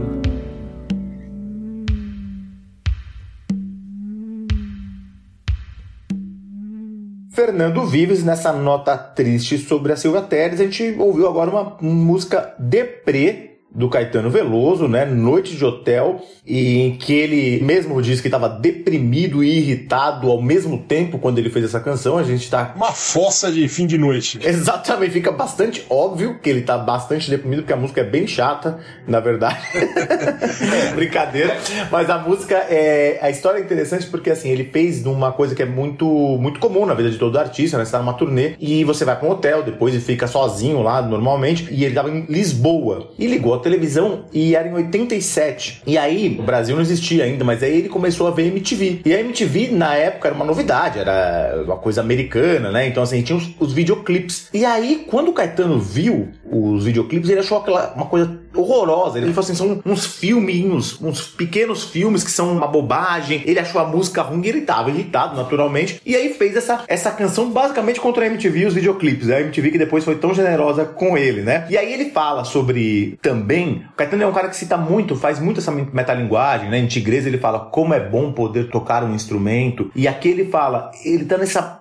Fernando 7.49 7.86
Vives, 7.86 8.22
nessa 8.22 8.53
nota 8.53 8.94
triste 8.94 9.57
sobre 9.57 9.90
a 9.90 9.96
Silvia 9.96 10.20
Teres, 10.20 10.61
a 10.61 10.64
gente 10.64 10.94
ouviu 10.99 11.26
agora 11.26 11.51
uma 11.51 11.78
música 11.80 12.55
deprê 12.59 13.57
do 13.75 13.89
Caetano 13.89 14.31
Veloso, 14.31 14.89
né? 14.89 15.05
Noite 15.05 15.55
de 15.55 15.64
Hotel, 15.64 16.21
e 16.47 16.81
em 16.81 16.97
que 16.97 17.12
ele 17.12 17.62
mesmo 17.62 18.01
disse 18.01 18.23
que 18.23 18.29
estava 18.29 18.49
deprimido 18.49 19.45
e 19.45 19.59
irritado 19.59 20.31
ao 20.31 20.41
mesmo 20.41 20.79
tempo 20.79 21.19
quando 21.19 21.39
ele 21.39 21.51
fez 21.51 21.66
essa 21.66 21.79
canção. 21.79 22.16
A 22.16 22.23
gente 22.23 22.49
tá. 22.51 22.73
Uma 22.75 22.93
fossa 22.93 23.53
de 23.53 23.69
fim 23.69 23.87
de 23.87 23.99
noite. 23.99 24.39
Exatamente, 24.43 25.12
fica 25.12 25.31
bastante 25.31 25.85
óbvio 25.91 26.39
que 26.43 26.49
ele 26.49 26.62
tá 26.62 26.79
bastante 26.79 27.29
deprimido, 27.29 27.61
porque 27.61 27.73
a 27.73 27.77
música 27.77 28.01
é 28.01 28.05
bem 28.05 28.27
chata, 28.27 28.79
na 29.07 29.21
verdade. 29.21 29.59
é, 29.75 30.95
brincadeira. 30.95 31.57
Mas 31.91 32.09
a 32.09 32.19
música 32.19 32.55
é. 32.55 33.19
A 33.21 33.29
história 33.31 33.59
é 33.59 33.62
interessante 33.62 34.07
porque 34.07 34.31
assim, 34.31 34.49
ele 34.49 34.64
fez 34.64 35.05
uma 35.05 35.33
coisa 35.33 35.55
que 35.55 35.62
é 35.62 35.66
muito, 35.66 36.07
muito 36.07 36.59
comum 36.59 36.87
na 36.87 36.95
vida 36.95 37.11
de 37.11 37.19
todo 37.19 37.39
artista, 37.39 37.77
né? 37.77 37.85
Você 37.85 37.93
tá 37.93 37.99
numa 37.99 38.14
turnê 38.14 38.55
e 38.59 38.83
você 38.85 39.05
vai 39.05 39.16
pra 39.16 39.29
um 39.29 39.33
hotel 39.33 39.62
depois 39.62 39.95
e 39.95 40.01
fica 40.01 40.27
sozinho 40.27 40.83
lá 40.83 41.03
normalmente. 41.03 41.69
E 41.71 41.85
ele 41.85 41.95
tava 41.95 42.11
em 42.11 42.25
Lisboa 42.29 43.11
e 43.19 43.27
ligou 43.27 43.55
a 43.55 43.59
televisão 43.69 44.25
e 44.33 44.57
era 44.57 44.69
em 44.69 44.75
87. 44.75 45.83
E 45.87 45.99
aí, 45.99 46.37
o 46.39 46.43
Brasil 46.43 46.75
não 46.75 46.83
existia 46.83 47.25
ainda, 47.25 47.45
mas 47.45 47.62
aí 47.62 47.79
ele 47.79 47.89
começou 47.89 48.27
a 48.27 48.31
ver 48.31 48.47
MTV. 48.47 49.03
E 49.05 49.14
a 49.14 49.21
MTV, 49.21 49.69
na 49.73 49.95
época, 49.95 50.29
era 50.29 50.35
uma 50.35 50.45
novidade, 50.45 50.99
era 50.99 51.62
uma 51.64 51.77
coisa 51.77 52.01
americana, 52.01 52.71
né? 52.71 52.87
Então, 52.87 53.03
assim, 53.03 53.23
tinha 53.23 53.37
os, 53.37 53.49
os 53.61 53.73
videoclipes. 53.73 54.49
E 54.53 54.64
aí, 54.64 55.05
quando 55.09 55.29
o 55.29 55.33
Caetano 55.33 55.79
viu 55.79 56.29
os 56.51 56.85
videoclipes, 56.85 57.29
ele 57.29 57.41
achou 57.41 57.59
aquela 57.59 57.93
uma 57.95 58.07
coisa 58.07 58.39
horrorosa. 58.61 59.18
Ele 59.18 59.32
falou 59.32 59.44
assim: 59.44 59.54
são 59.54 59.80
uns 59.84 60.06
filminhos, 60.06 61.00
uns 61.00 61.22
pequenos 61.22 61.84
filmes 61.84 62.24
que 62.24 62.30
são 62.30 62.52
uma 62.52 62.66
bobagem. 62.66 63.42
Ele 63.46 63.59
achou 63.59 63.80
a 63.80 63.86
música 63.86 64.22
ruim 64.22 64.42
e 64.44 64.48
ele 64.48 64.61
tava 64.62 64.90
irritado, 64.90 65.36
naturalmente. 65.36 66.00
E 66.04 66.16
aí 66.16 66.34
fez 66.34 66.56
essa, 66.56 66.84
essa 66.88 67.11
canção 67.11 67.50
basicamente 67.50 68.00
contra 68.00 68.24
a 68.24 68.26
MTV 68.26 68.61
e 68.61 68.66
os 68.66 68.74
videoclipes. 68.74 69.28
né? 69.28 69.36
A 69.36 69.40
MTV 69.40 69.70
que 69.70 69.78
depois 69.78 70.04
foi 70.04 70.16
tão 70.16 70.34
generosa 70.34 70.84
com 70.84 71.16
ele, 71.16 71.42
né? 71.42 71.66
E 71.70 71.76
aí 71.76 71.92
ele 71.92 72.11
fala 72.11 72.44
sobre 72.44 73.18
também. 73.22 73.84
O 73.92 73.96
Caetano 73.96 74.22
é 74.22 74.26
um 74.26 74.32
cara 74.32 74.48
que 74.48 74.56
cita 74.56 74.76
muito, 74.76 75.16
faz 75.16 75.38
muito 75.38 75.61
essa 75.61 75.72
metalinguagem, 75.72 76.68
né? 76.68 76.78
Em 76.78 76.86
Tigresa 76.86 77.28
ele 77.28 77.38
fala 77.38 77.61
como 77.61 77.94
é 77.94 78.00
bom 78.00 78.32
poder 78.32 78.68
tocar 78.68 79.04
um 79.04 79.14
instrumento. 79.14 79.90
E 79.94 80.09
aqui 80.09 80.28
ele 80.28 80.46
fala, 80.46 80.90
ele 81.04 81.24
tá 81.24 81.38
nessa 81.38 81.78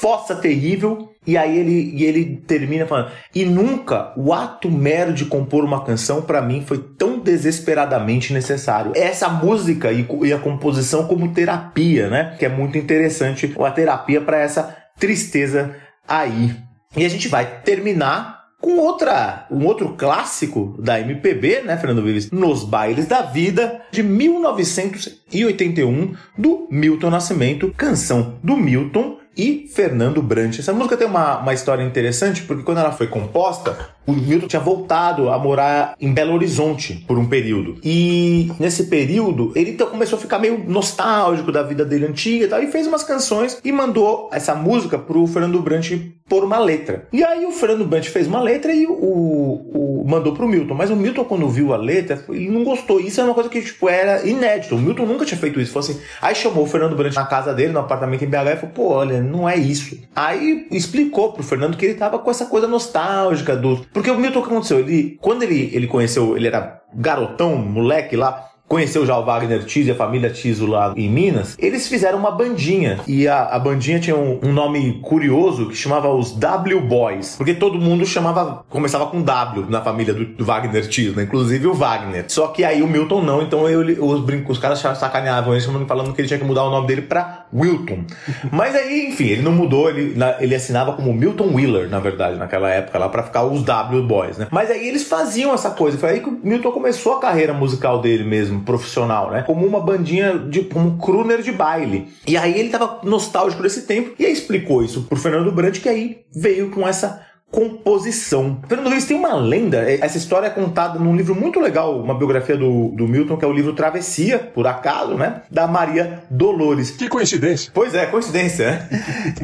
fossa 0.00 0.34
terrível 0.34 1.10
e 1.26 1.36
aí 1.36 1.58
ele, 1.58 1.92
e 1.94 2.04
ele 2.04 2.42
termina 2.46 2.86
falando 2.86 3.10
e 3.34 3.44
nunca 3.44 4.12
o 4.16 4.32
ato 4.32 4.70
mero 4.70 5.12
de 5.12 5.24
compor 5.24 5.64
uma 5.64 5.84
canção 5.84 6.22
pra 6.22 6.42
mim 6.42 6.64
foi 6.66 6.78
tão 6.78 7.18
desesperadamente 7.18 8.32
necessário. 8.32 8.92
Essa 8.94 9.28
música 9.28 9.92
e, 9.92 10.06
e 10.22 10.32
a 10.32 10.38
composição 10.38 11.06
como 11.06 11.32
terapia 11.32 12.08
né? 12.08 12.36
Que 12.38 12.46
é 12.46 12.48
muito 12.48 12.78
interessante 12.78 13.52
a 13.58 13.70
terapia 13.70 14.20
pra 14.20 14.38
essa 14.38 14.76
tristeza 14.98 15.74
aí. 16.06 16.54
E 16.96 17.04
a 17.04 17.08
gente 17.08 17.28
vai 17.28 17.60
terminar 17.62 18.42
com 18.60 18.78
outra, 18.78 19.46
um 19.50 19.66
outro 19.66 19.94
clássico 19.96 20.76
da 20.78 21.00
MPB, 21.00 21.62
né, 21.62 21.76
Fernando 21.76 22.04
Vives? 22.04 22.30
Nos 22.30 22.62
Bailes 22.62 23.06
da 23.06 23.22
Vida, 23.22 23.82
de 23.90 24.04
1981, 24.04 26.14
do 26.38 26.68
Milton 26.70 27.10
Nascimento, 27.10 27.74
canção 27.76 28.38
do 28.42 28.56
Milton 28.56 29.18
e 29.36 29.70
Fernando 29.72 30.20
Brant. 30.22 30.58
Essa 30.58 30.72
música 30.72 30.96
tem 30.96 31.06
uma, 31.06 31.38
uma 31.38 31.54
história 31.54 31.82
interessante, 31.82 32.42
porque 32.42 32.62
quando 32.62 32.78
ela 32.78 32.92
foi 32.92 33.06
composta, 33.06 33.76
o 34.06 34.12
Milton 34.12 34.46
tinha 34.46 34.60
voltado 34.60 35.30
a 35.30 35.38
morar 35.38 35.94
em 36.00 36.12
Belo 36.12 36.34
Horizonte 36.34 37.04
por 37.06 37.18
um 37.18 37.26
período. 37.26 37.78
E 37.84 38.50
nesse 38.58 38.84
período, 38.84 39.52
ele 39.54 39.70
então 39.70 39.88
começou 39.88 40.18
a 40.18 40.22
ficar 40.22 40.38
meio 40.38 40.64
nostálgico 40.66 41.52
da 41.52 41.62
vida 41.62 41.84
dele 41.84 42.06
antiga 42.06 42.44
e 42.44 42.48
tal, 42.48 42.62
e 42.62 42.66
fez 42.66 42.86
umas 42.86 43.04
canções 43.04 43.58
e 43.64 43.72
mandou 43.72 44.28
essa 44.32 44.54
música 44.54 44.98
pro 44.98 45.26
Fernando 45.26 45.60
Brant 45.60 45.92
por 46.28 46.44
uma 46.44 46.58
letra. 46.58 47.06
E 47.12 47.22
aí 47.22 47.44
o 47.44 47.52
Fernando 47.52 47.84
Brant 47.84 48.06
fez 48.06 48.26
uma 48.26 48.40
letra 48.40 48.72
e 48.72 48.86
o, 48.86 48.92
o 48.92 50.04
mandou 50.06 50.32
pro 50.32 50.48
Milton. 50.48 50.74
Mas 50.74 50.90
o 50.90 50.96
Milton, 50.96 51.24
quando 51.24 51.48
viu 51.48 51.72
a 51.72 51.76
letra, 51.76 52.24
ele 52.28 52.50
não 52.50 52.64
gostou. 52.64 53.00
Isso 53.00 53.20
é 53.20 53.24
uma 53.24 53.34
coisa 53.34 53.48
que, 53.48 53.60
tipo, 53.60 53.88
era 53.88 54.26
inédito. 54.26 54.74
O 54.74 54.78
Milton 54.78 55.06
nunca 55.06 55.24
tinha 55.24 55.38
feito 55.38 55.60
isso. 55.60 55.72
Falou 55.72 55.88
assim, 55.88 56.00
aí 56.20 56.34
chamou 56.34 56.64
o 56.64 56.66
Fernando 56.66 56.96
Brant 56.96 57.14
na 57.14 57.26
casa 57.26 57.52
dele, 57.52 57.72
no 57.72 57.80
apartamento 57.80 58.24
em 58.24 58.28
BH, 58.28 58.34
e 58.34 58.56
falou, 58.56 58.74
pô, 58.74 58.88
olha, 58.88 59.20
não 59.20 59.48
é 59.48 59.56
isso. 59.56 59.98
Aí 60.14 60.66
explicou 60.70 61.32
pro 61.32 61.42
Fernando 61.42 61.76
que 61.76 61.84
ele 61.84 61.94
tava 61.94 62.18
com 62.18 62.30
essa 62.30 62.46
coisa 62.46 62.66
nostálgica 62.66 63.56
do. 63.56 63.76
Porque 63.92 64.10
o 64.10 64.18
Milton, 64.18 64.38
o 64.38 64.42
que 64.42 64.48
aconteceu? 64.48 64.78
Ele, 64.80 65.18
quando 65.20 65.42
ele, 65.42 65.70
ele 65.72 65.86
conheceu, 65.86 66.36
ele 66.36 66.46
era 66.46 66.80
garotão, 66.94 67.56
moleque 67.56 68.16
lá, 68.16 68.52
conheceu 68.72 69.04
já 69.04 69.18
o 69.18 69.22
Wagner 69.22 69.64
Tiso 69.66 69.90
e 69.90 69.92
a 69.92 69.94
família 69.94 70.30
Tiso 70.30 70.64
lá 70.64 70.94
em 70.96 71.06
Minas, 71.06 71.54
eles 71.58 71.86
fizeram 71.88 72.18
uma 72.18 72.30
bandinha. 72.30 73.00
E 73.06 73.28
a, 73.28 73.44
a 73.44 73.58
bandinha 73.58 74.00
tinha 74.00 74.16
um, 74.16 74.40
um, 74.42 74.50
nome 74.50 74.98
curioso 75.02 75.68
que 75.68 75.76
chamava 75.76 76.08
os 76.08 76.32
W 76.32 76.80
Boys. 76.80 77.36
Porque 77.36 77.52
todo 77.52 77.78
mundo 77.78 78.06
chamava, 78.06 78.64
começava 78.70 79.04
com 79.08 79.20
W 79.20 79.66
na 79.68 79.82
família 79.82 80.14
do, 80.14 80.24
do 80.24 80.42
Wagner 80.42 80.88
Tiso, 80.88 81.14
né? 81.14 81.24
Inclusive 81.24 81.66
o 81.66 81.74
Wagner. 81.74 82.24
Só 82.28 82.46
que 82.46 82.64
aí 82.64 82.82
o 82.82 82.88
Milton 82.88 83.20
não, 83.20 83.42
então 83.42 83.68
eu, 83.68 83.80
os, 84.02 84.24
os 84.48 84.58
caras 84.58 84.78
sacaneavam 84.78 85.54
ele 85.54 85.62
falando 85.86 86.14
que 86.14 86.22
ele 86.22 86.28
tinha 86.28 86.40
que 86.40 86.46
mudar 86.46 86.64
o 86.64 86.70
nome 86.70 86.86
dele 86.86 87.02
pra 87.02 87.41
Wilton. 87.52 88.04
Mas 88.50 88.74
aí, 88.74 89.08
enfim, 89.08 89.26
ele 89.26 89.42
não 89.42 89.52
mudou, 89.52 89.88
ele, 89.90 90.14
ele 90.40 90.54
assinava 90.54 90.92
como 90.94 91.12
Milton 91.12 91.54
Wheeler, 91.54 91.88
na 91.88 92.00
verdade, 92.00 92.38
naquela 92.38 92.70
época 92.70 92.98
lá, 92.98 93.08
pra 93.08 93.22
ficar 93.22 93.44
os 93.44 93.62
W 93.62 94.02
Boys, 94.02 94.38
né? 94.38 94.48
Mas 94.50 94.70
aí 94.70 94.88
eles 94.88 95.04
faziam 95.04 95.52
essa 95.52 95.70
coisa. 95.70 95.98
Foi 95.98 96.10
aí 96.10 96.20
que 96.20 96.28
o 96.28 96.40
Milton 96.42 96.72
começou 96.72 97.14
a 97.14 97.20
carreira 97.20 97.52
musical 97.52 98.00
dele 98.00 98.24
mesmo 98.24 98.62
profissional, 98.62 99.30
né? 99.30 99.42
Como 99.42 99.66
uma 99.66 99.80
bandinha 99.80 100.38
de 100.38 100.62
como 100.62 100.88
um 100.88 100.98
crooner 100.98 101.42
de 101.42 101.52
baile. 101.52 102.08
E 102.26 102.36
aí 102.36 102.58
ele 102.58 102.70
tava 102.70 103.00
nostálgico 103.02 103.62
desse 103.62 103.82
tempo 103.82 104.12
e 104.18 104.24
aí 104.24 104.32
explicou 104.32 104.82
isso 104.82 105.02
pro 105.02 105.18
Fernando 105.18 105.52
Brant 105.52 105.80
que 105.80 105.88
aí 105.88 106.22
veio 106.34 106.70
com 106.70 106.86
essa 106.86 107.31
composição. 107.52 108.58
Fernando 108.66 108.88
Luiz 108.88 109.04
tem 109.04 109.16
uma 109.16 109.34
lenda, 109.34 109.88
é, 109.88 110.00
essa 110.00 110.16
história 110.16 110.46
é 110.46 110.50
contada 110.50 110.98
num 110.98 111.14
livro 111.14 111.34
muito 111.34 111.60
legal, 111.60 112.00
uma 112.00 112.14
biografia 112.14 112.56
do, 112.56 112.88
do 112.88 113.06
Milton, 113.06 113.36
que 113.36 113.44
é 113.44 113.48
o 113.48 113.52
livro 113.52 113.74
Travessia, 113.74 114.38
por 114.38 114.66
acaso, 114.66 115.14
né? 115.14 115.42
Da 115.50 115.66
Maria 115.66 116.24
Dolores. 116.30 116.90
Que 116.90 117.08
coincidência. 117.08 117.70
Pois 117.74 117.94
é, 117.94 118.06
coincidência, 118.06 118.70
né? 118.70 118.88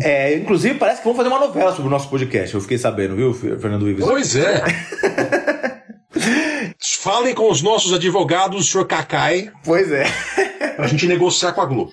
é, 0.02 0.36
inclusive, 0.36 0.76
parece 0.76 1.02
que 1.02 1.04
vão 1.04 1.14
fazer 1.14 1.28
uma 1.28 1.38
novela 1.38 1.70
sobre 1.70 1.86
o 1.86 1.90
nosso 1.90 2.08
podcast, 2.08 2.54
eu 2.54 2.60
fiquei 2.62 2.78
sabendo, 2.78 3.14
viu, 3.14 3.34
Fernando 3.34 3.82
Luiz? 3.82 4.00
Pois 4.00 4.34
é. 4.34 4.64
Falem 7.08 7.34
com 7.34 7.50
os 7.50 7.62
nossos 7.62 7.94
advogados, 7.94 8.70
senhor 8.70 8.84
Cacai. 8.84 9.50
Pois 9.64 9.90
é. 9.90 10.04
Pra 10.76 10.86
gente 10.86 11.06
negociar 11.06 11.52
com 11.52 11.62
a 11.62 11.64
Globo. 11.64 11.90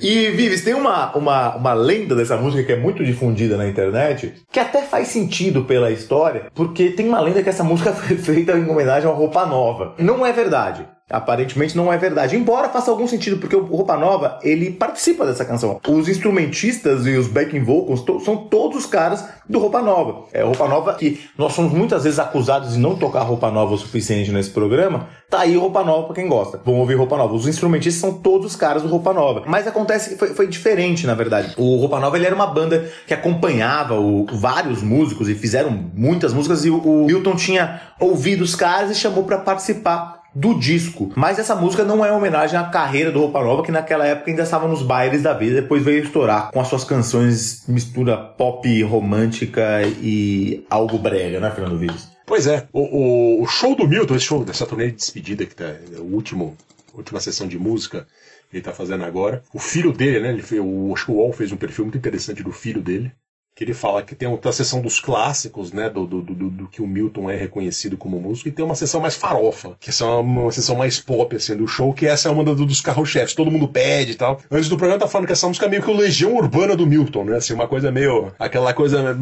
E, 0.00 0.30
Vives, 0.30 0.64
tem 0.64 0.72
uma, 0.72 1.14
uma, 1.14 1.54
uma 1.54 1.74
lenda 1.74 2.16
dessa 2.16 2.34
música 2.38 2.64
que 2.64 2.72
é 2.72 2.76
muito 2.76 3.04
difundida 3.04 3.58
na 3.58 3.68
internet, 3.68 4.32
que 4.50 4.58
até 4.58 4.80
faz 4.80 5.08
sentido 5.08 5.66
pela 5.66 5.90
história, 5.90 6.46
porque 6.54 6.88
tem 6.88 7.06
uma 7.06 7.20
lenda 7.20 7.42
que 7.42 7.50
essa 7.50 7.62
música 7.62 7.92
foi 7.92 8.16
feita 8.16 8.52
em 8.52 8.66
homenagem 8.70 9.06
a 9.06 9.12
Roupa 9.12 9.44
Nova. 9.44 9.94
Não 9.98 10.24
é 10.24 10.32
verdade. 10.32 10.88
Aparentemente 11.12 11.76
não 11.76 11.92
é 11.92 11.98
verdade. 11.98 12.36
Embora 12.36 12.70
faça 12.70 12.90
algum 12.90 13.06
sentido, 13.06 13.36
porque 13.36 13.54
o 13.54 13.64
Roupa 13.64 13.96
Nova, 13.96 14.38
ele 14.42 14.70
participa 14.70 15.26
dessa 15.26 15.44
canção. 15.44 15.78
Os 15.86 16.08
instrumentistas 16.08 17.06
e 17.06 17.10
os 17.10 17.28
backing 17.28 17.62
vocals 17.62 18.02
to 18.02 18.18
são 18.20 18.36
todos 18.36 18.78
os 18.78 18.86
caras 18.86 19.24
do 19.48 19.58
Roupa 19.58 19.82
Nova. 19.82 20.24
É 20.32 20.42
Roupa 20.42 20.66
Nova 20.66 20.94
que 20.94 21.20
nós 21.36 21.52
somos 21.52 21.72
muitas 21.72 22.04
vezes 22.04 22.18
acusados 22.18 22.72
de 22.72 22.78
não 22.78 22.96
tocar 22.96 23.20
Roupa 23.22 23.50
Nova 23.50 23.74
o 23.74 23.78
suficiente 23.78 24.32
nesse 24.32 24.50
programa. 24.50 25.08
Tá 25.28 25.40
aí 25.40 25.56
Roupa 25.56 25.84
Nova 25.84 26.06
pra 26.06 26.14
quem 26.14 26.28
gosta. 26.28 26.60
Vão 26.64 26.76
ouvir 26.76 26.94
Roupa 26.94 27.16
Nova. 27.16 27.34
Os 27.34 27.46
instrumentistas 27.46 28.00
são 28.00 28.14
todos 28.14 28.46
os 28.48 28.56
caras 28.56 28.82
do 28.82 28.88
Roupa 28.88 29.12
Nova. 29.12 29.42
Mas 29.46 29.66
acontece 29.66 30.10
que 30.10 30.16
foi, 30.16 30.28
foi 30.28 30.46
diferente, 30.46 31.06
na 31.06 31.14
verdade. 31.14 31.54
O 31.56 31.76
Roupa 31.76 32.00
Nova, 32.00 32.16
ele 32.16 32.26
era 32.26 32.34
uma 32.34 32.46
banda 32.46 32.90
que 33.06 33.12
acompanhava 33.12 33.94
o, 33.98 34.26
vários 34.32 34.82
músicos 34.82 35.28
e 35.28 35.34
fizeram 35.34 35.70
muitas 35.94 36.32
músicas 36.32 36.64
e 36.64 36.70
o, 36.70 36.78
o 36.78 37.04
Milton 37.04 37.36
tinha 37.36 37.80
ouvido 38.00 38.42
os 38.42 38.54
caras 38.54 38.90
e 38.90 38.94
chamou 38.94 39.24
para 39.24 39.38
participar 39.38 40.21
do 40.34 40.58
disco. 40.58 41.12
Mas 41.16 41.38
essa 41.38 41.54
música 41.54 41.84
não 41.84 42.04
é 42.04 42.12
homenagem 42.12 42.58
à 42.58 42.64
carreira 42.64 43.10
do 43.10 43.20
Roupa 43.20 43.42
Nova, 43.42 43.62
que 43.62 43.72
naquela 43.72 44.06
época 44.06 44.30
ainda 44.30 44.42
estava 44.42 44.66
nos 44.66 44.82
bailes 44.82 45.22
da 45.22 45.32
vida, 45.32 45.60
depois 45.60 45.82
veio 45.82 46.02
estourar 46.02 46.50
com 46.50 46.60
as 46.60 46.68
suas 46.68 46.84
canções 46.84 47.64
mistura 47.68 48.16
pop 48.16 48.82
romântica 48.82 49.82
e 50.00 50.64
algo 50.70 50.98
brega, 50.98 51.40
né, 51.40 51.50
Fernando 51.50 51.78
Vives? 51.78 52.10
Pois 52.26 52.46
é, 52.46 52.66
o, 52.72 52.80
o, 52.80 53.42
o, 53.42 53.46
show 53.46 53.74
do 53.74 53.86
Milton, 53.86 54.14
esse 54.14 54.24
show 54.24 54.44
dessa 54.44 54.64
turnê 54.64 54.86
de 54.86 54.96
despedida 54.96 55.44
que 55.44 55.54
tá, 55.54 55.74
o 55.98 56.14
último, 56.14 56.56
última 56.94 57.20
sessão 57.20 57.46
de 57.46 57.58
música 57.58 58.06
ele 58.52 58.62
tá 58.62 58.72
fazendo 58.72 59.04
agora. 59.04 59.42
O 59.52 59.58
filho 59.58 59.92
dele, 59.92 60.20
né? 60.20 60.28
Ele 60.28 60.42
fez, 60.42 60.60
o, 60.60 60.64
o 60.64 61.14
Wall 61.14 61.32
fez 61.32 61.50
um 61.52 61.56
perfil 61.56 61.86
muito 61.86 61.96
interessante 61.96 62.42
do 62.42 62.52
filho 62.52 62.82
dele 62.82 63.10
que 63.54 63.62
ele 63.64 63.74
fala 63.74 64.02
que 64.02 64.14
tem 64.14 64.28
outra 64.28 64.50
sessão 64.50 64.80
dos 64.80 64.98
clássicos, 64.98 65.72
né, 65.72 65.90
do, 65.90 66.06
do, 66.06 66.22
do, 66.22 66.50
do, 66.50 66.68
que 66.68 66.80
o 66.80 66.86
Milton 66.86 67.30
é 67.30 67.36
reconhecido 67.36 67.96
como 67.96 68.18
músico, 68.18 68.48
e 68.48 68.52
tem 68.52 68.64
uma 68.64 68.74
sessão 68.74 69.00
mais 69.00 69.14
farofa, 69.14 69.76
que 69.78 69.90
é 69.90 70.04
uma, 70.04 70.42
uma 70.42 70.52
sessão 70.52 70.76
mais 70.76 70.98
pop, 70.98 71.36
assim, 71.36 71.56
do 71.56 71.68
show, 71.68 71.92
que 71.92 72.06
essa 72.06 72.28
é 72.28 72.32
uma 72.32 72.42
dos 72.42 72.80
carro-chefes, 72.80 73.34
todo 73.34 73.50
mundo 73.50 73.68
pede 73.68 74.12
e 74.12 74.14
tal. 74.14 74.40
Antes 74.50 74.68
do 74.68 74.76
programa 74.76 75.00
tá 75.00 75.08
falando 75.08 75.26
que 75.26 75.32
essa 75.32 75.46
música 75.46 75.66
é 75.66 75.68
meio 75.68 75.82
que 75.82 75.90
o 75.90 75.96
Legião 75.96 76.34
Urbana 76.34 76.74
do 76.74 76.86
Milton, 76.86 77.24
né, 77.24 77.36
assim, 77.36 77.52
uma 77.52 77.68
coisa 77.68 77.90
meio, 77.90 78.32
aquela 78.38 78.72
coisa 78.72 79.16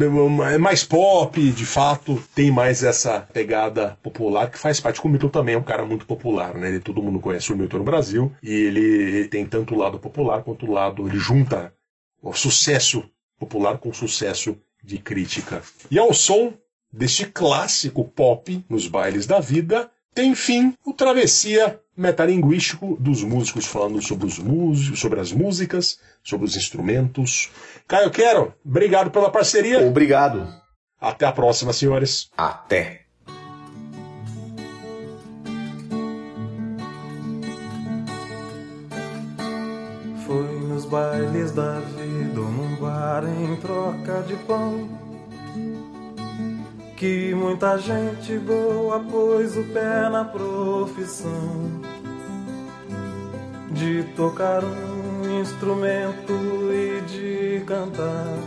é 0.49 0.57
mais 0.57 0.83
pop, 0.83 1.51
de 1.51 1.65
fato, 1.65 2.21
tem 2.33 2.51
mais 2.51 2.83
essa 2.83 3.27
pegada 3.33 3.97
popular, 4.01 4.49
que 4.49 4.57
faz 4.57 4.79
parte, 4.79 5.01
com 5.01 5.09
o 5.09 5.11
Milton 5.11 5.29
também 5.29 5.55
é 5.55 5.57
um 5.57 5.63
cara 5.63 5.85
muito 5.85 6.05
popular, 6.05 6.53
né, 6.55 6.69
ele, 6.69 6.79
todo 6.79 7.03
mundo 7.03 7.19
conhece 7.19 7.51
o 7.51 7.57
Milton 7.57 7.79
no 7.79 7.83
Brasil, 7.83 8.31
e 8.41 8.51
ele, 8.51 8.79
ele 8.79 9.27
tem 9.27 9.45
tanto 9.45 9.75
o 9.75 9.77
lado 9.77 9.99
popular 9.99 10.41
quanto 10.41 10.65
o 10.65 10.71
lado, 10.71 11.07
ele 11.07 11.17
junta 11.17 11.73
o 12.21 12.33
sucesso 12.33 13.03
popular 13.41 13.79
com 13.79 13.91
sucesso 13.91 14.55
de 14.83 14.99
crítica. 14.99 15.63
E 15.89 15.97
ao 15.97 16.13
som 16.13 16.53
deste 16.93 17.25
clássico 17.25 18.03
pop 18.05 18.63
nos 18.69 18.87
bailes 18.87 19.25
da 19.25 19.39
vida, 19.39 19.89
tem 20.13 20.35
fim 20.35 20.77
o 20.85 20.93
travessia 20.93 21.79
metalinguístico 21.97 22.95
dos 22.99 23.23
músicos 23.23 23.65
falando 23.65 23.99
sobre 23.99 24.27
os 24.27 24.37
músicos, 24.37 24.99
sobre 24.99 25.19
as 25.19 25.31
músicas, 25.31 25.99
sobre 26.23 26.45
os 26.45 26.55
instrumentos. 26.55 27.49
Caio 27.87 28.11
Quero, 28.11 28.53
obrigado 28.63 29.09
pela 29.09 29.31
parceria. 29.31 29.87
Obrigado. 29.87 30.47
Até 30.99 31.25
a 31.25 31.31
próxima, 31.31 31.73
senhores. 31.73 32.29
Até. 32.37 33.00
Bailes 40.91 41.51
da 41.51 41.79
vida 41.79 42.41
num 42.41 42.75
bar 42.75 43.23
em 43.23 43.55
troca 43.55 44.21
de 44.27 44.35
pão 44.45 44.89
que 46.97 47.33
muita 47.33 47.77
gente 47.77 48.37
boa 48.37 48.99
pôs 48.99 49.55
o 49.55 49.63
pé 49.73 50.09
na 50.09 50.25
profissão 50.25 51.81
de 53.71 54.03
tocar 54.17 54.61
um 54.65 55.41
instrumento 55.41 56.33
e 56.71 57.01
de 57.07 57.65
cantar. 57.65 58.37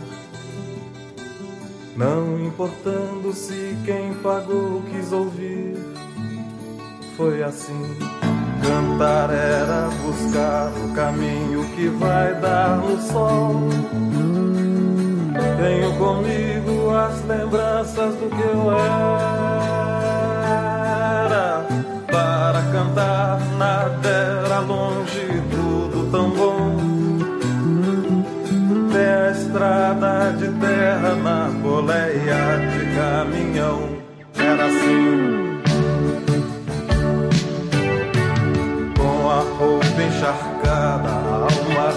Não 1.97 2.39
importando 2.45 3.33
se 3.33 3.75
quem 3.85 4.13
pagou 4.21 4.83
quis 4.83 5.11
ouvir, 5.11 5.75
foi 7.17 7.41
assim. 7.41 8.14
Cantar 8.65 9.29
era 9.29 9.89
buscar 10.01 10.71
o 10.83 10.91
caminho 10.95 11.63
que 11.75 11.87
vai 11.87 12.33
dar 12.41 12.77
no 12.77 12.99
sol. 12.99 13.61
Tenho 15.61 15.93
comigo 15.97 16.89
as 16.89 17.23
lembranças 17.25 18.15
do 18.15 18.27
que 18.27 18.41
eu 18.41 18.71
era. 18.71 18.85
Para 22.11 22.61
cantar 22.71 23.39
nada 23.59 24.09
era 24.09 24.59
longe, 24.61 25.43
tudo 25.51 26.09
tão 26.09 26.31
bom. 26.31 26.75
Tem 28.91 29.07
a 29.07 29.31
estrada 29.31 30.33
de 30.39 30.47
terra 30.59 31.15
na 31.23 31.49
boleia 31.61 32.57
de 32.71 32.95
caminhão. 32.95 33.89
Era 34.35 34.65
assim. 34.65 35.34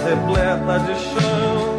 Repleta 0.08 0.78
de 0.80 0.94
chão. 0.94 1.78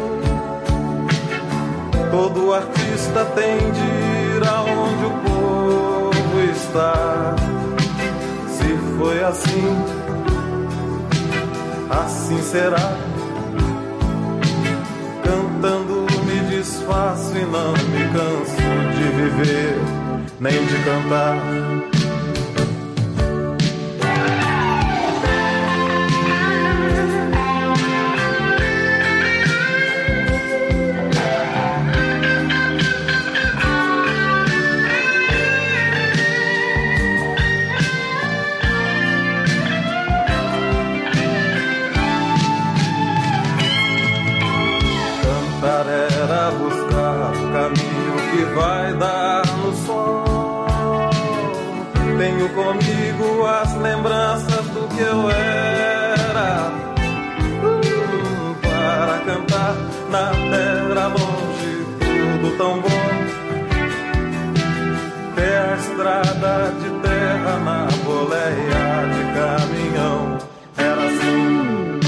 Todo 2.10 2.54
artista 2.54 3.24
tem 3.34 3.58
de 3.72 4.36
ir 4.36 4.48
aonde 4.48 5.04
o 5.04 5.10
povo 5.28 6.40
está. 6.52 7.34
Se 8.48 8.98
foi 8.98 9.22
assim, 9.24 9.84
assim 11.90 12.42
será. 12.42 12.96
Cantando 15.24 16.06
me 16.24 16.40
desfaço 16.50 17.36
e 17.36 17.44
não 17.44 17.72
me 17.72 18.08
canso 18.12 18.56
de 18.96 19.04
viver, 19.16 19.78
nem 20.38 20.64
de 20.66 20.76
cantar. 20.84 21.99
Que 55.00 55.06
eu 55.06 55.30
era. 55.30 56.70
Uh, 57.64 58.54
para 58.60 59.18
cantar 59.24 59.74
na 60.10 60.30
terra 60.52 61.06
longe, 61.08 61.72
tudo 62.00 62.56
tão 62.58 62.80
bom. 62.80 63.08
Ter 65.34 65.56
a 65.56 65.74
estrada 65.76 66.72
de 66.80 66.90
terra 67.00 67.58
na 67.64 67.88
boleia 68.04 68.84
de 69.14 69.22
caminhão. 69.38 70.38
Era 70.76 71.02
assim. 71.06 72.00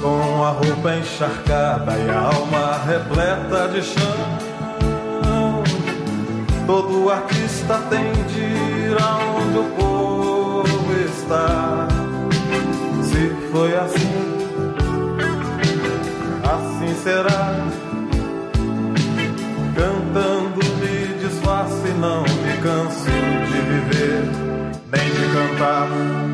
Com 0.00 0.44
a 0.44 0.50
roupa 0.50 0.96
encharcada 0.96 1.92
e 1.98 2.10
a 2.10 2.18
alma 2.18 2.80
repleta 2.86 3.68
de 3.68 3.82
chão. 3.82 4.54
Todo 6.66 7.10
artista 7.10 7.78
tem 7.90 8.10
de 8.24 8.40
ir 8.40 8.96
aonde 8.98 9.33
teu 9.54 9.64
povo 9.76 10.92
está. 11.06 11.86
Se 13.02 13.50
foi 13.52 13.76
assim, 13.76 14.16
assim 16.42 16.94
será. 17.02 17.54
Cantando 19.76 20.60
me 20.80 21.18
disfarce, 21.20 21.88
não 22.00 22.22
me 22.22 22.62
canso 22.62 23.04
de 23.46 23.60
viver, 23.70 24.24
nem 24.90 25.10
de 25.10 25.24
cantar. 25.32 26.33